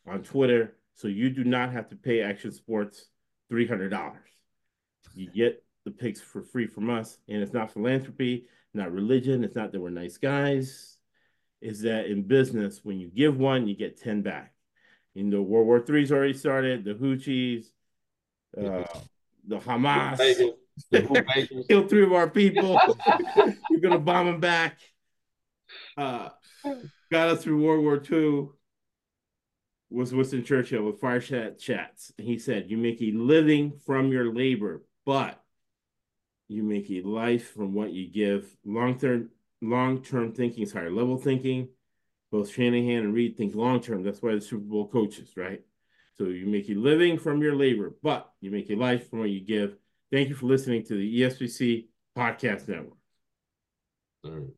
on 0.06 0.22
Twitter 0.22 0.76
so 0.94 1.08
you 1.08 1.30
do 1.30 1.44
not 1.44 1.72
have 1.72 1.88
to 1.90 1.96
pay 1.96 2.22
Action 2.22 2.52
Sports 2.52 3.08
$300. 3.50 4.16
You 5.14 5.26
get 5.30 5.62
the 5.84 5.90
picks 5.90 6.20
for 6.20 6.42
free 6.42 6.66
from 6.66 6.90
us, 6.90 7.18
and 7.28 7.42
it's 7.42 7.52
not 7.52 7.72
philanthropy, 7.72 8.46
not 8.74 8.92
religion. 8.92 9.44
It's 9.44 9.56
not 9.56 9.72
that 9.72 9.80
we're 9.80 9.90
nice 9.90 10.18
guys. 10.18 10.98
Is 11.60 11.82
that 11.82 12.06
in 12.06 12.22
business, 12.22 12.80
when 12.84 13.00
you 13.00 13.08
give 13.08 13.38
one, 13.38 13.66
you 13.66 13.76
get 13.76 14.00
10 14.00 14.22
back. 14.22 14.52
You 15.14 15.24
know, 15.24 15.42
World 15.42 15.66
War 15.66 15.84
III's 15.88 16.12
already 16.12 16.34
started, 16.34 16.84
the 16.84 16.94
Houthis, 16.94 17.66
uh, 18.56 18.84
the 19.46 19.58
Hamas 19.58 20.18
Vegas, 20.18 20.50
the 20.90 21.64
killed 21.68 21.90
three 21.90 22.04
of 22.04 22.12
our 22.12 22.28
people. 22.28 22.78
We're 23.70 23.80
gonna 23.82 23.98
bomb 23.98 24.26
them 24.26 24.40
back. 24.40 24.78
Uh, 25.96 26.28
got 27.10 27.28
us 27.28 27.42
through 27.42 27.62
World 27.62 27.82
War 27.82 28.02
II. 28.10 28.48
Was 29.90 30.14
Winston 30.14 30.44
Churchill 30.44 30.84
with 30.84 31.00
Fireside 31.00 31.58
Chats, 31.58 32.12
he 32.16 32.38
said, 32.38 32.70
"You 32.70 32.78
make 32.78 33.02
a 33.02 33.10
living 33.10 33.72
from 33.84 34.12
your 34.12 34.32
labor, 34.32 34.84
but 35.04 35.42
you 36.50 36.62
make 36.62 36.90
a 36.90 37.02
life 37.02 37.50
from 37.52 37.74
what 37.74 37.92
you 37.92 38.08
give. 38.08 38.56
Long 38.64 38.98
term, 38.98 39.30
long 39.60 40.02
term 40.02 40.32
thinking 40.32 40.64
is 40.64 40.72
higher 40.72 40.90
level 40.90 41.16
thinking. 41.16 41.68
Both 42.30 42.52
Shanahan 42.52 43.04
and 43.04 43.14
Reid 43.14 43.36
think 43.36 43.54
long 43.54 43.80
term. 43.80 44.02
That's 44.02 44.22
why 44.22 44.34
the 44.34 44.40
Super 44.40 44.64
Bowl 44.64 44.88
coaches, 44.88 45.32
right? 45.36 45.62
So 46.16 46.24
you 46.24 46.46
make 46.46 46.68
a 46.68 46.74
living 46.74 47.18
from 47.18 47.42
your 47.42 47.56
labor, 47.56 47.96
but 48.02 48.30
you 48.40 48.50
make 48.50 48.70
a 48.70 48.74
life 48.76 49.08
from 49.08 49.20
what 49.20 49.30
you 49.30 49.40
give. 49.40 49.76
Thank 50.12 50.28
you 50.28 50.34
for 50.34 50.46
listening 50.46 50.84
to 50.84 50.94
the 50.94 51.20
ESBC 51.20 51.86
Podcast 52.16 52.68
Network. 52.68 52.98
Sir. 54.24 54.36
I'm 54.36 54.52